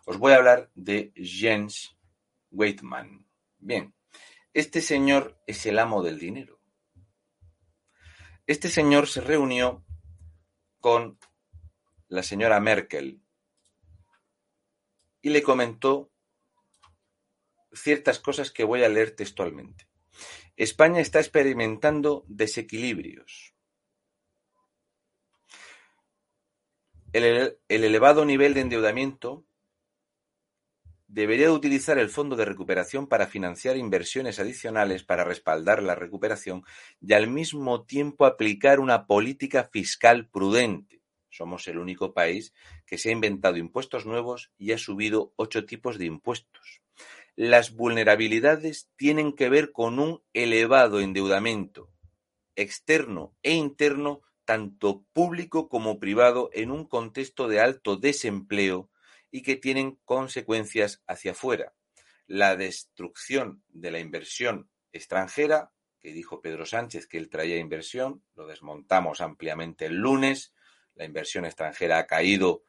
Os 0.07 0.16
voy 0.16 0.32
a 0.32 0.36
hablar 0.36 0.70
de 0.74 1.12
Jens 1.16 1.97
Weidmann. 2.53 3.26
Bien, 3.59 3.93
este 4.55 4.80
señor 4.80 5.36
es 5.47 5.66
el 5.66 5.78
amo 5.78 6.03
del 6.03 6.18
dinero. 6.18 6.58
Este 8.49 8.70
señor 8.70 9.09
se 9.09 9.20
reunió 9.20 9.84
con 10.80 11.18
la 12.09 12.22
señora 12.22 12.59
Merkel 12.61 13.20
y 15.20 15.28
le 15.28 15.42
comentó 15.42 16.11
ciertas 17.74 18.18
cosas 18.18 18.51
que 18.51 18.64
voy 18.64 18.84
a 18.84 18.88
leer 18.88 19.14
textualmente. 19.14 19.86
España 20.57 21.03
está 21.03 21.20
experimentando 21.20 22.24
desequilibrios. 22.26 23.55
El, 27.12 27.59
elevado 27.68 28.24
nivel 28.24 28.55
de 28.55 28.62
endeudamiento 28.62 29.44
debería 31.09 31.51
utilizar 31.51 31.99
el 31.99 32.11
Fondo 32.11 32.37
de 32.37 32.45
Recuperación 32.45 33.07
para 33.07 33.27
financiar 33.27 33.77
inversiones 33.77 34.39
adicionales 34.39 35.03
para 35.03 35.25
respaldar 35.25 35.83
la 35.83 35.95
recuperación 35.95 36.65
y 37.01 37.15
al 37.15 37.29
mismo 37.29 37.85
tiempo 37.85 38.27
aplicar 38.27 38.79
una 38.79 39.07
política 39.07 39.65
fiscal 39.65 40.29
prudente. 40.29 41.03
Somos 41.31 41.67
el 41.67 41.79
único 41.79 42.13
país 42.13 42.53
que 42.87 42.99
se 42.99 43.09
ha 43.09 43.13
inventado 43.13 43.57
impuestos 43.57 44.07
nuevos 44.07 44.53
y 44.59 44.73
ha 44.73 44.79
subido 44.79 45.33
ocho 45.37 45.65
tipos 45.65 45.99
de 45.99 46.05
impuestos. 46.05 46.83
Las 47.37 47.75
vulnerabilidades 47.75 48.91
tienen 48.97 49.33
que 49.33 49.49
ver 49.49 49.73
con 49.73 49.99
un 49.99 50.23
elevado 50.35 51.01
endeudamiento 51.01 51.91
externo 52.57 53.37
e 53.43 53.55
interno, 53.55 54.21
tanto 54.45 55.05
público 55.13 55.69
como 55.69 56.01
privado, 56.01 56.51
en 56.53 56.71
un 56.73 56.87
contexto 56.87 57.47
de 57.47 57.61
alto 57.61 57.97
desempleo 57.97 58.91
y 59.31 59.43
que 59.43 59.57
tienen 59.57 59.99
consecuencias 60.05 61.03
hacia 61.07 61.33
afuera. 61.33 61.74
La 62.26 62.57
destrucción 62.57 63.62
de 63.68 63.91
la 63.91 64.01
inversión 64.01 64.68
extranjera, 64.93 65.72
que 66.01 66.12
dijo 66.12 66.41
Pedro 66.41 66.66
Sánchez 66.66 67.07
que 67.07 67.18
él 67.18 67.29
traía 67.29 67.57
inversión, 67.57 68.22
lo 68.35 68.47
desmontamos 68.47 69.20
ampliamente 69.20 69.87
el 69.87 69.97
lunes, 69.97 70.53
la 70.95 71.05
inversión 71.05 71.45
extranjera 71.45 71.99
ha 71.99 72.07
caído 72.07 72.64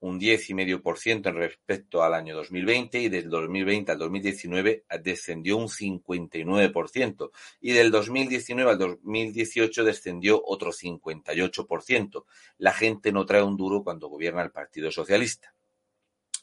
un 0.00 0.20
10,5% 0.20 1.28
en 1.28 1.36
respecto 1.36 2.02
al 2.02 2.14
año 2.14 2.36
2020 2.36 3.00
y 3.00 3.08
del 3.08 3.28
2020 3.28 3.92
al 3.92 3.98
2019 3.98 4.84
descendió 5.02 5.56
un 5.56 5.68
59% 5.68 7.30
y 7.60 7.72
del 7.72 7.90
2019 7.90 8.70
al 8.70 8.78
2018 8.78 9.84
descendió 9.84 10.40
otro 10.44 10.72
58%. 10.72 12.24
La 12.58 12.72
gente 12.72 13.12
no 13.12 13.26
trae 13.26 13.42
un 13.42 13.56
duro 13.56 13.82
cuando 13.82 14.08
gobierna 14.08 14.42
el 14.42 14.52
Partido 14.52 14.90
Socialista. 14.90 15.52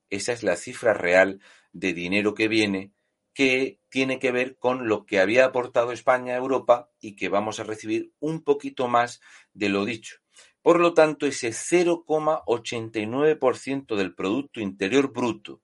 Esa 0.08 0.32
es 0.32 0.42
la 0.42 0.56
cifra 0.56 0.94
real 0.94 1.42
de 1.72 1.92
dinero 1.92 2.32
que 2.34 2.48
viene 2.48 2.94
que 3.34 3.80
tiene 3.88 4.18
que 4.18 4.30
ver 4.30 4.58
con 4.58 4.88
lo 4.88 5.06
que 5.06 5.20
había 5.20 5.46
aportado 5.46 5.92
España 5.92 6.34
a 6.34 6.38
Europa 6.38 6.90
y 7.00 7.16
que 7.16 7.28
vamos 7.28 7.60
a 7.60 7.64
recibir 7.64 8.12
un 8.20 8.42
poquito 8.42 8.88
más 8.88 9.20
de 9.54 9.70
lo 9.70 9.84
dicho. 9.84 10.21
Por 10.62 10.80
lo 10.80 10.94
tanto, 10.94 11.26
ese 11.26 11.50
0,89% 11.50 13.96
del 13.96 14.14
Producto 14.14 14.60
Interior 14.60 15.12
Bruto 15.12 15.60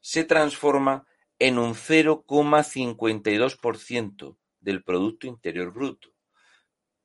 se 0.00 0.24
transforma 0.24 1.06
en 1.38 1.58
un 1.58 1.74
0,52% 1.74 4.36
del 4.60 4.82
Producto 4.82 5.26
Interior 5.26 5.72
Bruto. 5.72 6.10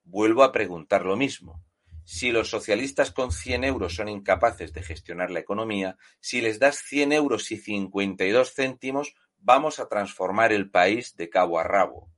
Vuelvo 0.03 0.43
a 0.43 0.51
preguntar 0.51 1.05
lo 1.05 1.15
mismo. 1.15 1.63
Si 2.03 2.31
los 2.31 2.49
socialistas 2.49 3.11
con 3.11 3.31
100 3.31 3.63
euros 3.65 3.93
son 3.93 4.09
incapaces 4.09 4.73
de 4.73 4.81
gestionar 4.81 5.29
la 5.29 5.41
economía, 5.41 5.95
si 6.19 6.41
les 6.41 6.57
das 6.57 6.77
100 6.77 7.13
euros 7.13 7.51
y 7.51 7.57
52 7.57 8.55
céntimos, 8.55 9.13
vamos 9.37 9.79
a 9.79 9.87
transformar 9.87 10.51
el 10.51 10.71
país 10.71 11.15
de 11.15 11.29
cabo 11.29 11.59
a 11.59 11.63
rabo. 11.63 12.09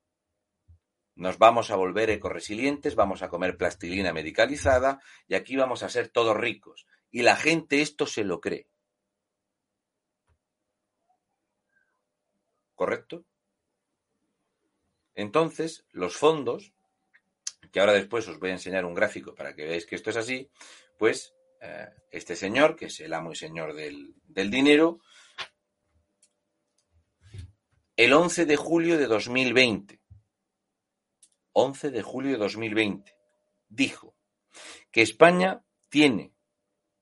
Nos 1.16 1.38
vamos 1.38 1.72
a 1.72 1.76
volver 1.76 2.09
ecoresilientes, 2.09 2.95
vamos 2.95 3.22
a 3.22 3.30
comer 3.30 3.57
plastilina 3.57 4.14
medicalizada 4.14 4.99
y 5.28 5.36
aquí 5.36 5.55
vamos 5.55 5.84
a 5.84 5.89
ser 5.89 6.09
todos 6.09 6.36
ricos. 6.38 6.86
Y 7.12 7.24
la 7.24 7.36
gente 7.36 7.82
esto 7.82 8.05
se 8.05 8.24
lo 8.24 8.39
cree. 8.39 8.68
¿Correcto? 12.76 13.26
Entonces, 15.14 15.86
los 15.91 16.16
fondos 16.16 16.74
que 17.72 17.80
ahora 17.80 17.93
después 17.93 18.28
os 18.28 18.39
voy 18.39 18.49
a 18.49 18.53
enseñar 18.53 18.86
un 18.86 18.93
gráfico 18.93 19.34
para 19.34 19.55
que 19.55 19.64
veáis 19.64 19.86
que 19.86 19.95
esto 19.95 20.09
es 20.09 20.18
así, 20.18 20.49
pues 20.97 21.34
eh, 21.62 21.88
este 22.12 22.36
señor, 22.36 22.76
que 22.76 22.86
es 22.86 22.99
el 22.99 23.14
amo 23.14 23.32
y 23.32 23.36
señor 23.36 23.74
del, 23.74 24.14
del 24.24 24.51
dinero, 24.51 24.99
el 27.95 28.14
11 28.14 28.45
de 28.45 28.55
julio 28.55 28.97
de 28.97 29.07
2020, 29.07 30.01
11 31.54 31.91
de 31.91 32.02
julio 32.02 32.32
de 32.32 32.38
2020, 32.38 33.16
dijo 33.70 34.16
que 34.91 35.02
España 35.02 35.64
tiene 35.89 36.34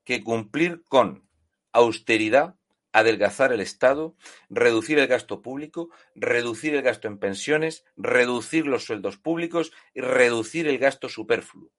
que 0.03 0.23
cumplir 0.23 0.83
con 0.83 1.29
austeridad, 1.71 2.55
adelgazar 2.91 3.53
el 3.53 3.61
Estado, 3.61 4.15
reducir 4.49 4.97
el 4.99 5.07
gasto 5.07 5.41
público, 5.41 5.89
reducir 6.15 6.75
el 6.75 6.81
gasto 6.81 7.07
en 7.07 7.19
pensiones, 7.19 7.85
reducir 7.95 8.65
los 8.65 8.85
sueldos 8.85 9.17
públicos 9.17 9.71
y 9.93 10.01
reducir 10.01 10.67
el 10.67 10.79
gasto 10.79 11.09
superfluo. 11.09 11.71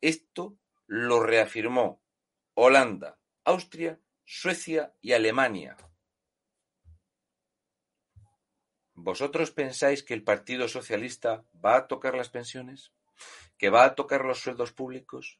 Esto 0.00 0.58
lo 0.86 1.20
reafirmó 1.20 2.02
Holanda, 2.54 3.18
Austria, 3.44 4.00
Suecia 4.24 4.94
y 5.00 5.12
Alemania. 5.12 5.76
¿Vosotros 8.96 9.52
pensáis 9.52 10.02
que 10.02 10.14
el 10.14 10.24
Partido 10.24 10.66
Socialista 10.66 11.44
va 11.64 11.76
a 11.76 11.86
tocar 11.86 12.16
las 12.16 12.30
pensiones? 12.30 12.92
¿Que 13.56 13.70
va 13.70 13.84
a 13.84 13.94
tocar 13.94 14.24
los 14.24 14.40
sueldos 14.40 14.72
públicos? 14.72 15.38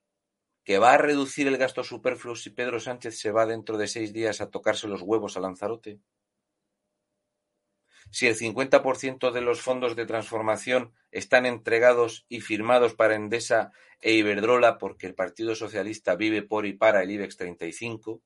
que 0.66 0.78
va 0.78 0.94
a 0.94 0.98
reducir 0.98 1.46
el 1.46 1.58
gasto 1.58 1.84
superfluo 1.84 2.34
si 2.34 2.50
Pedro 2.50 2.80
Sánchez 2.80 3.20
se 3.20 3.30
va 3.30 3.46
dentro 3.46 3.78
de 3.78 3.86
seis 3.86 4.12
días 4.12 4.40
a 4.40 4.50
tocarse 4.50 4.88
los 4.88 5.00
huevos 5.00 5.36
a 5.36 5.40
Lanzarote? 5.40 6.00
Si 8.10 8.26
el 8.26 8.36
50% 8.36 9.30
de 9.30 9.40
los 9.42 9.60
fondos 9.60 9.94
de 9.94 10.06
transformación 10.06 10.92
están 11.12 11.46
entregados 11.46 12.26
y 12.28 12.40
firmados 12.40 12.94
para 12.94 13.14
Endesa 13.14 13.70
e 14.00 14.14
Iberdrola 14.14 14.76
porque 14.78 15.06
el 15.06 15.14
Partido 15.14 15.54
Socialista 15.54 16.16
vive 16.16 16.42
por 16.42 16.66
y 16.66 16.72
para 16.72 17.00
el 17.04 17.12
IBEX 17.12 17.36
35 17.36 18.20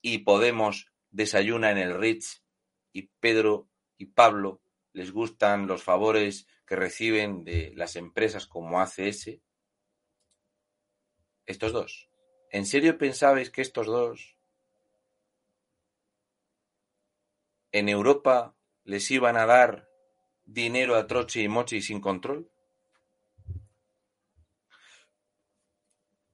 y 0.00 0.18
Podemos 0.18 0.92
desayuna 1.10 1.70
en 1.70 1.78
el 1.78 1.94
Ritz 1.98 2.42
y 2.94 3.10
Pedro 3.20 3.68
y 3.98 4.06
Pablo 4.06 4.60
les 4.92 5.10
gustan 5.12 5.66
los 5.66 5.82
favores 5.82 6.46
que 6.66 6.76
reciben 6.76 7.44
de 7.44 7.72
las 7.76 7.96
empresas 7.96 8.46
como 8.46 8.80
ACS, 8.80 9.40
estos 11.46 11.72
dos. 11.72 12.08
¿En 12.50 12.64
serio 12.66 12.96
pensabais 12.96 13.50
que 13.50 13.62
estos 13.62 13.86
dos 13.86 14.38
en 17.72 17.88
Europa 17.88 18.54
les 18.84 19.10
iban 19.10 19.36
a 19.36 19.46
dar 19.46 19.88
dinero 20.44 20.94
a 20.94 21.06
troche 21.06 21.42
y 21.42 21.48
moche 21.48 21.76
y 21.76 21.82
sin 21.82 22.00
control? 22.00 22.48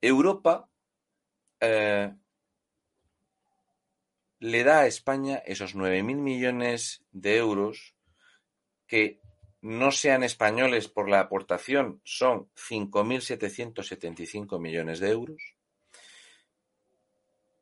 Europa 0.01 0.69
eh, 1.61 2.15
le 4.41 4.65
da 4.65 4.81
a 4.81 4.87
España 4.87 5.43
esos 5.45 5.75
nueve 5.75 6.03
mil 6.03 6.17
millones 6.17 7.05
de 7.13 7.37
euros 7.37 7.95
que 8.87 9.21
no 9.61 9.93
sean 9.93 10.25
españoles 10.25 10.89
por 10.89 11.11
la 11.11 11.21
aportación 11.21 12.01
son 12.05 12.51
5.775 12.55 14.59
millones 14.59 14.99
de 14.99 15.11
euros. 15.11 15.55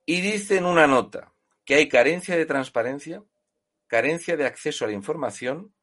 Y 0.07 0.20
dice 0.20 0.57
en 0.57 0.64
una 0.64 0.87
nota 0.87 1.35
que 1.64 1.74
hay 1.74 1.89
carencia 1.89 2.37
de 2.37 2.47
transparencia, 2.47 3.24
carencia 3.89 4.37
de 4.37 4.47
acceso 4.47 4.85
a 4.85 4.89
la 4.89 4.95
información 4.95 5.74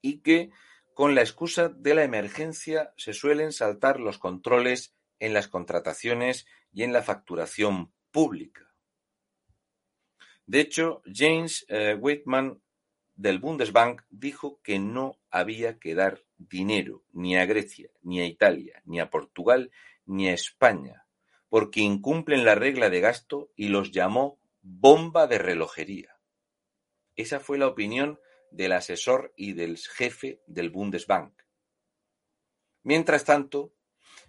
y 0.00 0.20
que 0.20 0.50
con 0.94 1.16
la 1.16 1.22
excusa 1.22 1.68
de 1.68 1.94
la 1.94 2.04
emergencia 2.04 2.94
se 2.96 3.12
suelen 3.12 3.52
saltar 3.52 3.98
los 3.98 4.18
controles 4.18 4.94
en 5.18 5.34
las 5.34 5.48
contrataciones 5.48 6.46
y 6.72 6.84
en 6.84 6.92
la 6.92 7.02
facturación 7.02 7.92
pública. 8.12 8.66
De 10.46 10.60
hecho, 10.60 11.02
James 11.12 11.66
eh, 11.68 11.96
Whitman 11.98 12.60
del 13.16 13.38
Bundesbank 13.38 14.02
dijo 14.10 14.60
que 14.62 14.78
no 14.78 15.18
había 15.30 15.78
que 15.78 15.94
dar 15.94 16.22
dinero 16.38 17.02
ni 17.12 17.36
a 17.36 17.46
Grecia, 17.46 17.90
ni 18.02 18.20
a 18.20 18.26
Italia, 18.26 18.82
ni 18.84 19.00
a 19.00 19.10
Portugal, 19.10 19.72
ni 20.04 20.28
a 20.28 20.34
España, 20.34 21.06
porque 21.48 21.80
incumplen 21.80 22.44
la 22.44 22.54
regla 22.54 22.90
de 22.90 23.00
gasto 23.00 23.50
y 23.56 23.68
los 23.68 23.90
llamó 23.90 24.38
bomba 24.60 25.26
de 25.26 25.38
relojería. 25.38 26.16
Esa 27.16 27.40
fue 27.40 27.58
la 27.58 27.66
opinión 27.66 28.20
del 28.50 28.72
asesor 28.72 29.32
y 29.36 29.54
del 29.54 29.78
jefe 29.78 30.42
del 30.46 30.70
Bundesbank. 30.70 31.32
Mientras 32.82 33.24
tanto, 33.24 33.72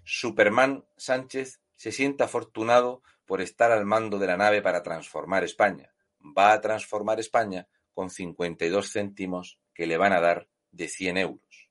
Superman 0.03 0.85
Sánchez 0.95 1.61
se 1.75 1.91
siente 1.91 2.23
afortunado 2.23 3.03
por 3.25 3.41
estar 3.41 3.71
al 3.71 3.85
mando 3.85 4.17
de 4.17 4.27
la 4.27 4.37
nave 4.37 4.61
para 4.61 4.81
transformar 4.81 5.43
España. 5.43 5.93
Va 6.35 6.53
a 6.53 6.61
transformar 6.61 7.19
España 7.19 7.67
con 7.93 8.09
52 8.09 8.91
céntimos 8.91 9.59
que 9.73 9.87
le 9.87 9.97
van 9.97 10.13
a 10.13 10.19
dar 10.19 10.47
de 10.71 10.87
100 10.87 11.17
euros. 11.17 11.69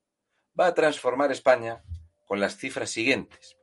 Va 0.58 0.68
a 0.68 0.74
transformar 0.74 1.32
España 1.32 1.82
con 2.24 2.40
las 2.40 2.56
cifras 2.56 2.90
siguientes. 2.90 3.56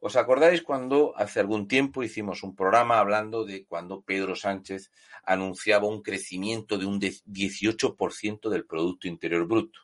¿Os 0.00 0.16
acordáis 0.16 0.62
cuando 0.62 1.16
hace 1.16 1.40
algún 1.40 1.68
tiempo 1.68 2.02
hicimos 2.02 2.42
un 2.42 2.54
programa 2.54 2.98
hablando 2.98 3.44
de 3.44 3.64
cuando 3.66 4.02
Pedro 4.02 4.34
Sánchez 4.34 4.90
anunciaba 5.24 5.86
un 5.86 6.02
crecimiento 6.02 6.78
de 6.78 6.86
un 6.86 7.00
18% 7.00 8.48
del 8.48 8.66
Producto 8.66 9.08
Interior 9.08 9.46
Bruto? 9.46 9.80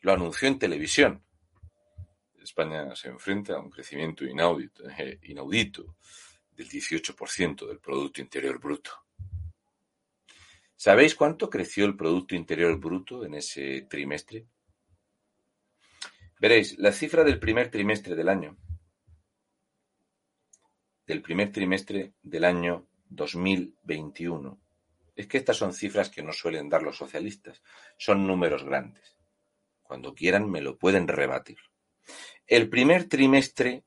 Lo 0.00 0.12
anunció 0.12 0.48
en 0.48 0.58
televisión. 0.58 1.24
España 2.42 2.94
se 2.96 3.08
enfrenta 3.08 3.54
a 3.54 3.60
un 3.60 3.70
crecimiento 3.70 4.24
inaudito, 4.24 4.88
eh, 4.88 5.18
inaudito 5.22 5.96
del 6.50 6.68
18% 6.68 7.66
del 7.66 7.78
Producto 7.78 8.20
Interior 8.20 8.58
Bruto. 8.58 8.90
¿Sabéis 10.82 11.14
cuánto 11.14 11.50
creció 11.50 11.84
el 11.84 11.94
Producto 11.94 12.34
Interior 12.34 12.74
Bruto 12.80 13.26
en 13.26 13.34
ese 13.34 13.82
trimestre? 13.82 14.46
Veréis, 16.40 16.78
la 16.78 16.90
cifra 16.90 17.22
del 17.22 17.38
primer 17.38 17.70
trimestre 17.70 18.14
del 18.14 18.30
año, 18.30 18.56
del 21.06 21.20
primer 21.20 21.52
trimestre 21.52 22.14
del 22.22 22.44
año 22.44 22.86
2021, 23.10 24.58
es 25.16 25.26
que 25.26 25.36
estas 25.36 25.58
son 25.58 25.74
cifras 25.74 26.08
que 26.08 26.22
no 26.22 26.32
suelen 26.32 26.70
dar 26.70 26.82
los 26.82 26.96
socialistas, 26.96 27.62
son 27.98 28.26
números 28.26 28.64
grandes. 28.64 29.18
Cuando 29.82 30.14
quieran 30.14 30.50
me 30.50 30.62
lo 30.62 30.78
pueden 30.78 31.08
rebatir. 31.08 31.58
El 32.46 32.70
primer 32.70 33.06
trimestre 33.06 33.84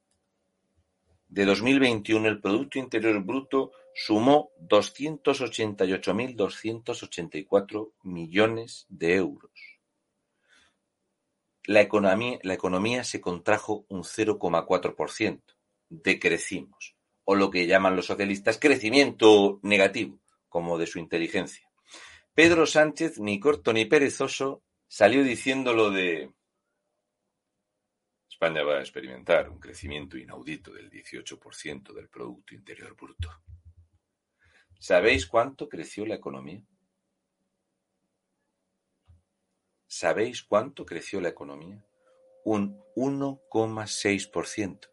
de 1.27 1.45
2021 1.45 2.27
el 2.27 2.39
Producto 2.39 2.77
Interior 2.77 3.19
Bruto 3.23 3.71
sumó 3.95 4.51
doscientos 4.57 5.41
ochenta 5.41 5.85
y 5.85 5.93
ocho 5.93 6.13
mil 6.13 6.35
doscientos 6.35 7.03
ochenta 7.03 7.37
y 7.37 7.45
cuatro 7.45 7.93
millones 8.03 8.85
de 8.89 9.15
euros. 9.15 9.51
La 11.65 11.81
economía, 11.81 13.03
se 13.05 13.21
contrajo 13.21 13.85
un 13.87 14.03
0,4%. 14.03 15.41
Decrecimos. 15.89 16.95
O 17.23 17.35
lo 17.35 17.49
que 17.49 17.67
llaman 17.67 17.95
los 17.95 18.07
socialistas 18.07 18.59
crecimiento 18.59 19.59
negativo, 19.63 20.19
como 20.49 20.77
de 20.77 20.87
su 20.87 20.99
inteligencia. 20.99 21.69
Pedro 22.33 22.65
Sánchez, 22.65 23.19
ni 23.19 23.39
corto 23.39 23.71
ni 23.71 23.85
perezoso, 23.85 24.63
salió 24.87 25.23
diciendo 25.23 25.73
lo 25.73 25.89
de 25.89 26.33
España 28.27 28.63
va 28.63 28.79
a 28.79 28.81
experimentar 28.81 29.49
un 29.49 29.57
crecimiento 29.57 30.17
inaudito 30.17 30.73
del 30.73 30.89
18% 30.89 31.93
del 31.93 32.09
Producto 32.09 32.53
Interior 32.53 32.93
Bruto. 32.93 33.29
¿Sabéis 34.84 35.25
cuánto 35.27 35.69
creció 35.69 36.05
la 36.05 36.15
economía? 36.15 36.61
¿Sabéis 39.88 40.43
cuánto 40.43 40.86
creció 40.86 41.21
la 41.21 41.29
economía? 41.29 41.86
Un 42.43 42.84
1,6%. 42.97 44.89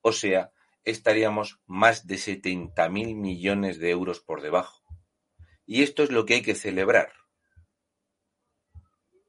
O 0.00 0.12
sea, 0.12 0.52
estaríamos 0.84 1.60
más 1.66 2.06
de 2.06 2.16
70.000 2.16 3.16
millones 3.16 3.78
de 3.78 3.90
euros 3.90 4.20
por 4.20 4.42
debajo. 4.42 4.82
Y 5.66 5.82
esto 5.82 6.02
es 6.02 6.10
lo 6.10 6.26
que 6.26 6.34
hay 6.34 6.42
que 6.42 6.54
celebrar. 6.54 7.12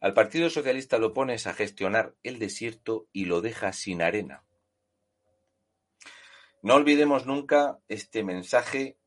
Al 0.00 0.14
Partido 0.14 0.50
Socialista 0.50 0.98
lo 0.98 1.12
pones 1.12 1.48
a 1.48 1.52
gestionar 1.52 2.14
el 2.22 2.38
desierto 2.38 3.08
y 3.12 3.24
lo 3.24 3.40
deja 3.40 3.72
sin 3.72 4.02
arena. 4.02 4.44
No 6.62 6.74
olvidemos 6.74 7.24
nunca 7.24 7.78
este 7.88 8.22
mensaje 8.22 8.98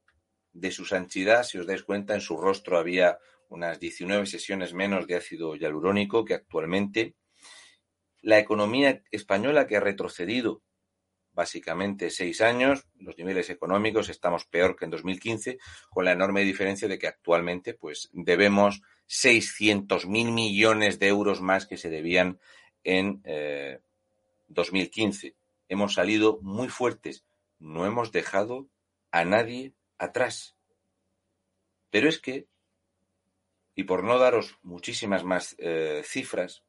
de 0.54 0.72
su 0.72 0.86
santidad. 0.86 1.43
Si 1.43 1.60
os 1.60 1.68
dais 1.68 1.84
cuenta, 1.84 2.16
en 2.16 2.22
su 2.22 2.36
rostro 2.38 2.78
había 2.78 3.20
unas 3.49 3.80
19 3.80 4.26
sesiones 4.26 4.74
menos 4.74 5.06
de 5.06 5.16
ácido 5.16 5.56
hialurónico 5.56 6.26
que 6.26 6.34
actualmente. 6.34 7.16
La 8.22 8.39
economía 8.39 9.04
española 9.12 9.68
que 9.68 9.78
ha 9.78 9.82
retrocedido 9.82 10.64
básicamente 11.34 12.10
seis 12.10 12.41
años, 12.41 12.88
los 12.99 13.18
niveles 13.18 13.49
económicos 13.49 14.10
estamos 14.10 14.45
peor 14.45 14.76
que 14.76 14.86
en 14.86 14.91
2015, 14.91 15.58
con 15.89 16.06
la 16.06 16.12
enorme 16.12 16.41
diferencia 16.41 16.88
de 16.88 16.97
que 16.97 17.08
actualmente 17.08 17.74
pues 17.74 18.10
debemos 18.14 18.82
600.000 19.10 20.32
millones 20.32 20.99
de 20.99 21.08
euros 21.08 21.41
más 21.41 21.66
que 21.66 21.78
se 21.78 21.89
debían 21.89 22.39
en 22.84 23.22
2015. 24.47 25.28
Eh, 25.28 25.36
hemos 25.70 25.93
salido 25.95 26.39
muy 26.41 26.69
fuertes 26.69 27.26
no 27.64 27.85
hemos 27.85 28.11
dejado 28.11 28.68
a 29.10 29.23
nadie 29.23 29.73
atrás. 29.98 30.57
Pero 31.90 32.10
es 32.10 32.19
que, 32.19 32.49
y 33.73 33.85
por 33.85 34.03
no 34.03 34.19
daros 34.19 34.57
muchísimas 34.64 35.23
más 35.23 35.56
eh, 35.60 36.03
cifras, 36.06 36.64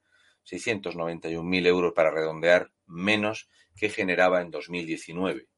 691.000 0.46 1.66
euros 1.66 1.92
para 1.92 2.10
redondear 2.10 2.70
menos 2.86 3.48
que 3.76 3.88
generaba 3.88 4.40
en 4.40 4.50
2019. 4.50 5.48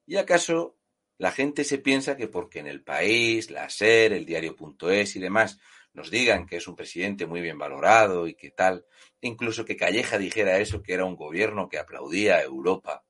¿Y 0.05 0.17
acaso 0.17 0.77
la 1.17 1.33
gente 1.33 1.65
se 1.65 1.79
piensa 1.79 2.17
que 2.17 2.29
porque 2.29 2.59
en 2.59 2.67
el 2.67 2.85
país, 2.85 3.51
la 3.51 3.71
SER, 3.71 4.13
el 4.13 4.27
diario.es 4.27 5.17
y 5.17 5.19
demás 5.19 5.59
nos 5.95 6.11
digan 6.11 6.47
que 6.47 6.57
es 6.57 6.69
un 6.69 6.77
presidente 6.77 7.25
muy 7.25 7.41
bien 7.41 7.57
valorado 7.57 8.29
y 8.29 8.35
que 8.35 8.51
tal, 8.51 8.85
incluso 9.23 9.65
que 9.65 9.79
Calleja 9.79 10.19
dijera 10.19 10.59
eso, 10.59 10.83
que 10.83 10.93
era 10.93 11.07
un 11.07 11.17
gobierno 11.17 11.71
que 11.71 11.79
aplaudía 11.79 12.37
a 12.37 12.43
Europa. 12.43 13.07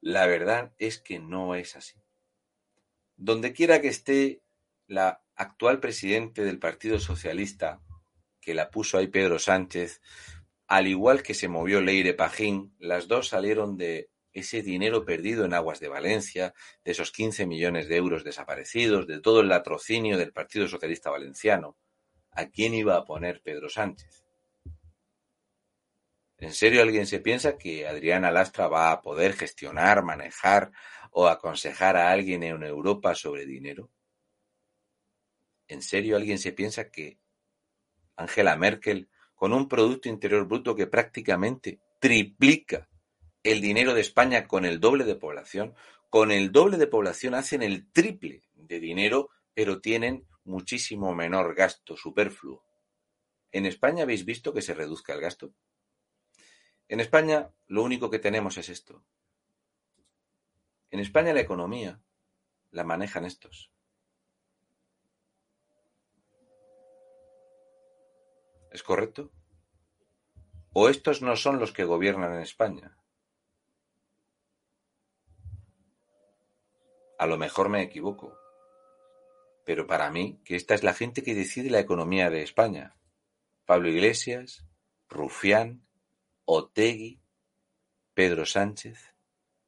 La 0.00 0.26
verdad 0.26 0.72
es 0.78 0.98
que 0.98 1.18
no 1.18 1.54
es 1.54 1.76
así. 1.76 2.00
Donde 3.16 3.52
quiera 3.52 3.82
que 3.82 3.88
esté 3.88 4.42
la 4.86 5.22
actual 5.34 5.80
presidente 5.80 6.44
del 6.44 6.58
Partido 6.58 6.98
Socialista, 6.98 7.82
que 8.40 8.54
la 8.54 8.70
puso 8.70 8.96
ahí 8.96 9.08
Pedro 9.08 9.38
Sánchez, 9.38 10.00
al 10.72 10.86
igual 10.86 11.22
que 11.22 11.34
se 11.34 11.48
movió 11.48 11.82
Leire 11.82 12.14
Pajín, 12.14 12.74
las 12.78 13.06
dos 13.06 13.28
salieron 13.28 13.76
de 13.76 14.08
ese 14.32 14.62
dinero 14.62 15.04
perdido 15.04 15.44
en 15.44 15.52
aguas 15.52 15.80
de 15.80 15.90
Valencia, 15.90 16.54
de 16.82 16.92
esos 16.92 17.12
15 17.12 17.44
millones 17.44 17.88
de 17.88 17.96
euros 17.96 18.24
desaparecidos, 18.24 19.06
de 19.06 19.20
todo 19.20 19.42
el 19.42 19.50
latrocinio 19.50 20.16
del 20.16 20.32
Partido 20.32 20.66
Socialista 20.66 21.10
Valenciano, 21.10 21.76
¿a 22.30 22.46
quién 22.46 22.72
iba 22.72 22.96
a 22.96 23.04
poner 23.04 23.42
Pedro 23.42 23.68
Sánchez? 23.68 24.24
¿En 26.38 26.54
serio 26.54 26.80
alguien 26.80 27.06
se 27.06 27.20
piensa 27.20 27.58
que 27.58 27.86
Adriana 27.86 28.30
Lastra 28.30 28.66
va 28.66 28.92
a 28.92 29.02
poder 29.02 29.34
gestionar, 29.34 30.02
manejar 30.02 30.72
o 31.10 31.28
aconsejar 31.28 31.98
a 31.98 32.10
alguien 32.10 32.44
en 32.44 32.62
Europa 32.62 33.14
sobre 33.14 33.44
dinero? 33.44 33.90
¿En 35.68 35.82
serio 35.82 36.16
alguien 36.16 36.38
se 36.38 36.52
piensa 36.52 36.90
que 36.90 37.18
Angela 38.16 38.56
Merkel, 38.56 39.10
con 39.42 39.52
un 39.52 39.68
Producto 39.68 40.08
Interior 40.08 40.46
Bruto 40.46 40.76
que 40.76 40.86
prácticamente 40.86 41.80
triplica 41.98 42.88
el 43.42 43.60
dinero 43.60 43.92
de 43.92 44.00
España 44.00 44.46
con 44.46 44.64
el 44.64 44.78
doble 44.78 45.04
de 45.04 45.16
población, 45.16 45.74
con 46.10 46.30
el 46.30 46.52
doble 46.52 46.76
de 46.76 46.86
población 46.86 47.34
hacen 47.34 47.60
el 47.60 47.90
triple 47.90 48.44
de 48.54 48.78
dinero, 48.78 49.30
pero 49.52 49.80
tienen 49.80 50.28
muchísimo 50.44 51.12
menor 51.16 51.56
gasto 51.56 51.96
superfluo. 51.96 52.64
¿En 53.50 53.66
España 53.66 54.04
habéis 54.04 54.24
visto 54.24 54.54
que 54.54 54.62
se 54.62 54.74
reduzca 54.74 55.12
el 55.12 55.20
gasto? 55.20 55.52
En 56.86 57.00
España 57.00 57.50
lo 57.66 57.82
único 57.82 58.10
que 58.10 58.20
tenemos 58.20 58.58
es 58.58 58.68
esto. 58.68 59.02
En 60.92 61.00
España 61.00 61.34
la 61.34 61.40
economía 61.40 62.00
la 62.70 62.84
manejan 62.84 63.24
estos. 63.24 63.71
¿Es 68.72 68.82
correcto? 68.82 69.30
¿O 70.72 70.88
estos 70.88 71.20
no 71.20 71.36
son 71.36 71.58
los 71.58 71.72
que 71.72 71.84
gobiernan 71.84 72.34
en 72.34 72.40
España? 72.40 72.96
A 77.18 77.26
lo 77.26 77.36
mejor 77.36 77.68
me 77.68 77.82
equivoco. 77.82 78.36
Pero 79.66 79.86
para 79.86 80.10
mí, 80.10 80.40
que 80.44 80.56
esta 80.56 80.74
es 80.74 80.82
la 80.82 80.94
gente 80.94 81.22
que 81.22 81.34
decide 81.34 81.70
la 81.70 81.80
economía 81.80 82.30
de 82.30 82.42
España. 82.42 82.96
Pablo 83.66 83.88
Iglesias, 83.90 84.64
Rufián, 85.08 85.86
Otegui, 86.46 87.20
Pedro 88.14 88.46
Sánchez. 88.46 89.14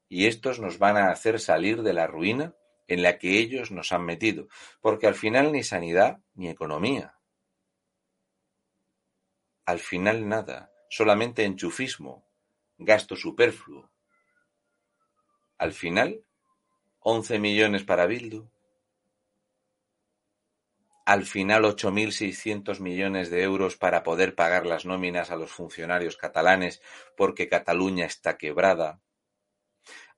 Y 0.09 0.26
estos 0.26 0.59
nos 0.59 0.78
van 0.78 0.97
a 0.97 1.10
hacer 1.10 1.39
salir 1.39 1.82
de 1.82 1.93
la 1.93 2.06
ruina 2.06 2.55
en 2.89 3.02
la 3.02 3.18
que 3.18 3.39
ellos 3.39 3.70
nos 3.70 3.93
han 3.93 4.05
metido. 4.05 4.48
Porque 4.81 5.06
al 5.06 5.14
final 5.14 5.52
ni 5.52 5.62
sanidad 5.62 6.20
ni 6.35 6.48
economía. 6.48 7.18
Al 9.66 9.78
final 9.78 10.28
nada, 10.28 10.72
solamente 10.90 11.44
enchufismo, 11.44 12.26
gasto 12.76 13.16
superfluo. 13.16 13.90
Al 15.56 15.72
final 15.72 16.24
11 17.00 17.38
millones 17.38 17.84
para 17.84 18.06
Bildu. 18.06 18.48
Al 21.06 21.24
final 21.24 21.64
8.600 21.64 22.80
millones 22.80 23.30
de 23.30 23.42
euros 23.42 23.76
para 23.76 24.02
poder 24.02 24.34
pagar 24.34 24.64
las 24.64 24.86
nóminas 24.86 25.30
a 25.30 25.36
los 25.36 25.50
funcionarios 25.50 26.16
catalanes 26.16 26.80
porque 27.16 27.48
Cataluña 27.48 28.06
está 28.06 28.38
quebrada. 28.38 29.00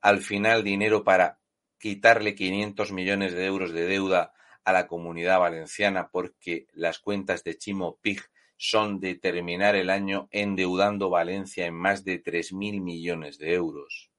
Al 0.00 0.20
final 0.22 0.62
dinero 0.62 1.02
para 1.02 1.40
quitarle 1.78 2.34
500 2.34 2.92
millones 2.92 3.32
de 3.32 3.46
euros 3.46 3.72
de 3.72 3.86
deuda 3.86 4.32
a 4.64 4.72
la 4.72 4.86
comunidad 4.86 5.40
valenciana 5.40 6.08
porque 6.08 6.66
las 6.72 7.00
cuentas 7.00 7.42
de 7.44 7.58
Chimo 7.58 7.98
Pig 8.00 8.22
son 8.56 9.00
de 9.00 9.14
terminar 9.14 9.76
el 9.76 9.90
año 9.90 10.28
endeudando 10.30 11.10
Valencia 11.10 11.66
en 11.66 11.74
más 11.74 12.04
de 12.04 12.22
3.000 12.22 12.80
millones 12.80 13.38
de 13.38 13.54
euros. 13.54 14.10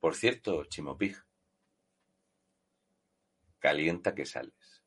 Por 0.00 0.14
cierto, 0.14 0.64
Chimopig, 0.64 1.16
calienta 3.58 4.14
que 4.14 4.24
sales. 4.24 4.82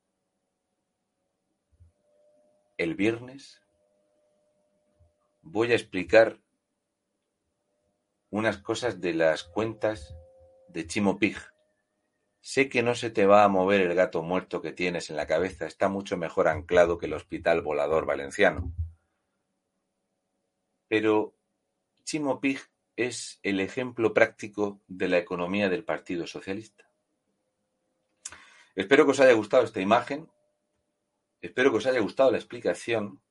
El 2.77 2.95
viernes 2.95 3.61
voy 5.41 5.71
a 5.71 5.75
explicar 5.75 6.41
unas 8.29 8.57
cosas 8.57 9.01
de 9.01 9.13
las 9.13 9.43
cuentas 9.43 10.15
de 10.69 10.87
Chimopig. 10.87 11.37
Sé 12.41 12.69
que 12.69 12.81
no 12.81 12.95
se 12.95 13.11
te 13.11 13.27
va 13.27 13.43
a 13.43 13.47
mover 13.47 13.81
el 13.81 13.93
gato 13.93 14.23
muerto 14.23 14.61
que 14.61 14.71
tienes 14.71 15.11
en 15.11 15.15
la 15.15 15.27
cabeza, 15.27 15.67
está 15.67 15.89
mucho 15.89 16.17
mejor 16.17 16.47
anclado 16.47 16.97
que 16.97 17.05
el 17.05 17.13
hospital 17.13 17.61
volador 17.61 18.05
valenciano. 18.05 18.73
Pero 20.87 21.35
Chimopig 22.03 22.59
es 22.95 23.39
el 23.43 23.59
ejemplo 23.59 24.13
práctico 24.13 24.81
de 24.87 25.07
la 25.07 25.17
economía 25.19 25.69
del 25.69 25.83
Partido 25.83 26.27
Socialista. 26.27 26.89
Espero 28.75 29.05
que 29.05 29.11
os 29.11 29.19
haya 29.19 29.33
gustado 29.33 29.63
esta 29.63 29.81
imagen, 29.81 30.29
espero 31.41 31.71
que 31.71 31.77
os 31.77 31.85
haya 31.85 31.99
gustado 31.99 32.31
la 32.31 32.37
explicación 32.37 33.21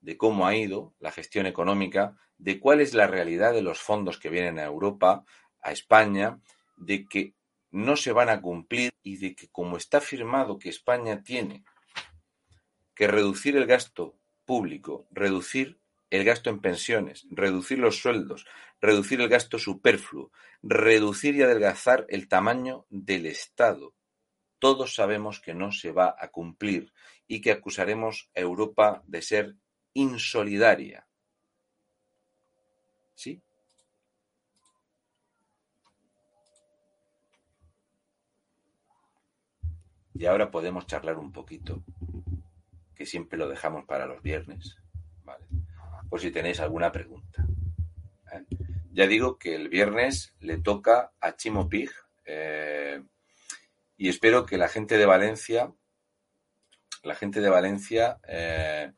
de 0.00 0.16
cómo 0.16 0.46
ha 0.46 0.54
ido 0.54 0.94
la 1.00 1.10
gestión 1.10 1.46
económica, 1.46 2.16
de 2.38 2.60
cuál 2.60 2.80
es 2.80 2.94
la 2.94 3.06
realidad 3.06 3.52
de 3.52 3.62
los 3.62 3.80
fondos 3.80 4.18
que 4.18 4.30
vienen 4.30 4.58
a 4.58 4.64
Europa, 4.64 5.24
a 5.60 5.72
España, 5.72 6.40
de 6.76 7.06
que 7.06 7.35
no 7.70 7.96
se 7.96 8.12
van 8.12 8.28
a 8.28 8.40
cumplir 8.40 8.92
y 9.02 9.16
de 9.16 9.34
que 9.34 9.48
como 9.48 9.76
está 9.76 10.00
firmado 10.00 10.58
que 10.58 10.68
España 10.68 11.22
tiene 11.22 11.64
que 12.94 13.06
reducir 13.06 13.56
el 13.56 13.66
gasto 13.66 14.18
público, 14.44 15.06
reducir 15.10 15.78
el 16.10 16.24
gasto 16.24 16.50
en 16.50 16.60
pensiones, 16.60 17.26
reducir 17.30 17.78
los 17.78 17.98
sueldos, 17.98 18.46
reducir 18.80 19.20
el 19.20 19.28
gasto 19.28 19.58
superfluo, 19.58 20.30
reducir 20.62 21.36
y 21.36 21.42
adelgazar 21.42 22.06
el 22.08 22.28
tamaño 22.28 22.86
del 22.90 23.26
Estado. 23.26 23.94
todos 24.58 24.94
sabemos 24.94 25.38
que 25.38 25.52
no 25.52 25.70
se 25.70 25.92
va 25.92 26.16
a 26.18 26.28
cumplir 26.28 26.92
y 27.28 27.42
que 27.42 27.52
acusaremos 27.52 28.30
a 28.34 28.40
Europa 28.40 29.02
de 29.06 29.20
ser 29.20 29.54
insolidaria. 29.92 31.06
¿Sí? 33.14 33.42
Y 40.18 40.24
ahora 40.26 40.50
podemos 40.50 40.86
charlar 40.86 41.18
un 41.18 41.30
poquito, 41.30 41.82
que 42.94 43.04
siempre 43.04 43.38
lo 43.38 43.48
dejamos 43.48 43.84
para 43.84 44.06
los 44.06 44.22
viernes. 44.22 44.76
Por 46.08 46.20
si 46.20 46.30
tenéis 46.30 46.60
alguna 46.60 46.90
pregunta. 46.90 47.46
¿eh? 48.32 48.44
Ya 48.92 49.06
digo 49.06 49.38
que 49.38 49.54
el 49.54 49.68
viernes 49.68 50.34
le 50.40 50.58
toca 50.58 51.12
a 51.20 51.36
Chimo 51.36 51.68
Pig 51.68 51.90
eh, 52.24 53.02
y 53.98 54.08
espero 54.08 54.46
que 54.46 54.56
la 54.56 54.68
gente 54.68 54.96
de 54.96 55.04
Valencia, 55.04 55.72
la 57.02 57.14
gente 57.14 57.40
de 57.40 57.50
Valencia, 57.50 58.18
eh, 58.26 58.92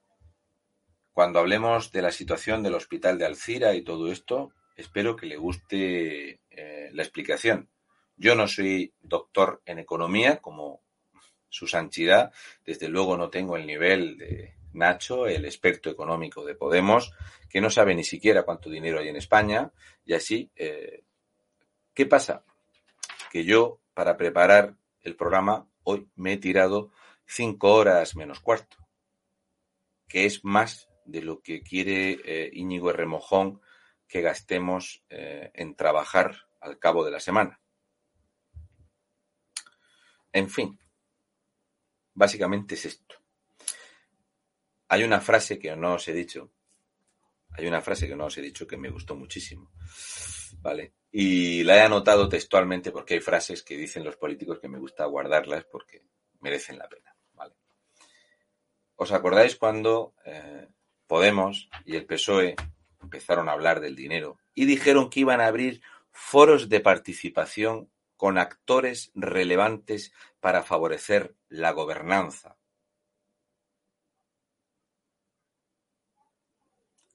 cuando 1.12 1.40
hablemos 1.40 1.90
de 1.90 2.02
la 2.02 2.12
situación 2.12 2.62
del 2.62 2.74
hospital 2.74 3.18
de 3.18 3.26
Alcira 3.26 3.74
y 3.74 3.82
todo 3.82 4.12
esto, 4.12 4.52
espero 4.76 5.16
que 5.16 5.26
le 5.26 5.36
guste 5.36 6.40
la 6.92 7.02
explicación. 7.02 7.68
Yo 8.16 8.34
no 8.34 8.46
soy 8.46 8.92
doctor 9.00 9.62
en 9.64 9.78
economía, 9.78 10.38
como 10.38 10.82
su 11.48 11.66
santidad. 11.66 12.32
Desde 12.64 12.88
luego 12.88 13.16
no 13.16 13.30
tengo 13.30 13.56
el 13.56 13.66
nivel 13.66 14.18
de 14.18 14.54
Nacho, 14.72 15.26
el 15.26 15.44
experto 15.44 15.90
económico 15.90 16.44
de 16.44 16.54
Podemos, 16.54 17.12
que 17.48 17.60
no 17.60 17.70
sabe 17.70 17.94
ni 17.94 18.04
siquiera 18.04 18.44
cuánto 18.44 18.70
dinero 18.70 19.00
hay 19.00 19.08
en 19.08 19.16
España. 19.16 19.72
Y 20.04 20.14
así, 20.14 20.50
eh, 20.56 21.04
¿qué 21.94 22.06
pasa? 22.06 22.44
Que 23.30 23.44
yo, 23.44 23.80
para 23.94 24.16
preparar 24.16 24.76
el 25.02 25.16
programa, 25.16 25.68
hoy 25.84 26.08
me 26.16 26.34
he 26.34 26.36
tirado 26.36 26.90
cinco 27.26 27.74
horas 27.74 28.16
menos 28.16 28.40
cuarto, 28.40 28.76
que 30.06 30.26
es 30.26 30.44
más 30.44 30.88
de 31.04 31.22
lo 31.22 31.40
que 31.40 31.62
quiere 31.62 32.18
eh, 32.24 32.50
Íñigo 32.52 32.92
Remojón 32.92 33.60
que 34.06 34.22
gastemos 34.22 35.04
eh, 35.10 35.50
en 35.54 35.74
trabajar 35.74 36.48
al 36.60 36.78
cabo 36.78 37.04
de 37.04 37.10
la 37.10 37.20
semana. 37.20 37.60
En 40.32 40.48
fin, 40.50 40.78
Básicamente 42.18 42.74
es 42.74 42.84
esto. 42.84 43.14
Hay 44.88 45.04
una 45.04 45.20
frase 45.20 45.56
que 45.56 45.76
no 45.76 45.94
os 45.94 46.08
he 46.08 46.12
dicho. 46.12 46.50
Hay 47.50 47.68
una 47.68 47.80
frase 47.80 48.08
que 48.08 48.16
no 48.16 48.24
os 48.24 48.36
he 48.36 48.42
dicho 48.42 48.66
que 48.66 48.76
me 48.76 48.90
gustó 48.90 49.14
muchísimo. 49.14 49.70
¿Vale? 50.60 50.94
Y 51.12 51.62
la 51.62 51.76
he 51.76 51.80
anotado 51.82 52.28
textualmente 52.28 52.90
porque 52.90 53.14
hay 53.14 53.20
frases 53.20 53.62
que 53.62 53.76
dicen 53.76 54.02
los 54.02 54.16
políticos 54.16 54.58
que 54.58 54.66
me 54.66 54.80
gusta 54.80 55.04
guardarlas 55.04 55.64
porque 55.66 56.02
merecen 56.40 56.76
la 56.76 56.88
pena. 56.88 57.14
¿Vale? 57.34 57.54
¿Os 58.96 59.12
acordáis 59.12 59.54
cuando 59.54 60.14
eh, 60.24 60.66
Podemos 61.06 61.70
y 61.86 61.94
el 61.94 62.04
PSOE 62.04 62.56
empezaron 63.00 63.48
a 63.48 63.52
hablar 63.52 63.78
del 63.78 63.94
dinero 63.94 64.40
y 64.54 64.64
dijeron 64.64 65.08
que 65.08 65.20
iban 65.20 65.40
a 65.40 65.46
abrir 65.46 65.82
foros 66.10 66.68
de 66.68 66.80
participación 66.80 67.88
con 68.18 68.36
actores 68.36 69.12
relevantes 69.14 70.12
para 70.40 70.64
favorecer 70.64 71.36
la 71.48 71.70
gobernanza. 71.70 72.58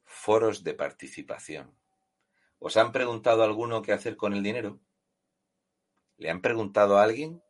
Foros 0.06 0.64
de 0.64 0.74
participación. 0.74 1.78
¿Os 2.58 2.78
han 2.78 2.94
preguntado 2.94 3.44
alguno 3.44 3.82
qué 3.82 3.92
hacer 3.92 4.16
con 4.16 4.34
el 4.34 4.42
dinero? 4.42 4.80
¿Le 6.16 6.30
han 6.30 6.42
preguntado 6.42 6.98
a 6.98 7.04
alguien? 7.04 7.44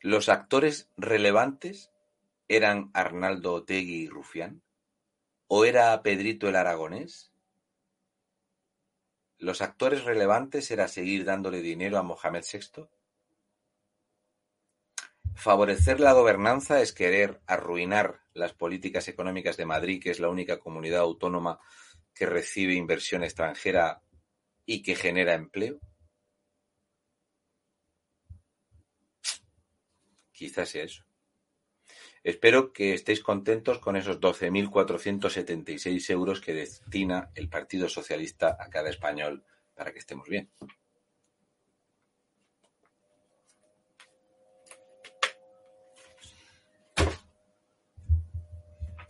¿Los 0.00 0.28
actores 0.28 0.90
relevantes 0.96 1.92
eran 2.48 2.90
Arnaldo 2.94 3.54
Otegui 3.54 4.02
y 4.02 4.08
Rufián? 4.08 4.60
¿O 5.46 5.64
era 5.64 6.02
Pedrito 6.02 6.48
el 6.48 6.56
Aragonés? 6.56 7.33
¿Los 9.44 9.60
actores 9.60 10.04
relevantes 10.04 10.70
era 10.70 10.88
seguir 10.88 11.26
dándole 11.26 11.60
dinero 11.60 11.98
a 11.98 12.02
Mohamed 12.02 12.44
VI? 12.50 12.88
Favorecer 15.34 16.00
la 16.00 16.14
gobernanza 16.14 16.80
es 16.80 16.94
querer 16.94 17.42
arruinar 17.46 18.22
las 18.32 18.54
políticas 18.54 19.06
económicas 19.08 19.58
de 19.58 19.66
Madrid, 19.66 20.02
que 20.02 20.12
es 20.12 20.18
la 20.18 20.30
única 20.30 20.58
comunidad 20.58 21.00
autónoma 21.00 21.60
que 22.14 22.24
recibe 22.24 22.72
inversión 22.72 23.22
extranjera 23.22 24.00
y 24.64 24.80
que 24.80 24.96
genera 24.96 25.34
empleo. 25.34 25.78
Quizás 30.32 30.70
sea 30.70 30.84
eso. 30.84 31.04
Espero 32.24 32.72
que 32.72 32.94
estéis 32.94 33.20
contentos 33.22 33.78
con 33.78 33.96
esos 33.96 34.18
12.476 34.18 36.08
euros 36.08 36.40
que 36.40 36.54
destina 36.54 37.30
el 37.34 37.50
Partido 37.50 37.86
Socialista 37.90 38.56
a 38.58 38.70
cada 38.70 38.88
español 38.88 39.44
para 39.74 39.92
que 39.92 39.98
estemos 39.98 40.26
bien. 40.26 40.50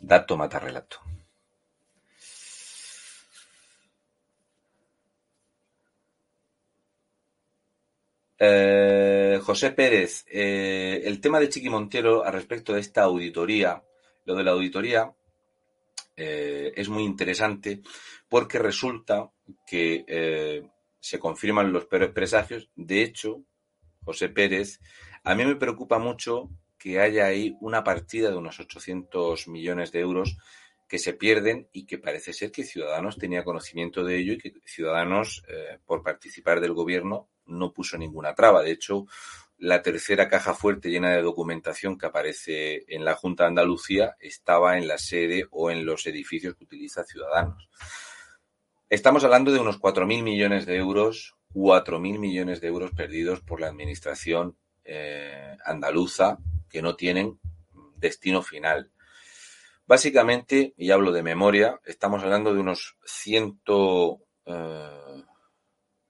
Dato 0.01 0.37
mata 0.37 0.59
relato. 0.59 1.04
Eh, 8.47 9.41
José 9.43 9.71
Pérez, 9.71 10.27
eh, 10.31 11.01
el 11.07 11.19
tema 11.19 11.41
de 11.41 11.49
Chiqui 11.49 11.71
Montero 11.71 12.23
al 12.25 12.35
respecto 12.35 12.75
de 12.75 12.81
esta 12.81 13.05
auditoría, 13.05 13.83
lo 14.27 14.35
de 14.35 14.45
la 14.45 14.51
auditoría 14.51 15.11
eh, 16.15 16.71
es 16.77 16.91
muy 16.91 17.05
interesante 17.05 17.81
porque 18.29 18.59
resulta 18.59 19.31
que 19.67 20.63
se 21.01 21.19
confirman 21.19 21.73
los 21.73 21.87
peores 21.87 22.11
presagios. 22.11 22.69
De 22.77 23.03
hecho, 23.03 23.45
José 24.05 24.29
Pérez, 24.29 24.79
a 25.23 25.35
mí 25.35 25.47
me 25.47 25.57
preocupa 25.57 25.99
mucho 25.99 26.51
que 26.77 27.01
haya 27.01 27.25
ahí 27.25 27.57
una 27.63 27.83
partida 27.83 28.31
de 28.31 28.37
unos 28.37 28.61
800 28.61 29.49
millones 29.49 29.91
de 29.91 30.01
euros 30.01 30.37
que 30.87 30.99
se 30.99 31.15
pierden 31.15 31.69
y 31.73 31.87
que 31.87 31.97
parece 31.97 32.35
ser 32.35 32.53
que 32.53 32.65
Ciudadanos 32.65 33.17
tenía 33.17 33.43
conocimiento 33.43 34.05
de 34.05 34.19
ello 34.19 34.35
y 34.35 34.39
que 34.39 34.53
Ciudadanos, 34.67 35.45
por 35.87 36.03
participar 36.03 36.61
del 36.61 36.75
gobierno, 36.75 37.31
no 37.47 37.73
puso 37.73 37.97
ninguna 37.99 38.35
traba. 38.35 38.63
De 38.63 38.73
hecho, 38.73 39.07
la 39.59 39.83
tercera 39.83 40.29
caja 40.29 40.55
fuerte 40.55 40.91
llena 40.91 41.11
de 41.11 41.23
documentación 41.23 41.97
que 41.97 42.07
aparece 42.07 42.85
en 42.89 43.05
la 43.05 43.15
Junta 43.15 43.45
de 43.45 43.49
Andalucía 43.49 44.17
estaba 44.21 44.79
en 44.79 44.89
la 44.89 44.99
sede 44.99 45.47
o 45.51 45.71
en 45.71 45.87
los 45.87 46.07
edificios 46.07 46.55
que 46.57 46.65
utiliza 46.65 47.05
Ciudadanos. 47.05 47.69
Estamos 48.91 49.25
hablando 49.25 49.53
de 49.53 49.61
unos 49.61 49.81
4.000 49.81 50.23
millones 50.23 50.67
de 50.67 50.77
euros, 50.77 51.37
4.000 51.55 52.19
millones 52.19 52.61
de 52.61 52.69
euros 52.69 52.91
perdidos 52.93 53.41
por 53.41 53.61
la 53.61 53.69
administración 53.69 54.57
eh, 54.85 55.57
andaluza 55.65 56.39
que 56.69 56.83
no 56.83 56.95
tienen 56.95 57.39
destino 57.97 58.43
final. 58.43 58.91
Básicamente, 59.87 60.75
y 60.77 60.91
hablo 60.91 61.13
de 61.13 61.23
memoria, 61.23 61.81
estamos 61.85 62.23
hablando 62.23 62.55
de 62.55 62.61
unos 62.61 62.97
ciento, 63.05 64.21
eh, 64.47 65.04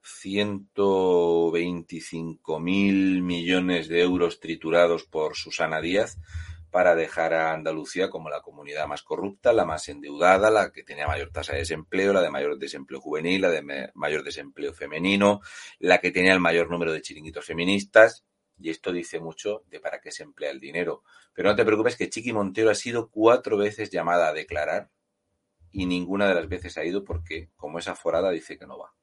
125 0.05 2.59
mil 2.59 3.23
millones 3.23 3.87
de 3.87 4.01
euros 4.01 4.39
triturados 4.39 5.05
por 5.05 5.35
Susana 5.35 5.81
Díaz 5.81 6.19
para 6.69 6.93
dejar 6.93 7.33
a 7.33 7.53
Andalucía 7.53 8.09
como 8.09 8.29
la 8.29 8.41
comunidad 8.41 8.87
más 8.87 9.01
corrupta, 9.01 9.53
la 9.53 9.65
más 9.65 9.87
endeudada, 9.87 10.51
la 10.51 10.71
que 10.71 10.83
tenía 10.83 11.07
mayor 11.07 11.31
tasa 11.31 11.53
de 11.53 11.59
desempleo, 11.59 12.13
la 12.13 12.21
de 12.21 12.29
mayor 12.29 12.59
desempleo 12.59 12.99
juvenil, 12.99 13.41
la 13.41 13.49
de 13.49 13.91
mayor 13.93 14.23
desempleo 14.23 14.73
femenino, 14.73 15.41
la 15.79 15.99
que 15.99 16.11
tenía 16.11 16.33
el 16.33 16.39
mayor 16.39 16.69
número 16.69 16.91
de 16.91 17.01
chiringuitos 17.01 17.45
feministas. 17.45 18.25
Y 18.59 18.69
esto 18.69 18.91
dice 18.91 19.19
mucho 19.19 19.63
de 19.69 19.79
para 19.79 20.01
qué 20.01 20.11
se 20.11 20.23
emplea 20.23 20.51
el 20.51 20.59
dinero. 20.59 21.03
Pero 21.33 21.49
no 21.49 21.55
te 21.55 21.65
preocupes 21.65 21.95
que 21.95 22.09
Chiqui 22.09 22.33
Montero 22.33 22.69
ha 22.69 22.75
sido 22.75 23.09
cuatro 23.09 23.57
veces 23.57 23.89
llamada 23.89 24.27
a 24.27 24.33
declarar 24.33 24.91
y 25.71 25.85
ninguna 25.85 26.27
de 26.27 26.35
las 26.35 26.47
veces 26.47 26.77
ha 26.77 26.83
ido 26.83 27.05
porque, 27.05 27.49
como 27.55 27.79
es 27.79 27.87
aforada, 27.87 28.31
dice 28.31 28.57
que 28.57 28.67
no 28.67 28.77
va. 28.77 28.93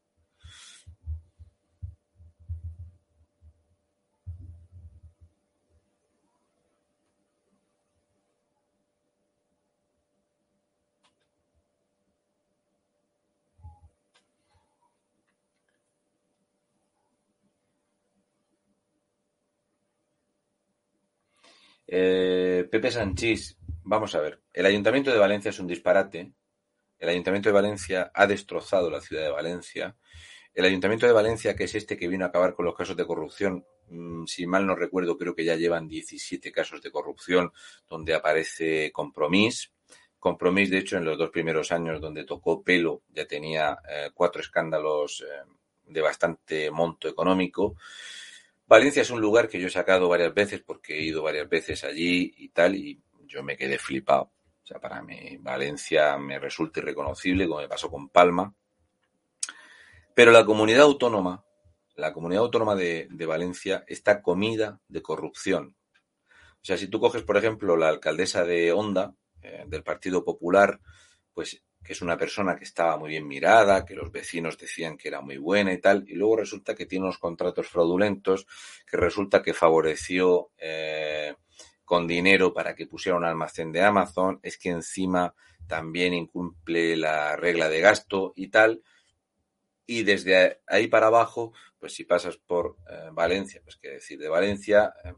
Eh, 21.95 22.67
Pepe 22.71 22.91
Sanchís, 22.91 23.59
vamos 23.85 24.15
a 24.15 24.21
ver. 24.23 24.41
El 24.55 24.65
Ayuntamiento 24.65 25.13
de 25.13 25.19
Valencia 25.19 25.51
es 25.51 25.59
un 25.59 25.67
disparate. 25.67 26.33
El 26.99 27.09
Ayuntamiento 27.11 27.51
de 27.51 27.53
Valencia 27.53 28.11
ha 28.15 28.27
destrozado 28.27 28.89
la 28.89 29.03
ciudad 29.03 29.25
de 29.25 29.31
Valencia. 29.31 29.95
El 30.55 30.65
Ayuntamiento 30.65 31.05
de 31.05 31.13
Valencia, 31.13 31.55
que 31.55 31.65
es 31.65 31.75
este 31.75 31.99
que 31.99 32.09
vino 32.09 32.25
a 32.25 32.29
acabar 32.29 32.55
con 32.55 32.65
los 32.65 32.75
casos 32.75 32.97
de 32.97 33.07
corrupción, 33.07 33.67
mm, 33.91 34.25
si 34.25 34.47
mal 34.47 34.67
no 34.67 34.75
recuerdo, 34.75 35.19
creo 35.19 35.35
que 35.35 35.45
ya 35.45 35.55
llevan 35.57 35.87
17 35.87 36.51
casos 36.51 36.81
de 36.81 36.91
corrupción 36.91 37.53
donde 37.87 38.15
aparece 38.15 38.91
Compromís. 38.91 39.71
Compromís, 40.19 40.71
de 40.71 40.79
hecho, 40.79 40.97
en 40.97 41.05
los 41.05 41.19
dos 41.19 41.29
primeros 41.29 41.73
años 41.73 42.01
donde 42.01 42.25
tocó 42.25 42.63
pelo 42.63 43.03
ya 43.11 43.27
tenía 43.27 43.79
eh, 43.87 44.09
cuatro 44.15 44.41
escándalos 44.41 45.21
eh, 45.21 45.45
de 45.85 46.01
bastante 46.01 46.71
monto 46.71 47.07
económico. 47.07 47.77
Valencia 48.73 49.03
es 49.03 49.11
un 49.11 49.21
lugar 49.21 49.51
que 49.51 49.61
yo 49.61 49.67
he 49.67 49.71
sacado 49.71 50.09
varias 50.09 50.33
veces 50.33 50.63
porque 50.63 50.97
he 50.97 51.03
ido 51.03 51.23
varias 51.23 51.47
veces 51.47 51.85
allí 51.85 52.33
y 52.39 52.49
tal, 52.49 52.75
y 52.75 53.03
yo 53.27 53.43
me 53.43 53.55
quedé 53.55 53.77
flipado. 53.77 54.33
O 54.63 54.67
sea, 54.67 54.81
para 54.81 55.03
mí 55.03 55.37
Valencia 55.41 56.17
me 56.17 56.39
resulta 56.39 56.81
irreconocible, 56.81 57.47
como 57.47 57.61
me 57.61 57.69
pasó 57.69 57.91
con 57.91 58.09
Palma. 58.09 58.55
Pero 60.15 60.33
la 60.33 60.47
comunidad 60.47 60.85
autónoma, 60.85 61.45
la 61.97 62.15
comunidad 62.15 62.45
autónoma 62.45 62.75
de, 62.75 63.27
Valencia 63.27 63.85
está 63.89 64.23
comida 64.23 64.81
de 64.89 65.03
corrupción. 65.03 65.77
O 66.25 66.65
sea, 66.65 66.79
si 66.79 66.89
tú 66.89 66.99
coges, 66.99 67.25
por 67.25 67.37
ejemplo, 67.37 67.77
la 67.77 67.91
alcaldesa 67.91 68.43
de 68.47 68.73
Honda, 68.73 69.15
eh, 69.43 69.65
del 69.67 69.83
Partido 69.83 70.25
Popular, 70.25 70.81
pues 71.35 71.63
que 71.83 71.93
es 71.93 72.03
una 72.03 72.17
persona 72.17 72.57
que 72.57 72.65
estaba 72.65 72.97
muy 72.97 73.11
bien 73.11 73.27
mirada, 73.27 73.85
que 73.85 73.95
los 73.95 74.13
vecinos 74.13 74.57
decían 74.57 74.97
que 74.97 75.09
era 75.09 75.21
muy 75.21 75.37
buena 75.37 75.73
y 75.73 75.79
tal, 75.79 76.05
y 76.07 76.15
luego 76.15 76.37
resulta 76.37 76.75
que 76.75 76.87
tiene 76.87 77.05
unos 77.05 77.19
contratos 77.19 77.69
fraudulentos, 77.69 78.47
que 78.89 78.97
resulta 78.97 79.43
que 79.43 79.55
favoreció 79.55 80.51
eh, 80.59 81.35
con 81.85 82.07
dinero 82.07 82.53
para 82.53 82.75
que 82.75 82.87
pusiera 82.87 83.19
un 83.19 83.25
almacén 83.25 83.73
de 83.73 83.83
Amazon, 83.83 84.39
es 84.43 84.59
que 84.59 84.71
encima 84.71 85.35
también 85.67 86.15
incumple 86.15 86.97
la 86.97 87.37
regla 87.37 87.69
de 87.69 87.81
gasto 87.81 88.33
y 88.37 88.49
tal, 88.49 88.83
y 89.87 90.05
desde 90.05 90.61
ahí 90.67 90.87
para 90.87 91.09
abajo, 91.09 91.53
pues 91.79 91.95
si 91.95 92.05
pasas 92.05 92.37
por 92.37 92.77
eh, 92.89 93.09
Valencia, 93.13 93.61
pues 93.65 93.77
qué 93.77 93.91
decir 93.91 94.19
de 94.19 94.29
Valencia, 94.29 94.95
eh, 95.05 95.13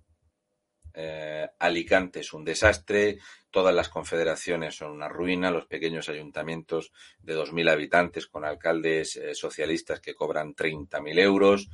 Alicante 1.58 2.20
es 2.20 2.32
un 2.32 2.44
desastre, 2.44 3.18
todas 3.50 3.74
las 3.74 3.88
confederaciones 3.88 4.76
son 4.76 4.92
una 4.92 5.08
ruina, 5.08 5.50
los 5.50 5.66
pequeños 5.66 6.08
ayuntamientos 6.08 6.92
de 7.20 7.36
2.000 7.36 7.70
habitantes 7.70 8.26
con 8.26 8.44
alcaldes 8.44 9.16
eh, 9.16 9.34
socialistas 9.34 10.00
que 10.00 10.14
cobran 10.14 10.54
30.000 10.54 11.18
euros, 11.18 11.68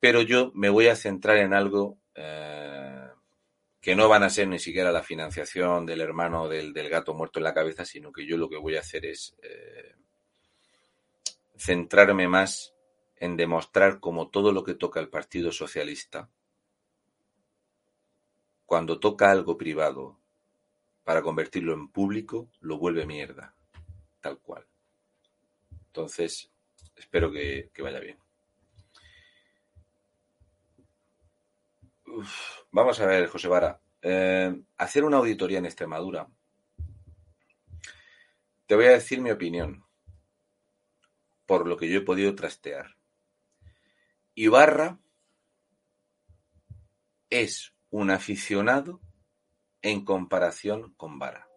pero 0.00 0.22
yo 0.22 0.52
me 0.54 0.68
voy 0.70 0.88
a 0.88 0.96
centrar 0.96 1.38
en 1.38 1.54
algo 1.54 1.98
eh, 2.14 3.08
que 3.80 3.96
no 3.96 4.08
van 4.08 4.22
a 4.22 4.30
ser 4.30 4.48
ni 4.48 4.58
siquiera 4.58 4.92
la 4.92 5.02
financiación 5.02 5.84
del 5.84 6.00
hermano 6.00 6.48
del, 6.48 6.72
del, 6.72 6.88
gato 6.88 7.14
muerto 7.14 7.38
en 7.38 7.44
la 7.44 7.54
cabeza, 7.54 7.84
sino 7.84 8.12
que 8.12 8.26
yo 8.26 8.36
lo 8.36 8.48
que 8.48 8.56
voy 8.56 8.76
a 8.76 8.80
hacer 8.80 9.06
es 9.06 9.36
centrarme 11.58 12.28
más 12.28 12.74
en 13.16 13.36
demostrar 13.36 14.00
cómo 14.00 14.28
todo 14.28 14.52
lo 14.52 14.64
que 14.64 14.74
toca 14.74 15.00
el 15.00 15.08
Partido 15.08 15.52
Socialista 15.52 16.30
cuando 18.66 18.98
toca 18.98 19.30
algo 19.30 19.56
privado 19.56 20.18
para 21.04 21.22
convertirlo 21.22 21.72
en 21.72 21.88
público, 21.88 22.50
lo 22.60 22.78
vuelve 22.78 23.06
mierda, 23.06 23.54
tal 24.20 24.38
cual. 24.40 24.66
Entonces, 25.86 26.50
espero 26.96 27.30
que, 27.30 27.70
vaya 27.78 28.00
bien. 28.00 28.18
vamos 32.72 32.98
a 33.00 33.06
ver, 33.06 33.28
José 33.28 33.46
Vara. 33.46 33.80
Eh, 34.02 34.60
hacer 34.78 35.04
una 35.04 35.18
auditoría 35.18 35.58
en 35.58 35.66
Extremadura. 35.66 36.28
Te 38.66 38.74
voy 38.74 38.86
a 38.86 38.90
decir 38.90 39.20
mi 39.20 39.30
opinión, 39.30 39.84
por 41.46 41.68
lo 41.68 41.76
que 41.76 41.88
yo 41.88 41.98
he 41.98 42.04
podido 42.04 42.34
trastear. 42.34 42.96
Ibarra 44.34 44.98
es 47.30 47.75
un 47.90 48.10
aficionado 48.10 49.00
en 49.82 50.04
comparación 50.04 50.92
con 50.94 51.18
Vara. 51.18 51.48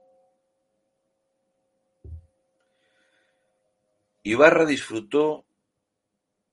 Ibarra 4.24 4.66
disfrutó 4.66 5.46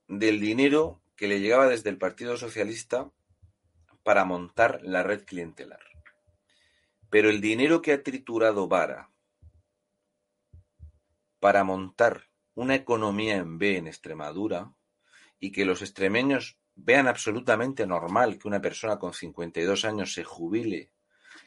del 0.08 0.40
dinero 0.40 1.00
que 1.16 1.28
le 1.28 1.40
llegaba 1.40 1.66
desde 1.66 1.90
el 1.90 1.98
Partido 1.98 2.36
Socialista 2.36 3.10
para 4.02 4.24
montar 4.24 4.80
la 4.82 5.02
red 5.02 5.24
clientelar. 5.24 5.80
Pero 7.10 7.28
el 7.28 7.40
dinero 7.40 7.82
que 7.82 7.92
ha 7.92 8.02
triturado 8.02 8.68
Vara 8.68 9.10
para 11.40 11.64
montar 11.64 12.28
una 12.54 12.74
economía 12.74 13.36
en 13.36 13.58
B 13.58 13.76
en 13.76 13.86
Extremadura 13.86 14.72
y 15.38 15.52
que 15.52 15.64
los 15.64 15.82
extremeños 15.82 16.58
vean 16.76 17.08
absolutamente 17.08 17.86
normal 17.86 18.38
que 18.38 18.48
una 18.48 18.60
persona 18.60 18.98
con 18.98 19.12
52 19.12 19.84
años 19.84 20.12
se 20.12 20.22
jubile, 20.22 20.92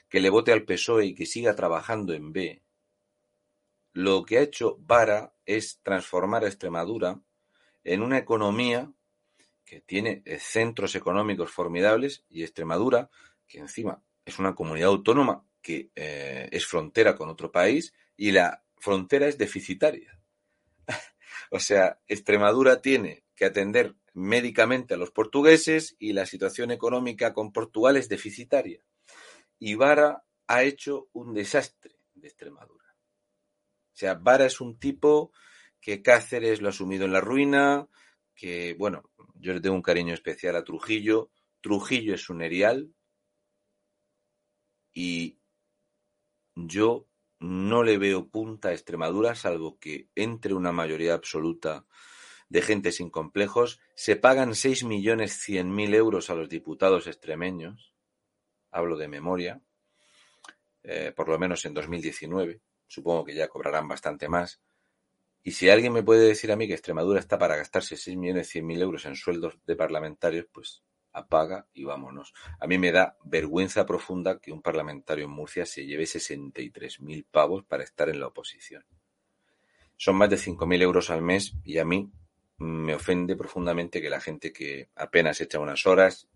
que 0.09 0.19
le 0.19 0.29
vote 0.29 0.51
al 0.51 0.65
PSOE 0.65 1.05
y 1.05 1.15
que 1.15 1.25
siga 1.25 1.55
trabajando 1.55 2.13
en 2.13 2.33
B, 2.33 2.61
lo 3.93 4.23
que 4.23 4.37
ha 4.37 4.41
hecho 4.41 4.77
Vara 4.79 5.33
es 5.45 5.79
transformar 5.81 6.43
a 6.43 6.47
Extremadura 6.47 7.19
en 7.83 8.01
una 8.01 8.17
economía 8.17 8.91
que 9.65 9.81
tiene 9.81 10.23
centros 10.39 10.95
económicos 10.95 11.51
formidables 11.51 12.23
y 12.29 12.43
Extremadura, 12.43 13.09
que 13.47 13.59
encima 13.59 14.01
es 14.25 14.39
una 14.39 14.55
comunidad 14.55 14.89
autónoma 14.89 15.45
que 15.61 15.91
eh, 15.95 16.47
es 16.51 16.65
frontera 16.65 17.15
con 17.15 17.29
otro 17.29 17.51
país 17.51 17.93
y 18.15 18.31
la 18.31 18.63
frontera 18.77 19.27
es 19.27 19.37
deficitaria. 19.37 20.19
o 21.51 21.59
sea, 21.59 21.99
Extremadura 22.07 22.81
tiene 22.81 23.23
que 23.39 23.45
atender 23.45 23.95
médicamente 24.13 24.95
a 24.95 24.97
los 24.97 25.11
portugueses 25.11 25.95
y 25.97 26.11
la 26.11 26.25
situación 26.25 26.71
económica 26.71 27.31
con 27.31 27.53
Portugal 27.53 27.95
es 27.95 28.09
deficitaria. 28.09 28.83
Y 29.57 29.75
Vara 29.75 30.25
ha 30.47 30.63
hecho 30.63 31.07
un 31.13 31.33
desastre 31.33 31.95
de 32.15 32.27
Extremadura. 32.27 32.97
O 33.93 33.95
sea, 33.95 34.15
Vara 34.15 34.45
es 34.45 34.59
un 34.59 34.77
tipo 34.77 35.31
que 35.79 36.01
Cáceres 36.01 36.61
lo 36.61 36.67
ha 36.67 36.73
sumido 36.73 37.05
en 37.05 37.13
la 37.13 37.21
ruina, 37.21 37.87
que, 38.35 38.75
bueno, 38.77 39.09
yo 39.35 39.53
le 39.53 39.61
tengo 39.61 39.77
un 39.77 39.81
cariño 39.81 40.13
especial 40.13 40.57
a 40.57 40.65
Trujillo. 40.65 41.31
Trujillo 41.61 42.15
es 42.15 42.29
un 42.29 42.41
erial 42.41 42.93
y 44.93 45.39
yo 46.55 47.07
no 47.39 47.83
le 47.83 47.97
veo 47.97 48.27
punta 48.27 48.67
a 48.67 48.73
Extremadura, 48.73 49.33
salvo 49.33 49.79
que 49.79 50.09
entre 50.15 50.53
una 50.53 50.73
mayoría 50.73 51.13
absoluta 51.13 51.85
de 52.49 52.61
gente 52.61 52.91
sin 52.91 53.09
complejos, 53.09 53.79
se 53.95 54.15
pagan 54.15 54.55
seis 54.55 54.83
millones 54.83 55.33
cien 55.33 55.73
mil 55.73 55.93
euros 55.93 56.29
a 56.29 56.35
los 56.35 56.49
diputados 56.49 57.07
extremeños, 57.07 57.93
hablo 58.71 58.97
de 58.97 59.07
memoria, 59.07 59.61
eh, 60.83 61.13
por 61.15 61.29
lo 61.29 61.37
menos 61.37 61.63
en 61.65 61.73
2019, 61.73 62.61
supongo 62.87 63.23
que 63.25 63.35
ya 63.35 63.47
cobrarán 63.47 63.87
bastante 63.87 64.27
más. 64.27 64.61
Y 65.43 65.51
si 65.51 65.69
alguien 65.69 65.93
me 65.93 66.03
puede 66.03 66.27
decir 66.27 66.51
a 66.51 66.55
mí 66.55 66.67
que 66.67 66.73
Extremadura 66.73 67.19
está 67.19 67.37
para 67.37 67.55
gastarse 67.55 67.95
seis 67.95 68.17
millones 68.17 68.49
cien 68.49 68.65
mil 68.65 68.81
euros 68.81 69.05
en 69.05 69.15
sueldos 69.15 69.57
de 69.65 69.75
parlamentarios, 69.75 70.47
pues 70.51 70.83
apaga 71.11 71.67
y 71.73 71.83
vámonos. 71.83 72.33
A 72.59 72.67
mí 72.67 72.77
me 72.77 72.91
da 72.91 73.17
vergüenza 73.23 73.85
profunda 73.85 74.39
que 74.39 74.51
un 74.51 74.61
parlamentario 74.61 75.25
en 75.25 75.31
Murcia 75.31 75.65
se 75.65 75.85
lleve 75.85 76.03
63.000 76.03 77.25
pavos 77.29 77.63
para 77.63 77.83
estar 77.83 78.09
en 78.09 78.19
la 78.19 78.27
oposición. 78.27 78.85
Son 79.97 80.15
más 80.15 80.29
de 80.29 80.37
5.000 80.37 80.81
euros 80.81 81.09
al 81.09 81.21
mes 81.21 81.53
y 81.63 81.77
a 81.77 81.85
mí 81.85 82.11
me 82.59 82.93
ofende 82.93 83.35
profundamente 83.35 84.01
que 84.01 84.09
la 84.09 84.19
gente 84.19 84.51
que 84.51 84.89
apenas 84.95 85.39
echa 85.41 85.59
unas 85.59 85.85
horas 85.85 86.27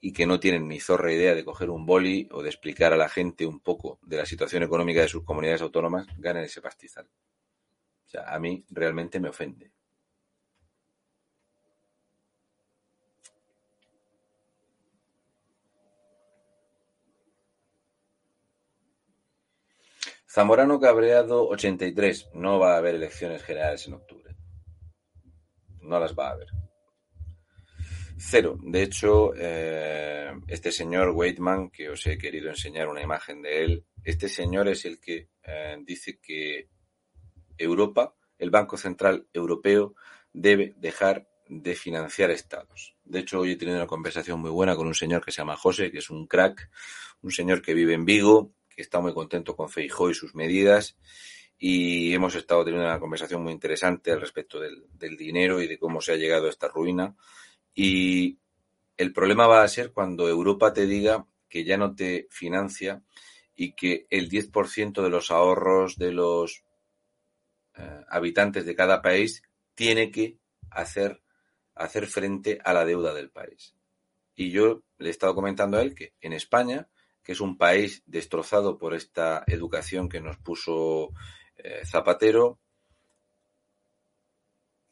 y 0.00 0.12
que 0.12 0.26
no 0.26 0.38
tienen 0.38 0.68
ni 0.68 0.80
zorra 0.80 1.12
idea 1.12 1.34
de 1.34 1.44
coger 1.44 1.70
un 1.70 1.86
boli 1.86 2.28
o 2.30 2.42
de 2.42 2.50
explicar 2.50 2.92
a 2.92 2.98
la 2.98 3.08
gente 3.08 3.46
un 3.46 3.60
poco 3.60 3.98
de 4.02 4.18
la 4.18 4.26
situación 4.26 4.62
económica 4.62 5.00
de 5.00 5.08
sus 5.08 5.24
comunidades 5.24 5.62
autónomas 5.62 6.06
ganen 6.18 6.44
ese 6.44 6.60
pastizal. 6.60 7.08
O 8.06 8.08
sea, 8.08 8.34
a 8.34 8.38
mí 8.38 8.64
realmente 8.68 9.18
me 9.18 9.30
ofende. 9.30 9.72
Zamorano 20.28 20.80
Cabreado 20.80 21.48
83. 21.48 22.30
No 22.34 22.58
va 22.58 22.74
a 22.74 22.78
haber 22.78 22.96
elecciones 22.96 23.42
generales 23.42 23.86
en 23.86 23.94
octubre 23.94 24.24
no 25.84 25.98
las 25.98 26.14
va 26.14 26.28
a 26.28 26.32
haber. 26.32 26.48
Cero. 28.16 28.58
De 28.62 28.82
hecho, 28.82 29.32
eh, 29.36 30.32
este 30.46 30.70
señor 30.70 31.10
Waitman, 31.10 31.70
que 31.70 31.90
os 31.90 32.06
he 32.06 32.16
querido 32.16 32.48
enseñar 32.48 32.88
una 32.88 33.02
imagen 33.02 33.42
de 33.42 33.64
él, 33.64 33.84
este 34.04 34.28
señor 34.28 34.68
es 34.68 34.84
el 34.84 35.00
que 35.00 35.28
eh, 35.42 35.76
dice 35.84 36.18
que 36.20 36.68
Europa, 37.58 38.14
el 38.38 38.50
Banco 38.50 38.76
Central 38.76 39.26
Europeo, 39.32 39.94
debe 40.32 40.74
dejar 40.76 41.28
de 41.48 41.74
financiar 41.74 42.30
estados. 42.30 42.96
De 43.04 43.20
hecho, 43.20 43.40
hoy 43.40 43.52
he 43.52 43.56
tenido 43.56 43.76
una 43.76 43.86
conversación 43.86 44.40
muy 44.40 44.50
buena 44.50 44.76
con 44.76 44.86
un 44.86 44.94
señor 44.94 45.24
que 45.24 45.30
se 45.30 45.38
llama 45.38 45.56
José, 45.56 45.90
que 45.90 45.98
es 45.98 46.10
un 46.10 46.26
crack, 46.26 46.70
un 47.22 47.30
señor 47.30 47.62
que 47.62 47.74
vive 47.74 47.94
en 47.94 48.04
Vigo, 48.04 48.52
que 48.68 48.82
está 48.82 49.00
muy 49.00 49.12
contento 49.12 49.56
con 49.56 49.68
Feijó 49.68 50.10
y 50.10 50.14
sus 50.14 50.34
medidas, 50.34 50.96
y 51.58 52.12
hemos 52.14 52.34
estado 52.34 52.64
teniendo 52.64 52.88
una 52.88 53.00
conversación 53.00 53.42
muy 53.42 53.52
interesante 53.52 54.12
al 54.12 54.20
respecto 54.20 54.60
del, 54.60 55.16
dinero 55.16 55.60
y 55.62 55.66
de 55.66 55.78
cómo 55.78 56.00
se 56.00 56.12
ha 56.12 56.16
llegado 56.16 56.46
a 56.46 56.50
esta 56.50 56.68
ruina. 56.68 57.14
Y 57.74 58.38
el 58.96 59.12
problema 59.12 59.46
va 59.46 59.62
a 59.62 59.68
ser 59.68 59.92
cuando 59.92 60.28
Europa 60.28 60.72
te 60.72 60.86
diga 60.86 61.26
que 61.48 61.64
ya 61.64 61.76
no 61.76 61.94
te 61.94 62.26
financia 62.30 63.02
y 63.54 63.72
que 63.72 64.06
el 64.10 64.28
10% 64.28 65.02
de 65.02 65.10
los 65.10 65.30
ahorros 65.30 65.96
de 65.96 66.12
los 66.12 66.64
eh, 67.76 68.04
habitantes 68.08 68.66
de 68.66 68.74
cada 68.74 69.00
país 69.00 69.42
tiene 69.74 70.10
que 70.10 70.38
hacer, 70.70 71.22
hacer 71.74 72.06
frente 72.06 72.58
a 72.64 72.72
la 72.72 72.84
deuda 72.84 73.14
del 73.14 73.30
país. 73.30 73.74
Y 74.34 74.50
yo 74.50 74.82
le 74.98 75.08
he 75.08 75.10
estado 75.10 75.34
comentando 75.34 75.76
a 75.76 75.82
él 75.82 75.94
que 75.94 76.14
en 76.20 76.32
España, 76.32 76.88
que 77.22 77.32
es 77.32 77.40
un 77.40 77.56
país 77.56 78.02
destrozado 78.06 78.76
por 78.76 78.94
esta 78.94 79.44
educación 79.46 80.08
que 80.08 80.20
nos 80.20 80.36
puso 80.38 81.12
eh, 81.56 81.82
Zapatero, 81.84 82.58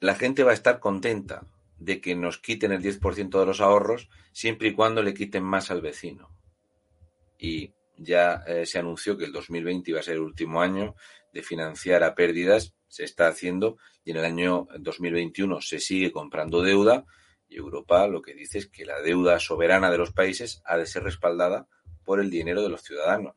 la 0.00 0.14
gente 0.14 0.42
va 0.42 0.50
a 0.50 0.54
estar 0.54 0.80
contenta 0.80 1.46
de 1.78 2.00
que 2.00 2.14
nos 2.14 2.38
quiten 2.38 2.72
el 2.72 2.82
10% 2.82 3.38
de 3.38 3.46
los 3.46 3.60
ahorros 3.60 4.08
siempre 4.32 4.68
y 4.68 4.74
cuando 4.74 5.02
le 5.02 5.14
quiten 5.14 5.44
más 5.44 5.70
al 5.70 5.80
vecino. 5.80 6.30
Y 7.38 7.72
ya 7.96 8.42
eh, 8.46 8.66
se 8.66 8.78
anunció 8.78 9.16
que 9.16 9.24
el 9.24 9.32
2020 9.32 9.90
iba 9.90 10.00
a 10.00 10.02
ser 10.02 10.14
el 10.14 10.22
último 10.22 10.60
año 10.60 10.94
de 11.32 11.42
financiar 11.42 12.02
a 12.04 12.14
pérdidas, 12.14 12.74
se 12.88 13.04
está 13.04 13.28
haciendo 13.28 13.78
y 14.04 14.10
en 14.10 14.18
el 14.18 14.24
año 14.24 14.68
2021 14.78 15.60
se 15.60 15.78
sigue 15.78 16.12
comprando 16.12 16.62
deuda 16.62 17.04
y 17.48 17.56
Europa 17.56 18.06
lo 18.06 18.22
que 18.22 18.34
dice 18.34 18.58
es 18.58 18.66
que 18.66 18.84
la 18.84 19.00
deuda 19.00 19.38
soberana 19.38 19.90
de 19.90 19.98
los 19.98 20.12
países 20.12 20.62
ha 20.64 20.76
de 20.76 20.86
ser 20.86 21.04
respaldada 21.04 21.68
por 22.04 22.20
el 22.20 22.30
dinero 22.30 22.62
de 22.62 22.68
los 22.68 22.82
ciudadanos. 22.82 23.36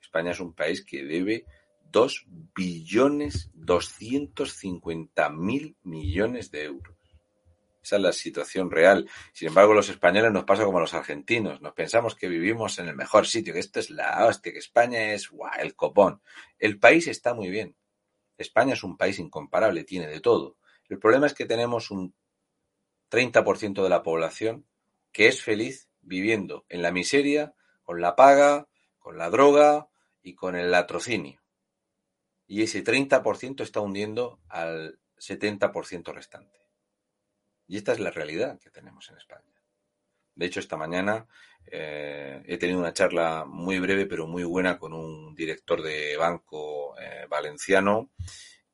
España 0.00 0.32
es 0.32 0.40
un 0.40 0.54
país 0.54 0.84
que 0.84 1.04
debe 1.04 1.46
2 1.92 2.26
billones 2.54 3.50
250 3.54 5.28
mil 5.30 5.76
millones 5.82 6.50
de 6.50 6.64
euros. 6.64 6.96
Esa 7.82 7.96
es 7.96 8.02
la 8.02 8.12
situación 8.12 8.70
real. 8.70 9.08
Sin 9.32 9.48
embargo, 9.48 9.74
los 9.74 9.88
españoles 9.88 10.32
nos 10.32 10.44
pasa 10.44 10.64
como 10.64 10.80
los 10.80 10.94
argentinos. 10.94 11.60
Nos 11.60 11.74
pensamos 11.74 12.14
que 12.14 12.28
vivimos 12.28 12.78
en 12.78 12.88
el 12.88 12.96
mejor 12.96 13.26
sitio, 13.26 13.52
que 13.52 13.60
esto 13.60 13.80
es 13.80 13.90
la 13.90 14.24
hostia, 14.26 14.52
que 14.52 14.58
España 14.58 15.12
es 15.12 15.30
el 15.58 15.74
copón. 15.74 16.22
El 16.58 16.78
país 16.78 17.08
está 17.08 17.34
muy 17.34 17.50
bien. 17.50 17.76
España 18.38 18.74
es 18.74 18.84
un 18.84 18.96
país 18.96 19.18
incomparable, 19.18 19.84
tiene 19.84 20.06
de 20.06 20.20
todo. 20.20 20.56
El 20.88 20.98
problema 20.98 21.26
es 21.26 21.34
que 21.34 21.44
tenemos 21.44 21.90
un 21.90 22.14
30% 23.10 23.82
de 23.82 23.88
la 23.88 24.02
población 24.02 24.66
que 25.10 25.28
es 25.28 25.42
feliz 25.42 25.88
viviendo 26.00 26.64
en 26.68 26.82
la 26.82 26.92
miseria, 26.92 27.54
con 27.82 28.00
la 28.00 28.16
paga, 28.16 28.68
con 28.98 29.18
la 29.18 29.28
droga 29.28 29.88
y 30.22 30.34
con 30.34 30.56
el 30.56 30.70
latrocinio. 30.70 31.41
Y 32.52 32.60
ese 32.60 32.84
30% 32.84 33.62
está 33.62 33.80
hundiendo 33.80 34.38
al 34.50 34.98
70% 35.16 36.12
restante. 36.12 36.58
Y 37.66 37.78
esta 37.78 37.92
es 37.92 37.98
la 37.98 38.10
realidad 38.10 38.60
que 38.60 38.68
tenemos 38.68 39.08
en 39.08 39.16
España. 39.16 39.54
De 40.34 40.44
hecho, 40.44 40.60
esta 40.60 40.76
mañana 40.76 41.26
eh, 41.64 42.42
he 42.44 42.58
tenido 42.58 42.78
una 42.78 42.92
charla 42.92 43.46
muy 43.46 43.78
breve 43.78 44.04
pero 44.04 44.26
muy 44.26 44.44
buena 44.44 44.78
con 44.78 44.92
un 44.92 45.34
director 45.34 45.80
de 45.80 46.14
banco 46.18 46.94
eh, 46.98 47.24
valenciano 47.26 48.10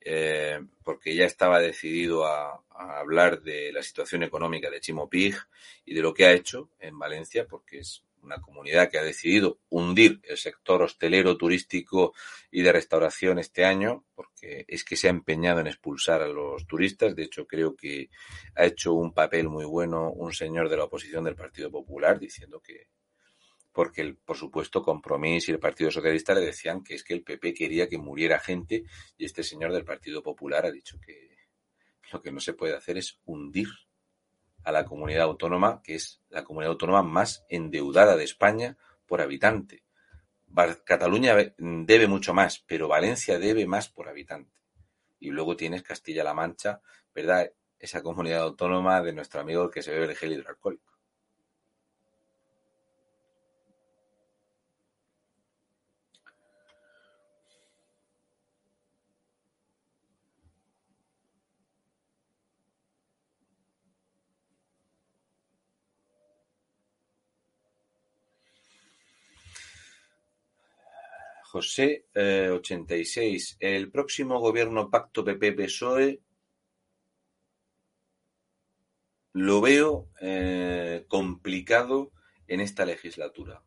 eh, 0.00 0.58
porque 0.82 1.14
ya 1.14 1.26
estaba 1.26 1.60
decidido 1.60 2.26
a, 2.26 2.64
a, 2.70 2.98
hablar 2.98 3.42
de 3.42 3.70
la 3.70 3.84
situación 3.84 4.24
económica 4.24 4.70
de 4.70 4.80
Chimo 4.80 5.08
Pig 5.08 5.36
y 5.84 5.94
de 5.94 6.02
lo 6.02 6.12
que 6.12 6.24
ha 6.24 6.32
hecho 6.32 6.70
en 6.80 6.98
Valencia 6.98 7.46
porque 7.46 7.78
es 7.78 8.02
una 8.22 8.40
comunidad 8.40 8.90
que 8.90 8.98
ha 8.98 9.02
decidido 9.02 9.58
hundir 9.68 10.20
el 10.24 10.36
sector 10.36 10.82
hostelero, 10.82 11.36
turístico 11.36 12.14
y 12.50 12.62
de 12.62 12.72
restauración 12.72 13.38
este 13.38 13.64
año, 13.64 14.04
porque 14.14 14.64
es 14.68 14.84
que 14.84 14.96
se 14.96 15.08
ha 15.08 15.10
empeñado 15.10 15.60
en 15.60 15.66
expulsar 15.66 16.22
a 16.22 16.28
los 16.28 16.66
turistas. 16.66 17.14
De 17.14 17.24
hecho, 17.24 17.46
creo 17.46 17.76
que 17.76 18.10
ha 18.54 18.64
hecho 18.64 18.92
un 18.94 19.12
papel 19.12 19.48
muy 19.48 19.64
bueno 19.64 20.10
un 20.10 20.32
señor 20.32 20.68
de 20.68 20.76
la 20.76 20.84
oposición 20.84 21.24
del 21.24 21.36
Partido 21.36 21.70
Popular 21.70 22.18
diciendo 22.18 22.60
que, 22.60 22.88
porque 23.72 24.02
el, 24.02 24.16
por 24.16 24.36
supuesto 24.36 24.82
Compromís 24.82 25.48
y 25.48 25.52
el 25.52 25.58
Partido 25.58 25.90
Socialista 25.90 26.34
le 26.34 26.40
decían 26.40 26.82
que 26.82 26.94
es 26.94 27.04
que 27.04 27.14
el 27.14 27.22
PP 27.22 27.54
quería 27.54 27.88
que 27.88 27.98
muriera 27.98 28.38
gente 28.38 28.84
y 29.16 29.24
este 29.24 29.42
señor 29.42 29.72
del 29.72 29.84
Partido 29.84 30.22
Popular 30.22 30.66
ha 30.66 30.70
dicho 30.70 30.98
que 31.00 31.36
lo 32.12 32.22
que 32.22 32.32
no 32.32 32.40
se 32.40 32.54
puede 32.54 32.74
hacer 32.74 32.98
es 32.98 33.20
hundir 33.24 33.68
a 34.64 34.72
la 34.72 34.84
comunidad 34.84 35.22
autónoma, 35.22 35.82
que 35.82 35.94
es 35.94 36.20
la 36.28 36.44
comunidad 36.44 36.72
autónoma 36.72 37.02
más 37.02 37.44
endeudada 37.48 38.16
de 38.16 38.24
España 38.24 38.76
por 39.06 39.20
habitante. 39.20 39.84
Cataluña 40.84 41.36
debe 41.58 42.08
mucho 42.08 42.34
más, 42.34 42.64
pero 42.66 42.88
Valencia 42.88 43.38
debe 43.38 43.66
más 43.66 43.88
por 43.88 44.08
habitante. 44.08 44.60
Y 45.20 45.30
luego 45.30 45.56
tienes 45.56 45.82
Castilla-La 45.82 46.34
Mancha, 46.34 46.80
¿verdad? 47.14 47.52
Esa 47.78 48.02
comunidad 48.02 48.42
autónoma 48.42 49.02
de 49.02 49.12
nuestro 49.12 49.40
amigo 49.40 49.70
que 49.70 49.82
se 49.82 49.92
bebe 49.92 50.06
el 50.06 50.16
gel 50.16 50.32
hidroalcohólico. 50.32 50.87
José 71.58 72.06
eh, 72.14 72.50
86. 72.52 73.56
El 73.58 73.90
próximo 73.90 74.38
gobierno 74.38 74.90
pacto 74.90 75.24
PP-PSOE 75.24 76.20
lo 79.32 79.60
veo 79.60 80.08
eh, 80.20 81.04
complicado 81.08 82.12
en 82.46 82.60
esta 82.60 82.84
legislatura, 82.84 83.64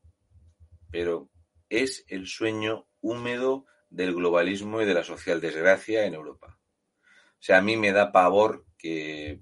pero 0.89 1.29
es 1.67 2.05
el 2.07 2.27
sueño 2.27 2.87
húmedo 3.01 3.65
del 3.89 4.15
globalismo 4.15 4.81
y 4.81 4.85
de 4.85 4.93
la 4.93 5.03
social 5.03 5.41
desgracia 5.41 6.05
en 6.05 6.13
Europa. 6.13 6.57
O 7.03 7.43
sea, 7.43 7.57
a 7.57 7.61
mí 7.61 7.75
me 7.75 7.91
da 7.91 8.13
pavor 8.13 8.65
que 8.77 9.41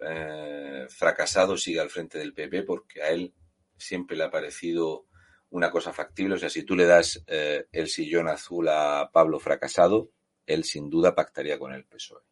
eh, 0.00 0.86
fracasado 0.88 1.56
siga 1.56 1.82
al 1.82 1.90
frente 1.90 2.18
del 2.18 2.34
PP 2.34 2.64
porque 2.64 3.02
a 3.02 3.10
él 3.10 3.32
siempre 3.76 4.16
le 4.16 4.24
ha 4.24 4.30
parecido 4.32 5.07
una 5.50 5.70
cosa 5.70 5.92
factible. 5.92 6.34
O 6.34 6.38
sea, 6.38 6.50
si 6.50 6.62
tú 6.62 6.76
le 6.76 6.86
das 6.86 7.22
eh, 7.26 7.66
el 7.72 7.88
sillón 7.88 8.28
azul 8.28 8.68
a 8.68 9.10
Pablo 9.12 9.38
fracasado, 9.38 10.10
él 10.46 10.64
sin 10.64 10.90
duda 10.90 11.14
pactaría 11.14 11.58
con 11.58 11.72
el 11.72 11.84
PSOE. 11.84 12.22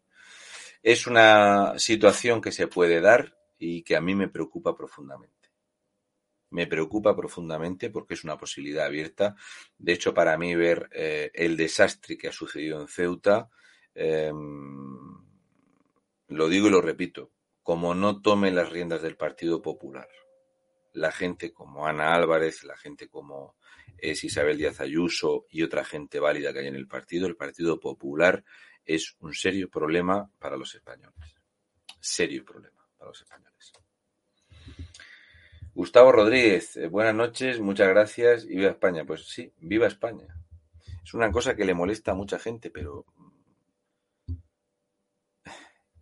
Es 0.82 1.06
una 1.06 1.78
situación 1.78 2.40
que 2.40 2.52
se 2.52 2.66
puede 2.66 3.00
dar 3.00 3.36
y 3.58 3.82
que 3.82 3.96
a 3.96 4.00
mí 4.00 4.14
me 4.14 4.28
preocupa 4.28 4.76
profundamente. 4.76 5.34
Me 6.50 6.66
preocupa 6.66 7.16
profundamente 7.16 7.90
porque 7.90 8.14
es 8.14 8.24
una 8.24 8.38
posibilidad 8.38 8.86
abierta. 8.86 9.34
De 9.78 9.92
hecho, 9.92 10.14
para 10.14 10.38
mí 10.38 10.54
ver 10.54 10.88
eh, 10.92 11.30
el 11.34 11.56
desastre 11.56 12.16
que 12.16 12.28
ha 12.28 12.32
sucedido 12.32 12.80
en 12.80 12.88
Ceuta, 12.88 13.50
eh, 13.94 14.32
lo 16.28 16.48
digo 16.48 16.68
y 16.68 16.70
lo 16.70 16.80
repito, 16.80 17.32
como 17.62 17.94
no 17.94 18.20
tome 18.22 18.50
las 18.52 18.70
riendas 18.70 19.02
del 19.02 19.16
Partido 19.16 19.60
Popular, 19.62 20.08
la 20.96 21.12
gente 21.12 21.52
como 21.52 21.86
Ana 21.86 22.14
Álvarez, 22.14 22.64
la 22.64 22.76
gente 22.76 23.08
como 23.08 23.56
es 23.98 24.24
Isabel 24.24 24.56
Díaz 24.56 24.80
Ayuso 24.80 25.46
y 25.50 25.62
otra 25.62 25.84
gente 25.84 26.18
válida 26.20 26.52
que 26.52 26.60
hay 26.60 26.66
en 26.68 26.74
el 26.74 26.88
partido, 26.88 27.26
el 27.26 27.36
Partido 27.36 27.78
Popular 27.78 28.42
es 28.84 29.14
un 29.20 29.34
serio 29.34 29.68
problema 29.68 30.30
para 30.38 30.56
los 30.56 30.74
españoles. 30.74 31.36
Serio 32.00 32.44
problema 32.44 32.86
para 32.96 33.10
los 33.10 33.20
españoles. 33.20 33.72
Gustavo 35.74 36.12
Rodríguez, 36.12 36.76
eh, 36.78 36.88
buenas 36.88 37.14
noches, 37.14 37.60
muchas 37.60 37.88
gracias 37.88 38.44
y 38.44 38.56
viva 38.56 38.70
España. 38.70 39.04
Pues 39.04 39.28
sí, 39.28 39.52
viva 39.58 39.86
España. 39.86 40.26
Es 41.04 41.12
una 41.12 41.30
cosa 41.30 41.54
que 41.54 41.66
le 41.66 41.74
molesta 41.74 42.12
a 42.12 42.14
mucha 42.14 42.38
gente, 42.38 42.70
pero 42.70 43.04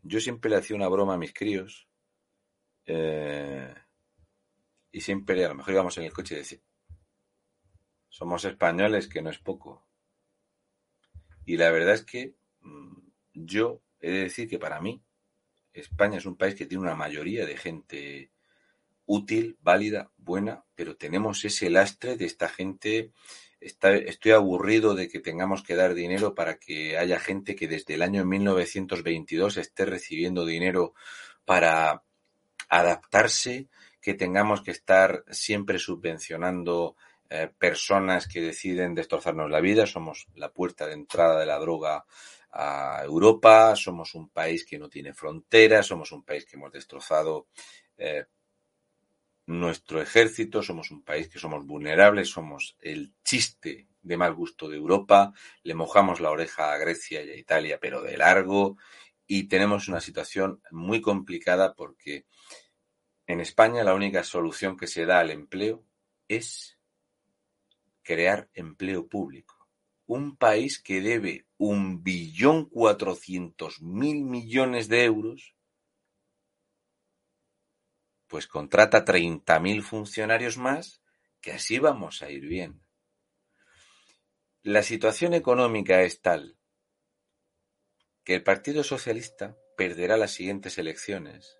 yo 0.02 0.20
siempre 0.20 0.50
le 0.50 0.56
hacía 0.58 0.76
una 0.76 0.88
broma 0.88 1.14
a 1.14 1.18
mis 1.18 1.34
críos. 1.34 1.88
Eh, 2.86 3.74
y 4.94 5.00
siempre 5.00 5.44
a 5.44 5.48
lo 5.48 5.56
mejor 5.56 5.74
íbamos 5.74 5.98
en 5.98 6.04
el 6.04 6.12
coche 6.12 6.36
y 6.36 6.38
decir, 6.38 6.62
somos 8.08 8.44
españoles, 8.44 9.08
que 9.08 9.22
no 9.22 9.28
es 9.28 9.38
poco. 9.40 9.84
Y 11.44 11.56
la 11.56 11.72
verdad 11.72 11.94
es 11.94 12.04
que 12.04 12.36
mm, 12.60 12.98
yo 13.32 13.82
he 13.98 14.12
de 14.12 14.18
decir 14.20 14.48
que 14.48 14.60
para 14.60 14.80
mí 14.80 15.02
España 15.72 16.18
es 16.18 16.26
un 16.26 16.36
país 16.36 16.54
que 16.54 16.66
tiene 16.66 16.84
una 16.84 16.94
mayoría 16.94 17.44
de 17.44 17.56
gente 17.56 18.30
útil, 19.04 19.58
válida, 19.60 20.12
buena, 20.16 20.64
pero 20.76 20.96
tenemos 20.96 21.44
ese 21.44 21.70
lastre 21.70 22.16
de 22.16 22.26
esta 22.26 22.48
gente. 22.48 23.10
Está, 23.58 23.96
estoy 23.96 24.30
aburrido 24.30 24.94
de 24.94 25.08
que 25.08 25.18
tengamos 25.18 25.64
que 25.64 25.74
dar 25.74 25.94
dinero 25.94 26.36
para 26.36 26.60
que 26.60 26.96
haya 26.98 27.18
gente 27.18 27.56
que 27.56 27.66
desde 27.66 27.94
el 27.94 28.02
año 28.02 28.24
1922 28.24 29.56
esté 29.56 29.86
recibiendo 29.86 30.46
dinero 30.46 30.94
para 31.44 32.04
adaptarse, 32.68 33.68
que 34.04 34.12
tengamos 34.12 34.60
que 34.60 34.70
estar 34.70 35.24
siempre 35.30 35.78
subvencionando 35.78 36.94
eh, 37.30 37.50
personas 37.58 38.28
que 38.28 38.42
deciden 38.42 38.94
destrozarnos 38.94 39.50
la 39.50 39.62
vida, 39.62 39.86
somos 39.86 40.26
la 40.34 40.52
puerta 40.52 40.86
de 40.86 40.92
entrada 40.92 41.40
de 41.40 41.46
la 41.46 41.58
droga 41.58 42.04
a 42.52 43.00
Europa, 43.02 43.74
somos 43.76 44.14
un 44.14 44.28
país 44.28 44.66
que 44.66 44.78
no 44.78 44.90
tiene 44.90 45.14
fronteras, 45.14 45.86
somos 45.86 46.12
un 46.12 46.22
país 46.22 46.44
que 46.44 46.56
hemos 46.56 46.70
destrozado 46.70 47.48
eh, 47.96 48.26
nuestro 49.46 50.02
ejército, 50.02 50.62
somos 50.62 50.90
un 50.90 51.02
país 51.02 51.30
que 51.30 51.38
somos 51.38 51.64
vulnerables, 51.64 52.28
somos 52.28 52.76
el 52.80 53.14
chiste 53.24 53.88
de 54.02 54.16
mal 54.18 54.34
gusto 54.34 54.68
de 54.68 54.76
Europa, 54.76 55.32
le 55.62 55.74
mojamos 55.74 56.20
la 56.20 56.30
oreja 56.30 56.74
a 56.74 56.76
Grecia 56.76 57.22
y 57.22 57.30
a 57.30 57.36
Italia, 57.36 57.78
pero 57.80 58.02
de 58.02 58.18
largo, 58.18 58.76
y 59.26 59.44
tenemos 59.44 59.88
una 59.88 60.02
situación 60.02 60.60
muy 60.70 61.00
complicada 61.00 61.72
porque 61.74 62.26
en 63.26 63.40
España 63.40 63.84
la 63.84 63.94
única 63.94 64.22
solución 64.22 64.76
que 64.76 64.86
se 64.86 65.06
da 65.06 65.20
al 65.20 65.30
empleo 65.30 65.84
es 66.28 66.78
crear 68.02 68.50
empleo 68.54 69.08
público. 69.08 69.68
Un 70.06 70.36
país 70.36 70.78
que 70.82 71.00
debe 71.00 71.46
un 71.56 72.02
billón 72.02 72.68
cuatrocientos 72.68 73.80
mil 73.80 74.22
millones 74.22 74.88
de 74.88 75.04
euros, 75.04 75.54
pues 78.26 78.46
contrata 78.46 79.04
treinta 79.04 79.58
mil 79.60 79.82
funcionarios 79.82 80.58
más, 80.58 81.02
que 81.40 81.52
así 81.52 81.78
vamos 81.78 82.22
a 82.22 82.30
ir 82.30 82.46
bien. 82.46 82.82
La 84.62 84.82
situación 84.82 85.34
económica 85.34 86.02
es 86.02 86.20
tal 86.20 86.58
que 88.24 88.34
el 88.34 88.42
Partido 88.42 88.82
Socialista 88.82 89.56
perderá 89.76 90.16
las 90.16 90.32
siguientes 90.32 90.78
elecciones. 90.78 91.58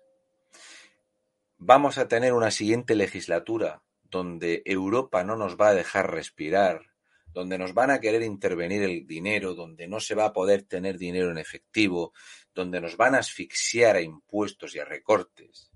Vamos 1.67 1.97
a 1.97 2.07
tener 2.07 2.33
una 2.33 2.51
siguiente 2.51 2.93
legislatura 2.93 3.81
donde 4.03 4.61
Europa 4.65 5.23
no 5.23 5.35
nos 5.35 5.57
va 5.57 5.69
a 5.69 5.73
dejar 5.73 6.11
respirar, 6.11 6.91
donde 7.33 7.57
nos 7.57 7.73
van 7.73 7.89
a 7.89 7.99
querer 7.99 8.21
intervenir 8.21 8.83
el 8.83 9.07
dinero, 9.07 9.55
donde 9.55 9.87
no 9.87 9.99
se 9.99 10.13
va 10.13 10.25
a 10.25 10.31
poder 10.31 10.61
tener 10.61 10.99
dinero 10.99 11.31
en 11.31 11.39
efectivo, 11.39 12.13
donde 12.53 12.81
nos 12.81 12.97
van 12.97 13.15
a 13.15 13.17
asfixiar 13.17 13.95
a 13.95 14.01
impuestos 14.01 14.75
y 14.75 14.79
a 14.79 14.85
recortes 14.85 15.71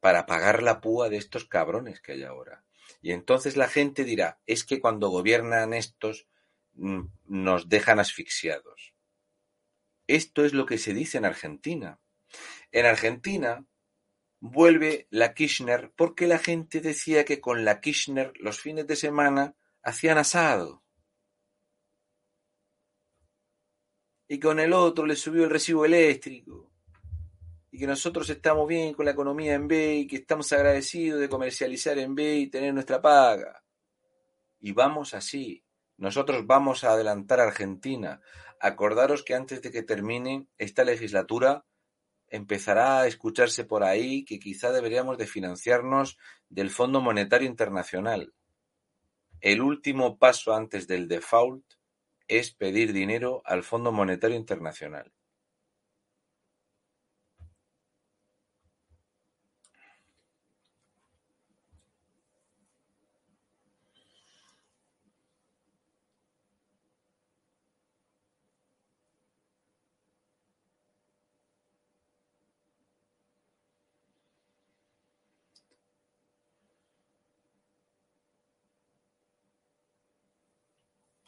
para 0.00 0.26
pagar 0.26 0.62
la 0.62 0.82
púa 0.82 1.08
de 1.08 1.16
estos 1.16 1.46
cabrones 1.46 2.02
que 2.02 2.12
hay 2.12 2.22
ahora. 2.24 2.62
Y 3.00 3.12
entonces 3.12 3.56
la 3.56 3.68
gente 3.68 4.04
dirá, 4.04 4.38
es 4.44 4.64
que 4.64 4.80
cuando 4.80 5.08
gobiernan 5.08 5.72
estos 5.72 6.28
mm, 6.74 7.04
nos 7.24 7.70
dejan 7.70 8.00
asfixiados. 8.00 8.92
Esto 10.06 10.44
es 10.44 10.52
lo 10.52 10.66
que 10.66 10.76
se 10.76 10.92
dice 10.92 11.16
en 11.16 11.24
Argentina. 11.24 12.00
En 12.70 12.84
Argentina 12.84 13.66
vuelve 14.42 15.06
la 15.10 15.34
Kirchner 15.34 15.92
porque 15.94 16.26
la 16.26 16.38
gente 16.38 16.80
decía 16.80 17.24
que 17.24 17.40
con 17.40 17.64
la 17.64 17.80
Kirchner 17.80 18.32
los 18.40 18.60
fines 18.60 18.88
de 18.88 18.96
semana 18.96 19.54
hacían 19.84 20.18
asado. 20.18 20.82
Y 24.26 24.40
con 24.40 24.58
el 24.58 24.72
otro 24.72 25.06
le 25.06 25.14
subió 25.14 25.44
el 25.44 25.50
recibo 25.50 25.84
eléctrico. 25.84 26.72
Y 27.70 27.78
que 27.78 27.86
nosotros 27.86 28.28
estamos 28.30 28.66
bien 28.66 28.94
con 28.94 29.04
la 29.04 29.12
economía 29.12 29.54
en 29.54 29.68
B 29.68 29.94
y 29.94 30.06
que 30.08 30.16
estamos 30.16 30.52
agradecidos 30.52 31.20
de 31.20 31.28
comercializar 31.28 31.96
en 31.98 32.14
B 32.16 32.34
y 32.38 32.46
tener 32.48 32.74
nuestra 32.74 33.00
paga. 33.00 33.64
Y 34.58 34.72
vamos 34.72 35.14
así. 35.14 35.64
Nosotros 35.98 36.44
vamos 36.46 36.82
a 36.82 36.92
adelantar 36.92 37.38
a 37.38 37.44
Argentina. 37.44 38.20
Acordaros 38.58 39.22
que 39.22 39.36
antes 39.36 39.62
de 39.62 39.70
que 39.70 39.84
termine 39.84 40.48
esta 40.58 40.82
legislatura 40.82 41.64
empezará 42.32 43.02
a 43.02 43.06
escucharse 43.06 43.64
por 43.64 43.84
ahí 43.84 44.24
que 44.24 44.40
quizá 44.40 44.72
deberíamos 44.72 45.18
de 45.18 45.26
financiarnos 45.26 46.18
del 46.48 46.70
Fondo 46.70 47.02
Monetario 47.02 47.46
Internacional. 47.46 48.32
El 49.42 49.60
último 49.60 50.18
paso 50.18 50.54
antes 50.54 50.88
del 50.88 51.08
default 51.08 51.64
es 52.28 52.50
pedir 52.54 52.94
dinero 52.94 53.42
al 53.44 53.62
Fondo 53.62 53.92
Monetario 53.92 54.36
Internacional. 54.36 55.12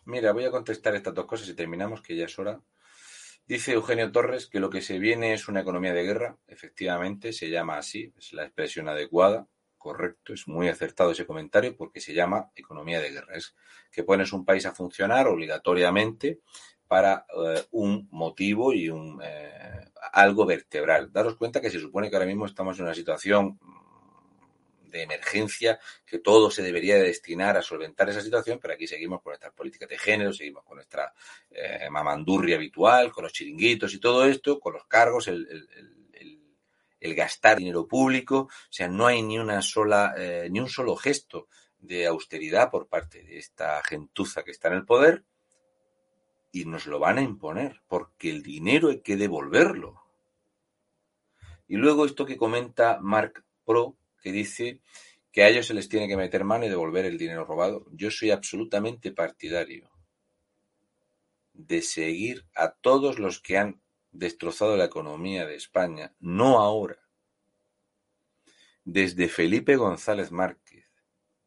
Mira, 0.06 0.32
voy 0.32 0.44
a 0.44 0.50
contestar 0.50 0.94
estas 0.94 1.14
dos 1.14 1.26
cosas 1.26 1.48
y 1.48 1.54
terminamos, 1.54 2.02
que 2.02 2.16
ya 2.16 2.26
es 2.26 2.38
hora. 2.38 2.60
Dice 3.46 3.72
Eugenio 3.72 4.10
Torres 4.12 4.46
que 4.46 4.60
lo 4.60 4.70
que 4.70 4.80
se 4.80 4.98
viene 4.98 5.34
es 5.34 5.48
una 5.48 5.60
economía 5.60 5.92
de 5.92 6.02
guerra. 6.02 6.38
Efectivamente, 6.46 7.32
se 7.32 7.50
llama 7.50 7.78
así, 7.78 8.12
es 8.18 8.32
la 8.32 8.44
expresión 8.44 8.88
adecuada, 8.88 9.46
correcto, 9.78 10.32
es 10.32 10.48
muy 10.48 10.68
acertado 10.68 11.10
ese 11.10 11.26
comentario 11.26 11.76
porque 11.76 12.00
se 12.00 12.14
llama 12.14 12.50
economía 12.54 13.00
de 13.00 13.10
guerra. 13.10 13.36
Es 13.36 13.54
que 13.90 14.02
pones 14.02 14.32
un 14.32 14.44
país 14.44 14.64
a 14.66 14.74
funcionar 14.74 15.26
obligatoriamente 15.26 16.40
para 16.88 17.26
eh, 17.28 17.64
un 17.72 18.08
motivo 18.10 18.72
y 18.72 18.88
un 18.88 19.20
eh, 19.22 19.90
algo 20.12 20.46
vertebral. 20.46 21.12
Daros 21.12 21.36
cuenta 21.36 21.60
que 21.60 21.70
se 21.70 21.80
supone 21.80 22.08
que 22.08 22.16
ahora 22.16 22.26
mismo 22.26 22.46
estamos 22.46 22.78
en 22.78 22.84
una 22.84 22.94
situación 22.94 23.58
de 24.94 25.02
emergencia, 25.02 25.80
que 26.06 26.20
todo 26.20 26.50
se 26.50 26.62
debería 26.62 26.94
de 26.94 27.02
destinar 27.02 27.56
a 27.56 27.62
solventar 27.62 28.08
esa 28.08 28.20
situación, 28.20 28.60
pero 28.60 28.74
aquí 28.74 28.86
seguimos 28.86 29.20
con 29.20 29.32
nuestras 29.32 29.52
políticas 29.52 29.88
de 29.88 29.98
género, 29.98 30.32
seguimos 30.32 30.62
con 30.64 30.76
nuestra 30.76 31.12
eh, 31.50 31.90
mamandurria 31.90 32.54
habitual, 32.54 33.10
con 33.10 33.24
los 33.24 33.32
chiringuitos 33.32 33.92
y 33.92 33.98
todo 33.98 34.24
esto, 34.24 34.60
con 34.60 34.74
los 34.74 34.86
cargos, 34.86 35.28
el, 35.28 35.46
gastar 37.16 37.58
dinero 37.58 37.86
público, 37.86 38.48
o 38.48 38.72
sea, 38.72 38.88
no 38.88 39.06
hay 39.06 39.20
ni 39.20 39.38
una 39.38 39.60
sola, 39.60 40.14
eh, 40.16 40.48
ni 40.50 40.58
un 40.58 40.70
solo 40.70 40.96
gesto 40.96 41.48
de 41.76 42.06
austeridad 42.06 42.70
por 42.70 42.88
parte 42.88 43.22
de 43.22 43.36
esta 43.36 43.82
gentuza 43.82 44.42
que 44.42 44.52
está 44.52 44.68
en 44.68 44.74
el 44.74 44.86
poder 44.86 45.22
y 46.50 46.64
nos 46.64 46.86
lo 46.86 46.98
van 46.98 47.18
a 47.18 47.22
imponer, 47.22 47.82
porque 47.88 48.30
el 48.30 48.42
dinero 48.42 48.88
hay 48.88 49.00
que 49.02 49.16
devolverlo. 49.16 50.02
Y 51.68 51.76
luego 51.76 52.06
esto 52.06 52.24
que 52.24 52.38
comenta 52.38 52.98
Mark 53.02 53.44
Pro, 53.66 53.98
que 54.24 54.32
dice 54.32 54.80
que 55.30 55.42
a 55.42 55.50
ellos 55.50 55.66
se 55.66 55.74
les 55.74 55.90
tiene 55.90 56.08
que 56.08 56.16
meter 56.16 56.44
mano 56.44 56.64
y 56.64 56.70
devolver 56.70 57.04
el 57.04 57.18
dinero 57.18 57.44
robado. 57.44 57.86
Yo 57.92 58.10
soy 58.10 58.30
absolutamente 58.30 59.12
partidario 59.12 59.90
de 61.52 61.82
seguir 61.82 62.46
a 62.54 62.70
todos 62.70 63.18
los 63.18 63.38
que 63.38 63.58
han 63.58 63.82
destrozado 64.12 64.78
la 64.78 64.86
economía 64.86 65.44
de 65.44 65.56
España, 65.56 66.14
no 66.20 66.58
ahora, 66.60 66.98
desde 68.84 69.28
Felipe 69.28 69.76
González 69.76 70.32
Márquez, 70.32 70.86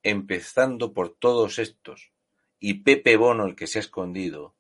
empezando 0.04 0.94
por 0.94 1.16
todos 1.16 1.58
estos, 1.58 2.12
y 2.60 2.84
Pepe 2.84 3.18
Bono 3.18 3.46
el 3.46 3.56
que 3.56 3.66
se 3.66 3.80
ha 3.80 3.82
escondido, 3.82 4.56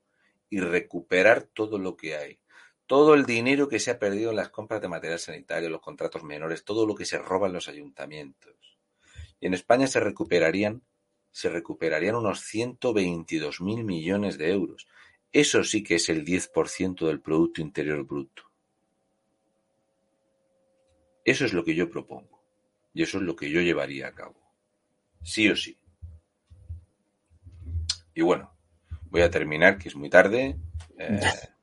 y 0.49 0.59
recuperar 0.59 1.43
todo 1.43 1.77
lo 1.77 1.95
que 1.95 2.15
hay 2.15 2.39
todo 2.87 3.13
el 3.13 3.25
dinero 3.25 3.67
que 3.67 3.79
se 3.79 3.91
ha 3.91 3.99
perdido 3.99 4.29
en 4.29 4.37
las 4.37 4.49
compras 4.49 4.81
de 4.81 4.87
material 4.87 5.19
sanitario, 5.19 5.69
los 5.69 5.81
contratos 5.81 6.23
menores, 6.23 6.63
todo 6.63 6.85
lo 6.85 6.95
que 6.95 7.05
se 7.05 7.17
roba 7.19 7.47
en 7.47 7.53
los 7.53 7.67
ayuntamientos. 7.67 8.55
Y 9.39 9.47
en 9.47 9.53
España 9.53 9.87
se 9.87 9.99
recuperarían, 9.99 10.81
se 11.31 11.49
recuperarían 11.49 12.15
unos 12.15 12.41
122 12.41 13.61
mil 13.61 13.83
millones 13.83 14.37
de 14.37 14.51
euros. 14.51 14.87
Eso 15.33 15.63
sí 15.65 15.83
que 15.83 15.95
es 15.95 16.07
el 16.07 16.25
10% 16.25 17.05
del 17.05 17.19
Producto 17.19 17.61
Interior 17.61 18.03
Bruto. 18.05 18.43
Eso 21.25 21.43
es 21.43 21.51
lo 21.51 21.65
que 21.65 21.75
yo 21.75 21.89
propongo. 21.89 22.41
Y 22.93 23.03
eso 23.03 23.17
es 23.17 23.23
lo 23.23 23.35
que 23.35 23.49
yo 23.51 23.61
llevaría 23.61 24.07
a 24.07 24.15
cabo. 24.15 24.41
Sí 25.21 25.49
o 25.49 25.55
sí. 25.57 25.77
Y 28.15 28.21
bueno, 28.21 28.57
voy 29.09 29.21
a 29.21 29.29
terminar, 29.29 29.77
que 29.77 29.89
es 29.89 29.95
muy 29.95 30.09
tarde. 30.09 30.57
Eh, 30.97 31.19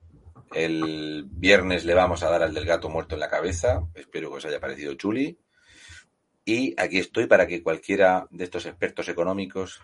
el 0.55 1.25
viernes 1.27 1.85
le 1.85 1.95
vamos 1.95 2.23
a 2.23 2.31
dar 2.31 2.43
al 2.43 2.55
del 2.55 2.65
gato 2.65 2.89
muerto 2.89 3.15
en 3.17 3.21
la 3.21 3.29
cabeza. 3.29 3.83
Espero 3.95 4.31
que 4.31 4.37
os 4.37 4.45
haya 4.47 4.61
parecido 4.61 4.95
chuli. 4.95 5.39
Y 6.45 6.75
aquí 6.81 6.99
estoy 6.99 7.27
para 7.27 7.47
que 7.47 7.63
cualquiera 7.63 8.27
de 8.31 8.45
estos 8.45 8.67
expertos 8.67 9.09
económicos 9.09 9.81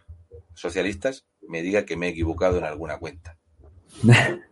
socialistas 0.55 1.27
me 1.49 1.63
diga 1.63 1.85
que 1.85 1.97
me 1.97 2.07
he 2.07 2.11
equivocado 2.11 2.59
en 2.59 2.65
alguna 2.65 2.99
cuenta. 2.99 3.37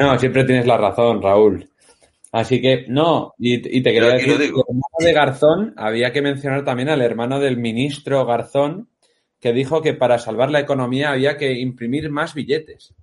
No, 0.00 0.16
siempre 0.16 0.44
tienes 0.44 0.64
la 0.64 0.76
razón, 0.76 1.20
Raúl. 1.20 1.68
Así 2.30 2.62
que, 2.62 2.86
no, 2.86 3.34
y, 3.36 3.60
te 3.60 3.92
quería 3.92 4.10
decir, 4.10 4.34
el 4.34 4.42
hermano 4.42 4.96
de 5.00 5.12
Garzón, 5.12 5.74
había 5.76 6.12
que 6.12 6.22
mencionar 6.22 6.64
también 6.64 6.88
al 6.88 7.02
hermano 7.02 7.40
del 7.40 7.56
ministro 7.56 8.24
Garzón, 8.24 8.88
que 9.40 9.52
dijo 9.52 9.82
que 9.82 9.94
para 9.94 10.20
salvar 10.20 10.52
la 10.52 10.60
economía 10.60 11.10
había 11.10 11.36
que 11.36 11.52
imprimir 11.58 12.10
más 12.10 12.32
billetes 12.34 12.94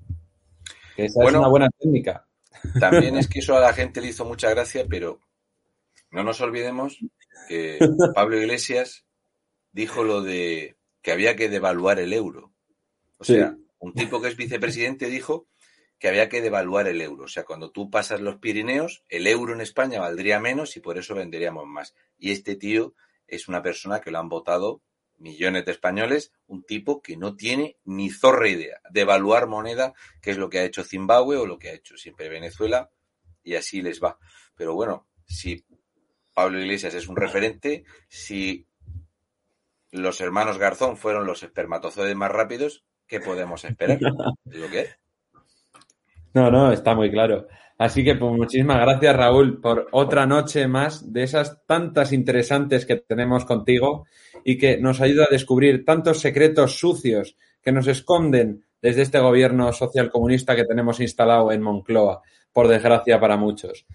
esa 0.98 1.24
es 1.24 1.34
una 1.34 1.48
buena 1.48 1.70
técnica. 1.78 2.28
También 2.80 3.18
es 3.18 3.28
que 3.28 3.40
eso 3.40 3.56
a 3.56 3.62
la 3.62 3.74
gente 3.74 4.02
le 4.02 4.08
hizo 4.08 4.26
mucha 4.26 4.50
gracia, 4.50 4.86
pero 4.90 5.20
no 6.12 6.24
nos 6.24 6.42
olvidemos 6.42 7.00
que 7.48 7.80
Pablo 8.16 8.38
Iglesias 8.38 9.06
dijo 9.72 10.04
lo 10.04 10.22
de 10.22 10.78
que 11.02 11.12
había 11.12 11.36
que 11.36 11.50
devaluar 11.50 12.00
el 12.00 12.14
euro. 12.14 12.54
O 13.18 13.24
sea, 13.24 13.56
un 13.80 13.94
tipo 13.94 14.22
que 14.22 14.30
es 14.30 14.38
vicepresidente 14.38 15.08
dijo 15.08 15.48
que 16.00 16.08
había 16.08 16.30
que 16.30 16.42
devaluar 16.42 16.88
el 16.88 17.02
euro. 17.02 17.26
O 17.26 17.28
sea, 17.28 17.44
cuando 17.44 17.72
tú 17.72 17.90
pasas 17.90 18.22
los 18.22 18.38
Pirineos, 18.38 19.04
el 19.10 19.28
euro 19.28 19.54
en 19.54 19.62
España 19.62 20.00
valdría 20.00 20.40
menos 20.40 20.76
y 20.76 20.80
por 20.80 20.98
eso 20.98 21.16
venderíamos 21.16 21.66
más. 21.68 21.94
Y 22.18 22.32
este 22.32 22.56
tío 22.56 22.96
es 23.28 23.48
una 23.48 23.62
persona 23.62 24.02
que 24.02 24.12
lo 24.12 24.20
han 24.20 24.30
votado 24.30 24.82
millones 25.26 25.66
de 25.66 25.72
españoles, 25.72 26.32
un 26.46 26.64
tipo 26.64 27.02
que 27.02 27.18
no 27.18 27.36
tiene 27.36 27.78
ni 27.84 28.12
zorra 28.12 28.48
idea 28.48 28.80
de 28.92 29.02
evaluar 29.02 29.48
moneda, 29.48 29.96
que 30.22 30.30
es 30.30 30.38
lo 30.38 30.52
que 30.52 30.60
ha 30.60 30.64
hecho 30.64 30.84
Zimbabue 30.84 31.38
o 31.38 31.48
lo 31.48 31.58
que 31.58 31.70
ha 31.70 31.74
hecho 31.74 31.98
siempre 31.98 32.30
Venezuela, 32.30 32.92
y 33.44 33.56
así 33.56 33.82
les 33.82 34.00
va. 34.00 34.20
Pero 34.56 34.76
bueno, 34.76 35.08
si 35.26 35.66
Pablo 36.36 36.60
Iglesias 36.60 36.94
es 36.94 37.08
un 37.08 37.16
referente, 37.16 37.86
si 38.08 38.68
los 39.90 40.22
hermanos 40.22 40.60
Garzón 40.60 40.96
fueron 40.96 41.26
los 41.26 41.42
espermatozoides 41.42 42.16
más 42.16 42.32
rápidos, 42.32 42.86
¿qué 43.08 43.20
podemos 43.20 43.66
esperar? 43.66 43.98
¿Lo 44.46 44.70
que 44.70 44.90
No, 46.36 46.52
no, 46.52 46.74
está 46.74 46.94
muy 46.94 47.10
claro. 47.10 47.48
Así 47.78 48.04
que 48.04 48.16
pues, 48.16 48.34
muchísimas 48.34 48.82
gracias, 48.82 49.16
Raúl, 49.16 49.62
por 49.62 49.88
otra 49.92 50.26
noche 50.26 50.68
más 50.68 51.14
de 51.14 51.24
esas 51.24 51.66
tantas 51.66 52.12
interesantes 52.12 52.86
que 52.86 52.98
tenemos 52.98 53.46
contigo 53.46 54.06
y 54.44 54.58
que 54.58 54.78
nos 54.78 55.00
ayuda 55.00 55.26
a 55.26 55.32
descubrir 55.32 55.86
tantos 55.86 56.20
secretos 56.20 56.78
sucios 56.78 57.38
que 57.62 57.72
nos 57.72 57.88
esconden 57.88 58.66
desde 58.82 59.04
este 59.04 59.20
gobierno 59.20 59.72
social 59.72 60.12
comunista 60.12 60.58
que 60.58 60.66
tenemos 60.66 61.00
instalado 61.00 61.54
en 61.54 61.62
Moncloa, 61.62 62.22
por 62.52 62.68
desgracia 62.68 63.18
para 63.18 63.38
muchos. 63.38 63.86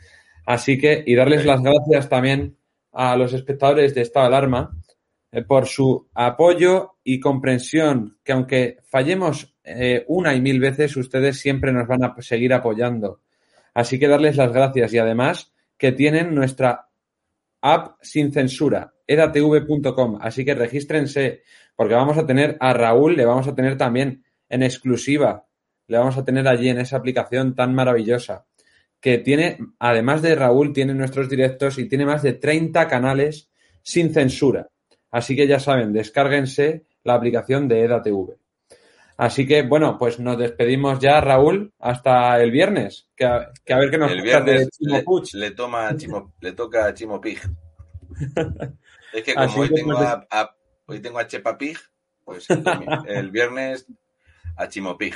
Así 0.47 0.79
que, 0.79 1.05
y 1.07 1.15
darles 1.17 1.45
las 1.45 1.63
gracias 1.63 2.09
también 2.09 2.57
a 2.91 3.17
los 3.17 3.35
espectadores 3.35 3.95
de 3.95 4.01
Estado 4.01 4.31
de 4.31 4.37
Alarma 4.37 4.80
por 5.47 5.67
su 5.67 6.09
apoyo 6.15 6.99
y 7.05 7.21
comprensión, 7.21 8.19
que 8.25 8.33
aunque 8.33 8.79
fallemos 8.85 9.57
eh, 9.63 10.05
una 10.09 10.35
y 10.35 10.41
mil 10.41 10.59
veces, 10.59 10.97
ustedes 10.97 11.39
siempre 11.39 11.73
nos 11.73 11.87
van 11.87 12.05
a 12.05 12.15
seguir 12.21 12.53
apoyando. 12.53 13.21
Así 13.75 13.99
que 13.99 14.09
darles 14.09 14.37
las 14.37 14.53
gracias 14.53 14.93
y 14.93 14.99
además 14.99 15.53
que 15.77 15.93
tienen 15.93 16.35
nuestra 16.35 16.89
app 17.61 17.97
sin 18.03 18.33
censura, 18.33 18.95
edatv.com. 19.07 20.19
Así 20.21 20.45
que 20.45 20.55
regístrense, 20.55 21.43
porque 21.77 21.95
vamos 21.95 22.19
a 22.19 22.27
tener 22.27 22.57
a 22.61 22.73
Raúl, 22.73 23.17
le 23.17 23.25
vamos 23.25 23.47
a 23.47 23.55
tener 23.55 23.77
también 23.77 24.25
en 24.49 24.63
exclusiva, 24.63 25.47
le 25.87 25.99
vamos 25.99 26.19
a 26.19 26.25
tener 26.25 26.49
allí 26.49 26.69
en 26.69 26.81
esa 26.81 26.97
aplicación 26.97 27.55
tan 27.55 27.75
maravillosa 27.75 28.47
que 29.01 29.19
tiene, 29.19 29.59
además 29.79 30.23
de 30.23 30.35
Raúl, 30.35 30.73
tiene 30.73 30.93
nuestros 30.95 31.29
directos 31.29 31.79
y 31.79 31.89
tiene 31.89 32.05
más 32.05 32.23
de 32.23 32.35
30 32.35 32.87
canales 32.87 33.51
sin 33.83 34.13
censura. 34.13 34.69
Así 35.11 35.35
que 35.35 35.47
ya 35.47 35.59
saben, 35.59 35.93
descárguense 35.93 36.85
la 37.05 37.15
aplicación 37.15 37.69
de 37.69 37.85
EDATV. 37.85 38.37
Así 39.17 39.47
que, 39.47 39.63
bueno, 39.63 39.99
pues 39.99 40.19
nos 40.19 40.39
despedimos 40.39 40.99
ya, 40.99 41.21
Raúl, 41.21 41.75
hasta 41.79 42.41
el 42.41 42.51
viernes. 42.51 43.07
Que 43.15 43.27
a, 43.27 43.53
ver 43.69 43.91
qué 43.91 43.99
nos 43.99 44.11
El 44.11 44.23
viernes 44.23 44.71
le, 45.33 45.51
toma 45.51 45.95
Chimo, 45.95 46.33
le 46.41 46.53
toca 46.53 46.87
a 46.87 46.95
Chimo 46.95 47.21
Pig. 47.21 47.39
es 49.13 49.23
que 49.23 49.35
como 49.35 49.57
hoy 49.57 49.69
tengo, 49.69 49.93
a, 49.99 50.57
hoy 50.87 51.01
tengo 51.01 51.19
a 51.19 51.27
Chepa 51.27 51.59
Pig, 51.59 51.77
pues 52.25 52.47
el, 52.49 53.31
viernes 53.31 53.87
a 54.57 54.69
Chimo 54.69 54.97
Pig. 54.97 55.15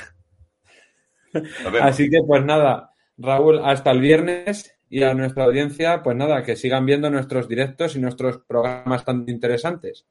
Así 1.81 2.07
que, 2.07 2.19
pues 2.27 2.45
nada, 2.45 2.91
Raúl, 3.17 3.59
hasta 3.65 3.89
el 3.89 4.01
viernes 4.01 4.74
y 4.89 5.03
a 5.03 5.13
nuestra 5.13 5.45
audiencia, 5.45 6.03
pues 6.03 6.15
nada, 6.15 6.43
que 6.43 6.55
sigan 6.55 6.85
viendo 6.85 7.09
nuestros 7.09 7.47
directos 7.47 7.95
y 7.95 7.99
nuestros 7.99 8.39
programas 8.39 9.03
tan 9.03 9.25
interesantes. 9.27 10.05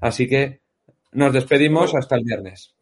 Así 0.00 0.28
que 0.28 0.60
nos 1.12 1.32
despedimos 1.32 1.94
hasta 1.94 2.16
el 2.16 2.24
viernes. 2.24 2.74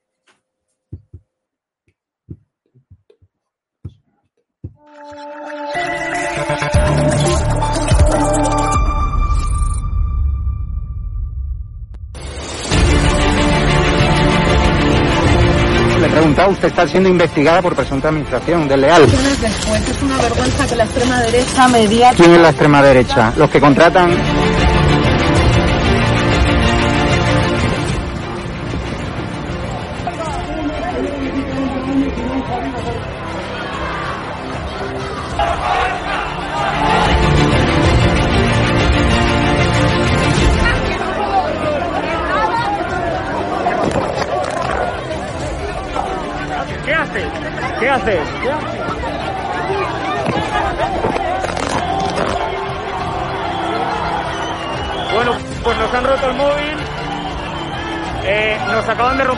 Preguntado, 16.19 16.51
usted 16.51 16.69
está 16.69 16.87
siendo 16.89 17.09
investigada 17.09 17.63
por 17.63 17.77
presunta 17.77 18.09
administración 18.09 18.67
desleal. 18.67 19.03
Después 19.07 19.89
es 19.89 20.03
una 20.03 20.17
vergüenza 20.17 20.67
que 20.67 20.77
la 20.77 20.85
extrema 20.85 21.21
derecha. 21.23 22.15
¿Quién 22.17 22.33
es 22.33 22.41
la 22.41 22.49
extrema 22.49 22.83
derecha? 22.83 23.33
Los 23.37 23.51
que 23.51 23.61
contratan... 23.61 24.58